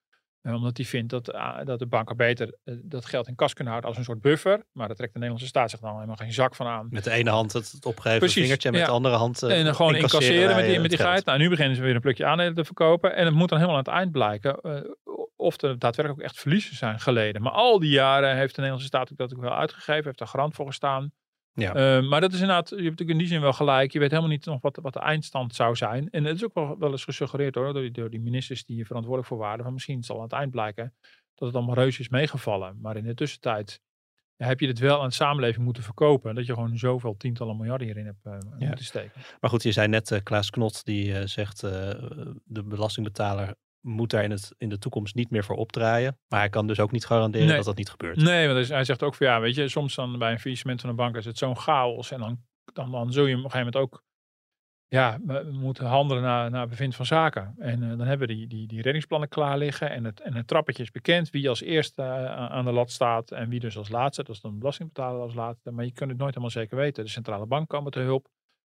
Eh, 0.46 0.54
omdat 0.54 0.74
die 0.74 0.86
vindt 0.86 1.10
dat, 1.10 1.32
ah, 1.32 1.66
dat 1.66 1.78
de 1.78 1.86
banken 1.86 2.16
beter 2.16 2.54
eh, 2.64 2.74
dat 2.82 3.04
geld 3.04 3.28
in 3.28 3.34
kas 3.34 3.52
kunnen 3.52 3.72
houden 3.72 3.90
als 3.90 3.98
een 3.98 4.06
soort 4.06 4.20
buffer. 4.20 4.62
Maar 4.72 4.86
daar 4.86 4.96
trekt 4.96 5.12
de 5.12 5.18
Nederlandse 5.18 5.48
staat 5.48 5.70
zich 5.70 5.80
dan 5.80 5.94
helemaal 5.94 6.16
geen 6.16 6.32
zak 6.32 6.54
van 6.54 6.66
aan. 6.66 6.86
Met 6.90 7.04
de 7.04 7.10
ene 7.10 7.30
hand 7.30 7.52
het, 7.52 7.72
het 7.72 7.86
opgeheven 7.86 8.18
Precies, 8.18 8.42
vingertje 8.42 8.68
en 8.68 8.74
met 8.74 8.82
ja. 8.82 8.88
de 8.88 8.94
andere 8.94 9.16
hand 9.16 9.42
eh, 9.42 9.58
En 9.58 9.64
dan 9.64 9.74
gewoon 9.74 9.94
incasseren 9.94 10.56
met 10.56 10.66
die, 10.66 10.80
met 10.80 10.90
die 10.90 10.98
geld. 10.98 11.10
geit. 11.10 11.24
Nou, 11.24 11.38
nu 11.38 11.48
beginnen 11.48 11.76
ze 11.76 11.82
weer 11.82 11.94
een 11.94 12.00
plukje 12.00 12.26
aandelen 12.26 12.54
te 12.54 12.64
verkopen. 12.64 13.16
En 13.16 13.24
het 13.24 13.34
moet 13.34 13.48
dan 13.48 13.58
helemaal 13.58 13.78
aan 13.78 13.84
het 13.84 13.94
eind 13.94 14.12
blijken 14.12 14.60
of 15.36 15.62
er 15.62 15.78
daadwerkelijk 15.78 16.20
ook 16.20 16.30
echt 16.30 16.40
verliezen 16.40 16.76
zijn 16.76 17.00
geleden. 17.00 17.42
Maar 17.42 17.52
al 17.52 17.78
die 17.78 17.90
jaren 17.90 18.36
heeft 18.36 18.54
de 18.54 18.60
Nederlandse 18.60 18.86
staat 18.86 19.12
ook 19.12 19.18
dat 19.18 19.34
ook 19.34 19.40
wel 19.40 19.54
uitgegeven. 19.54 20.04
Heeft 20.04 20.18
daar 20.18 20.28
garant 20.28 20.54
voor 20.54 20.66
gestaan. 20.66 21.12
Ja. 21.56 21.74
Eh, 21.74 22.08
maar 22.08 22.20
dat 22.20 22.32
is 22.32 22.40
inderdaad, 22.40 22.68
je 22.68 22.74
hebt 22.74 22.84
natuurlijk 22.84 23.10
in 23.10 23.18
die 23.18 23.26
zin 23.26 23.40
wel 23.40 23.52
gelijk. 23.52 23.92
Je 23.92 23.98
weet 23.98 24.10
helemaal 24.10 24.30
niet 24.30 24.44
nog 24.44 24.60
wat, 24.60 24.78
wat 24.82 24.92
de 24.92 25.00
eindstand 25.00 25.54
zou 25.54 25.76
zijn. 25.76 26.10
En 26.10 26.24
het 26.24 26.36
is 26.36 26.44
ook 26.44 26.54
wel, 26.54 26.78
wel 26.78 26.90
eens 26.90 27.04
gesuggereerd 27.04 27.54
hoor, 27.54 27.72
door 27.72 27.82
die, 27.82 27.90
door 27.90 28.10
die 28.10 28.20
ministers 28.20 28.64
die 28.64 28.76
hier 28.76 28.86
verantwoordelijk 28.86 29.32
voor 29.32 29.42
waren. 29.42 29.64
Van 29.64 29.72
misschien 29.72 30.02
zal 30.02 30.16
aan 30.16 30.22
het 30.22 30.32
eind 30.32 30.50
blijken 30.50 30.94
dat 31.34 31.48
het 31.48 31.56
allemaal 31.56 31.74
reuze 31.74 32.00
is 32.00 32.08
meegevallen. 32.08 32.78
Maar 32.80 32.96
in 32.96 33.04
de 33.04 33.14
tussentijd 33.14 33.80
heb 34.36 34.60
je 34.60 34.66
het 34.66 34.78
wel 34.78 35.00
aan 35.02 35.08
de 35.08 35.14
samenleving 35.14 35.64
moeten 35.64 35.82
verkopen. 35.82 36.34
Dat 36.34 36.46
je 36.46 36.54
gewoon 36.54 36.78
zoveel 36.78 37.16
tientallen 37.16 37.56
miljarden 37.56 37.86
hierin 37.86 38.06
hebt 38.06 38.24
eh, 38.24 38.32
Ja. 38.58 38.66
moeten 38.66 38.84
steken. 38.84 39.20
Maar 39.40 39.50
goed, 39.50 39.62
je 39.62 39.72
zei 39.72 39.88
net, 39.88 40.10
eh, 40.10 40.20
Klaas 40.22 40.50
Knot, 40.50 40.84
die 40.84 41.18
eh, 41.18 41.26
zegt 41.26 41.62
uh, 41.64 41.70
de 42.44 42.62
belastingbetaler 42.64 43.54
moet 43.86 44.10
daar 44.10 44.24
in, 44.24 44.30
het, 44.30 44.54
in 44.58 44.68
de 44.68 44.78
toekomst 44.78 45.14
niet 45.14 45.30
meer 45.30 45.44
voor 45.44 45.56
opdraaien. 45.56 46.18
Maar 46.28 46.40
hij 46.40 46.48
kan 46.48 46.66
dus 46.66 46.80
ook 46.80 46.92
niet 46.92 47.06
garanderen 47.06 47.46
Nee. 47.46 47.56
dat 47.56 47.64
dat 47.64 47.76
niet 47.76 47.90
gebeurt. 47.90 48.16
Nee, 48.16 48.48
want 48.48 48.68
hij 48.68 48.84
zegt 48.84 49.02
ook 49.02 49.14
van 49.14 49.26
ja, 49.26 49.40
weet 49.40 49.54
je, 49.54 49.68
soms 49.68 49.94
dan 49.94 50.18
bij 50.18 50.32
een 50.32 50.40
faillissement 50.40 50.80
van 50.80 50.90
een 50.90 50.96
bank 50.96 51.16
is 51.16 51.24
het 51.24 51.38
zo'n 51.38 51.56
chaos. 51.56 52.10
En 52.10 52.18
dan, 52.20 52.38
dan, 52.72 52.90
dan 52.90 53.12
zul 53.12 53.26
je 53.26 53.36
op 53.36 53.44
een 53.44 53.50
gegeven 53.50 53.72
moment 53.72 53.92
ook 53.92 54.04
ja, 54.88 55.18
we 55.24 55.48
moeten 55.52 55.84
handelen 55.84 56.22
naar, 56.22 56.50
naar 56.50 56.68
bevind 56.68 56.94
van 56.94 57.06
zaken. 57.06 57.54
En 57.58 57.82
uh, 57.82 57.88
dan 57.88 58.06
hebben 58.06 58.28
we 58.28 58.34
die, 58.34 58.46
die, 58.46 58.66
die 58.66 58.82
reddingsplannen 58.82 59.28
klaar 59.28 59.58
liggen. 59.58 59.90
En 59.90 60.04
het, 60.04 60.20
en 60.20 60.34
het 60.34 60.46
trappetje 60.46 60.82
is 60.82 60.90
bekend 60.90 61.30
wie 61.30 61.48
als 61.48 61.60
eerste 61.60 62.02
uh, 62.02 62.34
aan 62.34 62.64
de 62.64 62.72
lat 62.72 62.90
staat 62.90 63.30
en 63.30 63.48
wie 63.48 63.60
dus 63.60 63.76
als 63.76 63.88
laatste. 63.88 64.22
Dat 64.22 64.34
is 64.34 64.40
dan 64.40 64.52
de 64.52 64.58
belastingbetaler 64.58 65.20
als 65.20 65.34
laatste. 65.34 65.70
Maar 65.70 65.84
je 65.84 65.92
kunt 65.92 66.10
het 66.10 66.18
nooit 66.18 66.30
helemaal 66.30 66.50
zeker 66.50 66.76
weten. 66.76 67.04
De 67.04 67.10
centrale 67.10 67.46
bank 67.46 67.68
komen 67.68 67.92
te 67.92 68.00
hulp. 68.00 68.28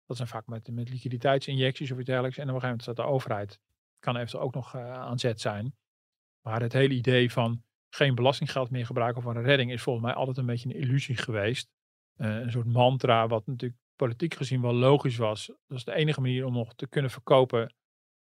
Dat 0.07 0.17
zijn 0.17 0.29
vaak 0.29 0.47
met, 0.47 0.69
met 0.71 0.89
liquiditeitsinjecties 0.89 1.93
of 1.93 1.99
iets 1.99 2.07
dergelijks. 2.07 2.39
En 2.39 2.49
op 2.49 2.55
een 2.55 2.61
gegeven 2.61 2.79
moment 2.79 2.99
staat 2.99 3.07
de 3.07 3.13
overheid. 3.13 3.61
Kan 4.03 4.17
eventueel 4.17 4.43
ook 4.43 4.55
nog 4.55 4.75
uh, 4.75 4.93
aan 4.93 5.19
zet 5.19 5.41
zijn. 5.41 5.75
Maar 6.47 6.61
het 6.61 6.73
hele 6.73 6.95
idee 6.95 7.33
van 7.33 7.65
geen 7.95 8.15
belastinggeld 8.15 8.71
meer 8.71 8.87
gebruiken 8.87 9.23
voor 9.23 9.37
een 9.37 9.43
redding 9.43 9.73
is 9.73 9.83
volgens 9.83 10.05
mij 10.05 10.15
altijd 10.15 10.37
een 10.37 10.47
beetje 10.47 10.69
een 10.69 10.81
illusie 10.81 11.17
geweest. 11.17 11.69
Uh, 12.17 12.39
een 12.39 12.51
soort 12.51 12.67
mantra 12.67 13.27
wat 13.29 13.47
natuurlijk 13.47 13.81
politiek 13.97 14.35
gezien 14.35 14.61
wel 14.61 14.75
logisch 14.75 15.17
was. 15.17 15.47
Dat 15.47 15.79
is 15.79 15.85
de 15.85 15.95
enige 15.95 16.21
manier 16.21 16.45
om 16.45 16.53
nog 16.53 16.75
te 16.75 16.89
kunnen 16.89 17.11
verkopen 17.11 17.75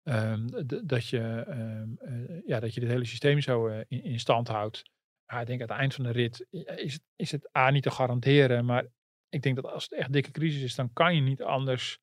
um, 0.04 0.48
dat, 0.88 1.08
je, 1.08 1.46
um, 1.48 1.98
ja, 2.46 2.60
dat 2.60 2.74
je 2.74 2.80
dit 2.80 2.90
hele 2.90 3.06
systeem 3.06 3.42
zo 3.42 3.68
in, 3.88 4.20
stand 4.20 4.48
houdt. 4.48 4.84
Maar 5.26 5.42
ik 5.42 5.48
denk 5.48 5.62
aan 5.62 5.68
het 5.68 5.78
eind 5.78 5.94
van 5.94 6.04
de 6.04 6.12
rit 6.12 6.48
is 6.76 7.00
is 7.16 7.32
het 7.32 7.56
A 7.58 7.70
niet 7.70 7.84
te 7.84 7.92
garanderen. 7.92 8.66
Maar 8.66 8.86
ik 9.30 9.42
denk 9.42 9.56
dat 9.56 9.66
als 9.66 9.84
het 9.84 9.94
echt 9.94 10.14
dikke 10.14 10.32
crisis 10.32 10.62
is, 10.62 10.76
dan 10.76 10.94
kan 10.94 11.16
je 11.16 11.22
niet 11.22 11.44
anders 11.44 12.00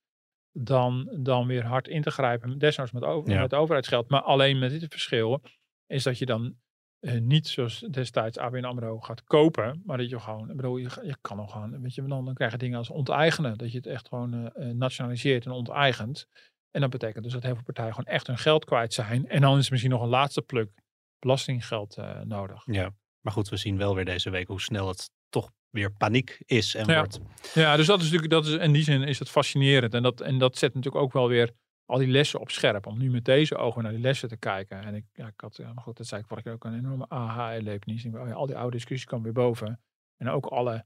dan, 0.52 1.16
dan 1.20 1.46
weer 1.46 1.64
hard 1.64 1.88
in 1.88 2.02
te 2.02 2.10
grijpen. 2.10 2.58
Desnoods 2.58 2.92
met, 2.92 3.02
over, 3.02 3.30
Ja. 3.32 3.40
met 3.40 3.54
overheidsgeld. 3.54 4.08
Maar 4.08 4.22
alleen 4.22 4.58
met 4.58 4.70
dit 4.70 4.90
verschil 4.90 5.42
is 5.86 6.02
dat 6.02 6.18
je 6.18 6.26
dan 6.26 6.56
eh, 7.00 7.20
niet 7.20 7.48
zoals 7.48 7.78
destijds 7.78 8.38
ABN 8.38 8.64
AMRO 8.64 9.00
gaat 9.00 9.24
kopen. 9.24 9.82
Maar 9.84 9.98
dat 9.98 10.08
je 10.10 10.20
gewoon, 10.20 10.50
ik 10.50 10.56
bedoel, 10.56 10.76
je, 10.76 11.00
je 11.02 11.16
kan 11.20 11.36
nog 11.36 11.52
gewoon, 11.52 11.80
weet 11.80 11.94
je, 11.94 12.02
dan, 12.02 12.24
dan 12.24 12.34
krijg 12.34 12.52
je 12.52 12.58
dingen 12.58 12.78
als 12.78 12.90
onteigenen. 12.90 13.58
Dat 13.58 13.70
je 13.70 13.76
het 13.76 13.86
echt 13.86 14.08
gewoon 14.08 14.34
eh, 14.34 14.68
eh, 14.68 14.76
nationaliseert 14.76 15.44
en 15.46 15.52
onteigent. 15.52 16.26
En 16.70 16.80
dat 16.80 16.90
betekent 16.90 17.24
dus 17.24 17.32
dat 17.32 17.42
heel 17.42 17.54
veel 17.54 17.64
partijen 17.64 17.94
gewoon 17.94 18.12
echt 18.12 18.26
hun 18.26 18.38
geld 18.38 18.64
kwijt 18.64 18.94
zijn. 18.94 19.28
En 19.28 19.40
dan 19.40 19.58
is 19.58 19.64
er 19.64 19.70
misschien 19.70 19.92
nog 19.92 20.02
een 20.02 20.08
laatste 20.08 20.42
pluk 20.42 20.70
belastinggeld 21.18 21.96
nodig. 22.24 22.62
Ja, 22.66 22.90
maar 23.20 23.32
goed, 23.32 23.48
we 23.48 23.56
zien 23.56 23.76
wel 23.76 23.94
weer 23.94 24.04
deze 24.04 24.30
week 24.30 24.48
hoe 24.48 24.60
snel 24.60 24.88
het 24.88 25.10
toch 25.28 25.50
weer 25.72 25.92
paniek 25.92 26.42
is 26.46 26.74
en 26.74 26.86
Ja. 26.86 26.98
wordt. 26.98 27.20
Ja, 27.54 27.76
dus 27.76 27.86
dat 27.86 27.98
is 27.98 28.04
natuurlijk, 28.04 28.32
dat 28.32 28.46
is, 28.46 28.52
in 28.52 28.72
die 28.72 28.82
zin 28.82 29.02
is 29.02 29.18
het 29.18 29.30
fascinerend. 29.30 29.94
En 29.94 30.02
dat, 30.02 30.20
en 30.20 30.38
dat 30.38 30.58
zet 30.58 30.74
natuurlijk 30.74 31.04
ook 31.04 31.12
wel 31.12 31.28
weer 31.28 31.50
al 31.84 31.98
die 31.98 32.08
lessen 32.08 32.40
op 32.40 32.50
scherp. 32.50 32.86
Om 32.86 32.98
nu 32.98 33.10
met 33.10 33.24
deze 33.24 33.56
ogen 33.56 33.82
naar 33.82 33.92
die 33.92 34.00
lessen 34.00 34.28
te 34.28 34.36
kijken. 34.36 34.82
En 34.82 34.94
ik, 34.94 35.04
ja, 35.12 35.26
ik 35.26 35.40
had, 35.40 35.58
maar 35.58 35.82
goed, 35.82 35.96
dat 35.96 36.06
zei 36.06 36.20
ik 36.20 36.26
vorige 36.26 36.46
keer 36.46 36.54
ook 36.56 36.64
een 36.64 36.78
enorme 36.78 37.08
aha-erlevenis. 37.08 38.04
Ik 38.04 38.14
oh 38.14 38.32
al 38.32 38.46
die 38.46 38.56
oude 38.56 38.76
discussies 38.76 39.04
komen 39.06 39.24
weer 39.24 39.44
boven. 39.44 39.80
En 40.16 40.28
ook 40.28 40.46
alle, 40.46 40.84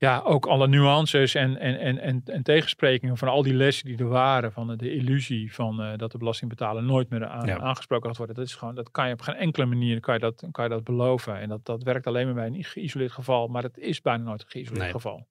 ja, 0.00 0.20
ook 0.24 0.46
alle 0.46 0.68
nuances 0.68 1.34
en, 1.34 1.56
en, 1.58 1.78
en, 1.78 1.98
en, 1.98 2.22
en 2.24 2.42
tegensprekingen 2.42 3.16
van 3.16 3.28
al 3.28 3.42
die 3.42 3.54
lessen 3.54 3.86
die 3.86 3.98
er 3.98 4.08
waren. 4.08 4.52
Van 4.52 4.66
de, 4.66 4.76
de 4.76 4.94
illusie 4.94 5.54
van 5.54 5.82
eh, 5.82 5.96
dat 5.96 6.12
de 6.12 6.18
belastingbetaler 6.18 6.82
nooit 6.82 7.08
meer 7.10 7.26
aan, 7.26 7.46
Ja. 7.46 7.58
aangesproken 7.58 8.08
gaat 8.08 8.16
worden. 8.16 8.36
Dat 8.36 8.44
is 8.46 8.54
gewoon, 8.54 8.74
dat 8.74 8.90
kan 8.90 9.06
je 9.06 9.12
op 9.12 9.20
geen 9.20 9.34
enkele 9.34 9.66
manier 9.66 10.00
kan 10.00 10.14
je 10.14 10.20
dat, 10.20 10.44
kan 10.50 10.64
je 10.64 10.70
dat 10.70 10.84
beloven. 10.84 11.38
En 11.40 11.48
dat, 11.48 11.64
dat 11.64 11.82
werkt 11.82 12.06
alleen 12.06 12.24
maar 12.26 12.34
bij 12.34 12.46
een 12.46 12.64
geïsoleerd 12.64 13.12
geval. 13.12 13.48
Maar 13.48 13.62
het 13.62 13.78
is 13.78 14.00
bijna 14.00 14.22
nooit 14.24 14.42
een 14.42 14.48
geïsoleerd 14.50 14.82
Nee. 14.84 14.92
geval. 14.92 15.26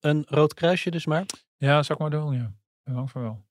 Een 0.00 0.24
rood 0.28 0.54
kruisje 0.54 0.90
dus 0.90 1.06
maar. 1.06 1.24
Ja, 1.56 1.82
zou 1.82 1.98
ik 2.04 2.10
maar 2.10 2.20
doen, 2.20 2.34
ja. 2.34 2.52
Bang 2.84 3.10
van 3.10 3.22
wel. 3.22 3.46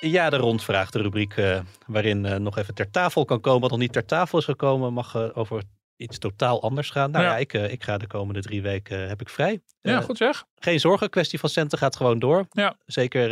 Ja, 0.00 0.30
de 0.30 0.36
rondvraag, 0.36 0.90
de 0.90 1.02
rubriek 1.02 1.36
eh, 1.36 1.60
waarin 1.86 2.24
eh, 2.26 2.36
nog 2.38 2.58
even 2.58 2.74
ter 2.74 2.90
tafel 2.90 3.24
kan 3.24 3.40
komen. 3.40 3.60
Wat 3.60 3.70
nog 3.70 3.78
niet 3.78 3.92
ter 3.92 4.04
tafel 4.06 4.38
is 4.38 4.44
gekomen, 4.44 4.92
mag 4.92 5.14
eh, 5.14 5.28
over 5.34 5.62
iets 6.00 6.18
totaal 6.18 6.62
anders 6.62 6.90
gaan. 6.90 7.10
Nou 7.10 7.24
ja, 7.24 7.30
Ja. 7.30 7.36
ik, 7.36 7.52
eh, 7.54 7.72
ik 7.72 7.82
ga 7.82 7.98
de 7.98 8.06
komende 8.06 8.40
drie 8.40 8.62
weken 8.62 9.02
eh, 9.02 9.08
heb 9.08 9.20
ik 9.20 9.28
vrij. 9.28 9.60
Ja, 9.82 9.98
Eh, 9.98 10.04
goed 10.04 10.16
zeg. 10.16 10.44
Geen 10.58 10.80
zorgen, 10.80 11.10
kwestie 11.10 11.38
van 11.38 11.48
centen 11.48 11.78
gaat 11.78 11.96
gewoon 11.96 12.18
door. 12.18 12.46
Ja. 12.50 12.76
Zeker 12.86 13.28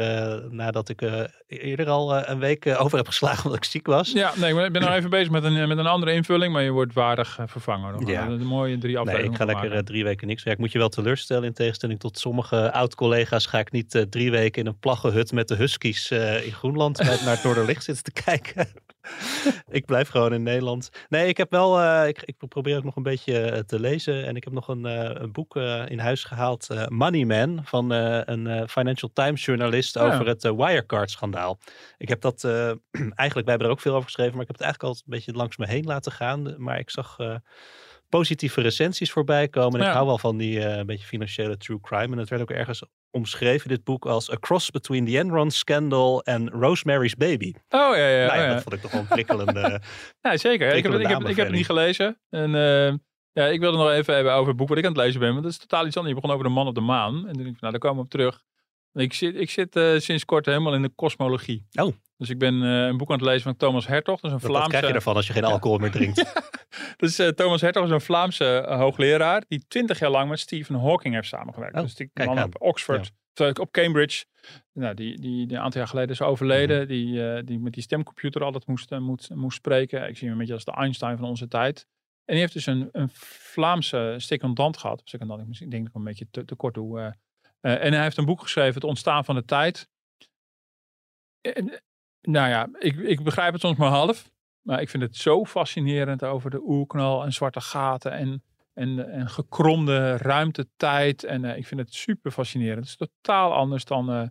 nadat 0.53 0.89
ik 0.89 1.03
eh, 1.03 1.21
eerder 1.47 1.89
al 1.89 2.29
een 2.29 2.39
week 2.39 2.67
over 2.83 2.97
heb 2.99 3.07
geslagen 3.07 3.45
omdat 3.45 3.57
ik 3.59 3.65
ziek 3.71 3.87
was. 3.87 4.13
Ja, 4.13 4.33
nee, 4.37 4.65
ik 4.65 4.73
ben 4.73 4.83
nog 4.83 4.93
even 4.93 5.11
bezig 5.11 5.31
met 5.31 5.45
een, 5.45 5.69
met 5.69 5.79
een 5.79 5.87
andere 5.87 6.13
invulling, 6.13 6.53
maar 6.53 6.63
je 6.63 6.71
wordt 6.71 6.93
waardig 6.95 7.39
vervangen. 7.47 7.93
Nog. 7.93 8.09
Ja. 8.11 8.27
Een 8.27 8.47
mooie 8.47 8.79
drie 8.79 8.93
Nee, 8.93 9.01
afleveringen. 9.01 9.33
ik 9.33 9.39
ga 9.39 9.45
lekker 9.45 9.85
drie 9.85 10.05
weken 10.05 10.27
niks. 10.27 10.45
Ik 10.45 10.59
moet 10.59 10.73
je 10.73 10.79
wel 10.79 10.89
teleurstellen. 10.89 11.45
In 11.45 11.53
tegenstelling 11.53 12.01
tot 12.01 12.19
sommige 12.19 12.73
oud-collega's 12.73 13.47
ga 13.47 13.59
ik 13.59 13.73
niet 13.73 14.07
drie 14.11 14.31
weken 14.31 14.63
in 14.63 14.69
een 14.69 14.79
plaggenhut 14.79 15.33
met 15.33 15.49
de 15.49 15.55
Huskies 15.55 16.11
in 16.45 16.53
Groenland 16.53 16.99
naar, 16.99 17.07
naar 17.25 17.35
het 17.35 17.45
Noorderlicht 17.45 17.85
zitten 17.85 18.05
te 18.05 18.23
kijken. 18.23 18.69
ik 19.79 19.85
blijf 19.87 20.09
gewoon 20.09 20.33
in 20.33 20.43
Nederland. 20.43 20.91
Nee, 21.09 21.29
ik 21.29 21.37
heb 21.37 21.51
wel. 21.51 21.81
eh, 21.81 22.09
ik, 22.09 22.23
ik 22.25 22.49
probeer 22.49 22.77
ook 22.77 22.85
nog 22.85 22.97
een 22.97 23.03
beetje 23.03 23.41
eh, 23.41 23.59
te 23.61 23.81
lezen. 23.81 24.27
En 24.27 24.37
ik 24.37 24.45
heb 24.45 24.53
nog 24.53 24.69
een, 24.69 24.87
eh, 24.87 25.11
een 25.23 25.33
boek 25.33 25.57
in 25.87 25.99
huis 25.99 26.25
gehaald. 26.25 26.71
eh, 26.71 26.87
Money 26.87 27.25
Man 27.25 27.61
van 27.65 27.91
een 27.91 28.69
Financial 28.69 29.11
Times 29.13 29.45
journalist 29.45 29.95
Ja. 29.95 30.07
over 30.07 30.27
het 30.27 30.43
Wirecard-schandaal. 30.43 31.59
Ik 31.99 32.09
heb 32.09 32.21
dat 32.21 32.45
eigenlijk, 32.45 32.75
wij 33.21 33.43
hebben 33.45 33.67
er 33.67 33.73
ook 33.73 33.81
veel 33.81 33.93
over 33.93 34.05
geschreven, 34.05 34.33
maar 34.33 34.43
ik 34.43 34.49
heb 34.49 34.57
het 34.57 34.65
eigenlijk 34.67 34.95
al 34.95 35.01
een 35.05 35.11
beetje 35.17 35.33
langs 35.33 35.57
me 35.57 35.67
heen 35.67 35.85
laten 35.85 36.13
gaan. 36.13 36.55
Maar 36.57 36.79
ik 36.79 36.91
zag 36.91 37.17
positieve 38.09 38.61
recensies 38.61 39.13
voorbij 39.13 39.49
komen. 39.49 39.73
En 39.79 39.81
Ja. 39.85 39.87
ik 39.91 39.95
hou 39.95 40.07
wel 40.07 40.19
van 40.19 40.37
die 40.37 40.61
een 40.65 40.87
beetje 40.87 41.07
financiële 41.07 41.57
true 41.57 41.81
crime. 41.81 42.13
En 42.13 42.19
het 42.19 42.29
werd 42.29 42.43
ook 42.43 42.51
ergens 42.51 42.83
omschreven, 43.11 43.69
dit 43.69 43.85
boek, 43.85 44.07
als 44.07 44.33
A 44.33 44.37
Cross 44.41 44.71
Between 44.71 45.05
the 45.07 45.19
Enron 45.19 45.51
Scandal 45.51 46.23
en 46.23 46.51
Rosemary's 46.51 47.15
Baby. 47.15 47.53
Oh 47.69 47.97
ja, 47.97 48.09
ja, 48.09 48.27
nou 48.27 48.39
ja, 48.39 48.45
ja. 48.47 48.53
dat 48.55 48.63
vond 48.63 48.75
ik 48.75 48.81
toch 48.81 48.91
wel 48.91 49.01
een 49.01 49.07
prikkelende... 49.07 49.81
Ja, 50.21 50.37
zeker. 50.37 50.75
Ik 50.75 50.83
heb, 50.83 50.93
het- 50.93 51.01
ik, 51.03 51.09
heb, 51.09 51.21
ik 51.21 51.37
heb 51.37 51.47
het 51.47 51.55
niet 51.55 51.67
gelezen. 51.67 52.21
En 52.31 52.55
eh, 52.55 52.95
ja, 53.33 53.47
ik 53.47 53.61
wilde 53.61 53.77
nog 53.79 53.91
even 53.91 54.15
hebben 54.15 54.33
over 54.33 54.49
het 54.49 54.57
boek 54.57 54.69
wat 54.69 54.79
ik 54.79 54.85
aan 54.85 54.93
het 54.93 55.01
lezen 55.01 55.21
ben. 55.21 55.31
Want 55.31 55.43
dat 55.43 55.53
is 55.53 55.59
totaal 55.59 55.87
iets 55.87 55.97
anders. 55.97 56.15
Je 56.15 56.21
begon 56.21 56.37
over 56.37 56.49
de 56.49 56.55
man 56.55 56.67
op 56.67 56.75
de 56.75 56.81
maan. 56.81 57.15
En 57.15 57.33
toen 57.35 57.43
dacht 57.43 57.55
ik, 57.55 57.61
nou, 57.61 57.73
daar 57.73 57.81
komen 57.81 57.97
we 57.97 58.03
op 58.05 58.11
terug. 58.11 58.43
Ik 58.93 59.13
zit, 59.13 59.35
ik 59.35 59.51
zit 59.51 59.77
eh, 59.77 59.99
sinds 59.99 60.25
kort 60.25 60.47
helemaal 60.47 60.75
in 60.75 60.83
de 60.83 60.89
kosmologie. 60.95 61.67
Oh. 61.81 61.95
Dus 62.19 62.31
ik 62.31 62.39
ben 62.39 62.63
eh, 62.63 62.87
een 62.87 62.97
boek 62.97 63.11
aan 63.11 63.17
het 63.17 63.25
lezen 63.25 63.43
van 63.43 63.57
Thomas 63.57 63.87
Hertog. 63.87 64.21
Dat 64.21 64.31
is 64.31 64.37
een 64.37 64.41
Wat, 64.41 64.43
wat 64.43 64.51
Vlaamse... 64.51 64.71
krijg 64.71 64.87
je 64.89 64.95
ervan 64.95 65.15
als 65.15 65.27
je 65.27 65.33
geen 65.33 65.45
alcohol 65.45 65.79
meer 65.79 65.91
drinkt? 65.91 66.25
Dus 66.97 67.17
Thomas 67.35 67.61
Hertog 67.61 67.85
is 67.85 67.91
een 67.91 68.01
Vlaamse 68.01 68.59
eh, 68.59 68.79
hoogleraar 68.79 69.45
die 69.49 69.65
twintig 69.69 69.99
jaar 69.99 70.11
lang 70.11 70.29
met 70.29 70.41
Stephen 70.41 70.75
Hawking 70.81 71.15
heeft 71.15 71.29
samengewerkt. 71.29 71.77
Oh, 71.77 71.83
dus 71.83 71.95
die 71.95 72.11
man 72.15 72.43
op 72.43 72.63
Oxford, 72.63 73.13
ik 73.35 73.59
op 73.59 73.71
Cambridge, 73.71 74.25
nou, 74.73 74.95
die, 74.95 75.21
die, 75.21 75.47
die 75.47 75.57
een 75.57 75.63
aantal 75.63 75.81
jaar 75.81 75.91
geleden 75.91 76.11
is 76.11 76.21
overleden, 76.21 76.89
die, 76.89 77.33
eh, 77.33 77.43
die 77.45 77.59
met 77.59 77.73
die 77.73 77.83
stemcomputer 77.83 78.45
altijd 78.45 78.67
moest, 78.67 78.91
moest, 78.91 79.31
moest 79.35 79.57
spreken. 79.57 80.09
Ik 80.09 80.17
zie 80.17 80.23
hem 80.23 80.33
een 80.33 80.39
beetje 80.39 80.55
als 80.55 80.65
de 80.65 80.73
Einstein 80.73 81.17
van 81.17 81.29
onze 81.29 81.49
tijd. 81.49 81.87
En 82.25 82.35
die 82.35 82.43
heeft 82.43 82.53
dus 82.53 82.67
een, 82.67 82.89
een 82.93 83.09
Vlaamse 83.13 84.15
secondant 84.17 84.77
gehad. 84.77 85.01
Secondant, 85.05 85.41
ik 85.41 85.47
misschien- 85.47 85.67
ik 85.67 85.73
denk 85.73 85.85
dat 85.85 85.93
ik 85.95 85.99
een 85.99 86.07
beetje 86.09 86.27
te, 86.31 86.45
te 86.45 86.55
kort 86.55 86.75
doe. 86.75 87.15
en 87.61 87.93
hij 87.93 88.03
heeft 88.03 88.17
een 88.17 88.25
boek 88.25 88.41
geschreven, 88.41 88.75
Het 88.75 88.85
ontstaan 88.85 89.25
van 89.25 89.35
de 89.35 89.45
tijd. 89.45 89.89
En, 91.41 91.83
nou 92.31 92.49
ja, 92.49 92.69
ik, 92.79 92.97
ik 92.97 93.23
begrijp 93.23 93.53
het 93.53 93.61
soms 93.61 93.77
maar 93.77 93.91
half. 93.91 94.31
Maar 94.69 94.81
ik 94.81 94.89
vind 94.89 95.03
het 95.03 95.17
zo 95.17 95.45
fascinerend 95.45 96.25
over 96.25 96.51
de 96.51 96.61
oerknal 96.63 97.25
en 97.25 97.33
zwarte 97.33 97.61
gaten 97.61 98.13
en, 98.13 98.43
en, 98.75 99.11
en 99.11 99.29
gekromde 99.29 100.17
ruimtetijd. 100.17 101.25
En 101.25 101.45
eh, 101.45 101.57
ik 101.57 101.67
vind 101.67 101.81
het 101.81 101.95
super 101.95 102.31
fascinerend. 102.31 102.79
Het 102.79 102.89
is 102.89 102.97
totaal 103.23 103.55
anders 103.55 103.85
dan, 103.85 104.11
eh, 104.11 104.23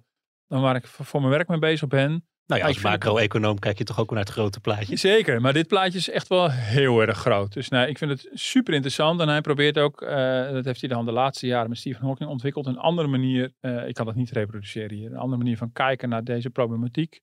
dan 0.48 0.62
waar 0.62 0.76
ik 0.76 0.88
voor 0.88 1.20
mijn 1.20 1.32
werk 1.32 1.48
mee 1.48 1.60
bezig 1.60 1.88
ben. 1.88 2.26
nou 2.46 2.62
ja, 2.62 2.68
als 2.68 2.82
macro-econoom 2.82 3.60
kijk 3.60 3.78
je 3.78 3.84
toch 3.84 4.00
ook 4.00 4.10
naar 4.10 4.20
het 4.20 4.30
grote 4.30 4.60
plaatje. 4.60 4.96
Zeker, 4.96 5.42
maar 5.42 5.54
dit 5.54 5.68
plaatje 5.68 5.98
is 5.98 6.10
echt 6.10 6.28
wel 6.28 6.52
heel 6.52 7.02
erg 7.02 7.18
groot. 7.18 7.54
Dus 7.54 7.70
nee, 7.70 7.88
ik 7.88 7.98
vind 7.98 8.12
het 8.12 8.30
super 8.34 8.74
interessant. 8.74 9.20
En 9.20 9.28
hij 9.28 9.42
probeert 9.42 9.78
ook, 9.78 10.02
eh, 10.02 10.52
dat 10.52 10.66
heeft 10.66 10.80
hij 10.80 10.90
dan 10.90 11.06
de 11.06 11.12
laatste 11.12 11.48
jaren 11.48 11.70
met 11.70 11.78
Stephen 11.78 12.06
Hawking 12.06 12.30
ontwikkeld, 12.30 12.66
een 12.66 12.78
andere 12.78 13.08
manier, 13.08 13.54
ik 13.88 13.94
kan 13.94 14.06
dat 14.06 14.16
niet 14.16 14.32
reproduceren 14.32 14.98
hier, 14.98 15.12
een 15.12 15.18
andere 15.18 15.38
manier 15.38 15.58
van 15.58 15.72
kijken 15.72 16.10
naar 16.10 16.24
deze 16.24 16.50
problematiek. 16.50 17.22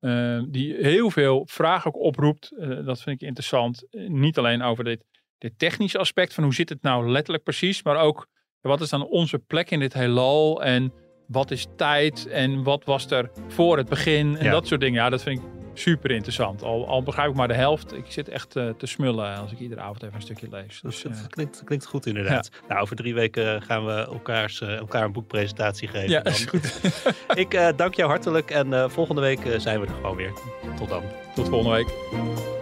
Eh, 0.00 0.42
die 0.48 0.74
heel 0.80 1.10
veel 1.10 1.46
vragen 1.50 1.94
ook 1.94 2.02
oproept. 2.02 2.50
Eh, 2.58 2.68
dat 2.84 3.00
vind 3.00 3.20
ik 3.20 3.26
interessant. 3.28 3.86
Eh, 3.90 4.08
niet 4.08 4.38
alleen 4.38 4.62
over 4.62 4.84
dit, 4.84 5.04
dit 5.38 5.58
technische 5.58 5.98
aspect 5.98 6.34
van 6.34 6.44
hoe 6.44 6.54
zit 6.54 6.68
het 6.68 6.82
nou 6.82 7.10
letterlijk 7.10 7.44
precies, 7.44 7.82
maar 7.82 7.96
ook 7.96 8.26
wat 8.60 8.80
is 8.80 8.88
dan 8.88 9.06
onze 9.06 9.38
plek 9.38 9.70
in 9.70 9.80
dit 9.80 9.92
heelal 9.92 10.62
en 10.64 10.92
wat 11.26 11.50
is 11.50 11.66
tijd 11.76 12.26
en 12.26 12.62
wat 12.62 12.84
was 12.84 13.10
er 13.10 13.30
voor 13.48 13.76
het 13.76 13.88
begin 13.88 14.36
en 14.36 14.44
Ja. 14.44 14.50
dat 14.50 14.66
soort 14.66 14.80
dingen. 14.80 15.02
Ja, 15.02 15.10
dat 15.10 15.22
vind 15.22 15.38
ik 15.38 15.59
super 15.74 16.10
interessant. 16.10 16.62
Al, 16.62 16.86
al 16.86 17.02
begrijp 17.02 17.30
ik 17.30 17.36
maar 17.36 17.48
de 17.48 17.54
helft. 17.54 17.92
Ik 17.96 18.04
zit 18.08 18.28
echt 18.28 18.56
eh, 18.56 18.68
te 18.68 18.86
smullen 18.86 19.36
als 19.36 19.52
ik 19.52 19.58
iedere 19.58 19.80
avond 19.80 20.02
even 20.02 20.14
een 20.14 20.22
stukje 20.22 20.46
lees. 20.50 20.80
Dus 20.80 21.02
dat 21.02 21.12
eh, 21.12 21.18
klinkt, 21.28 21.62
klinkt 21.64 21.86
goed 21.86 22.06
inderdaad. 22.06 22.50
Nou, 22.68 22.80
over 22.80 22.96
drie 22.96 23.14
weken 23.14 23.62
gaan 23.62 23.86
we 23.86 23.92
elkaars, 23.92 24.60
eh, 24.60 24.76
elkaar 24.76 25.04
een 25.04 25.12
boekpresentatie 25.12 25.88
geven. 25.88 26.10
ja, 26.10 26.20
dan. 26.20 26.32
is 26.32 26.44
goed. 26.44 26.80
Ik 27.34 27.54
eh, 27.54 27.68
dank 27.76 27.94
jou 27.94 28.08
hartelijk 28.10 28.50
en 28.50 28.74
eh, 28.74 28.88
volgende 28.88 29.20
week 29.20 29.44
eh, 29.44 29.58
zijn 29.58 29.80
we 29.80 29.86
er 29.86 29.94
gewoon 29.94 30.16
weer. 30.16 30.32
Tot 30.76 30.88
dan. 30.88 31.02
Tot 31.34 31.48
volgende 31.48 31.76
week. 31.76 32.59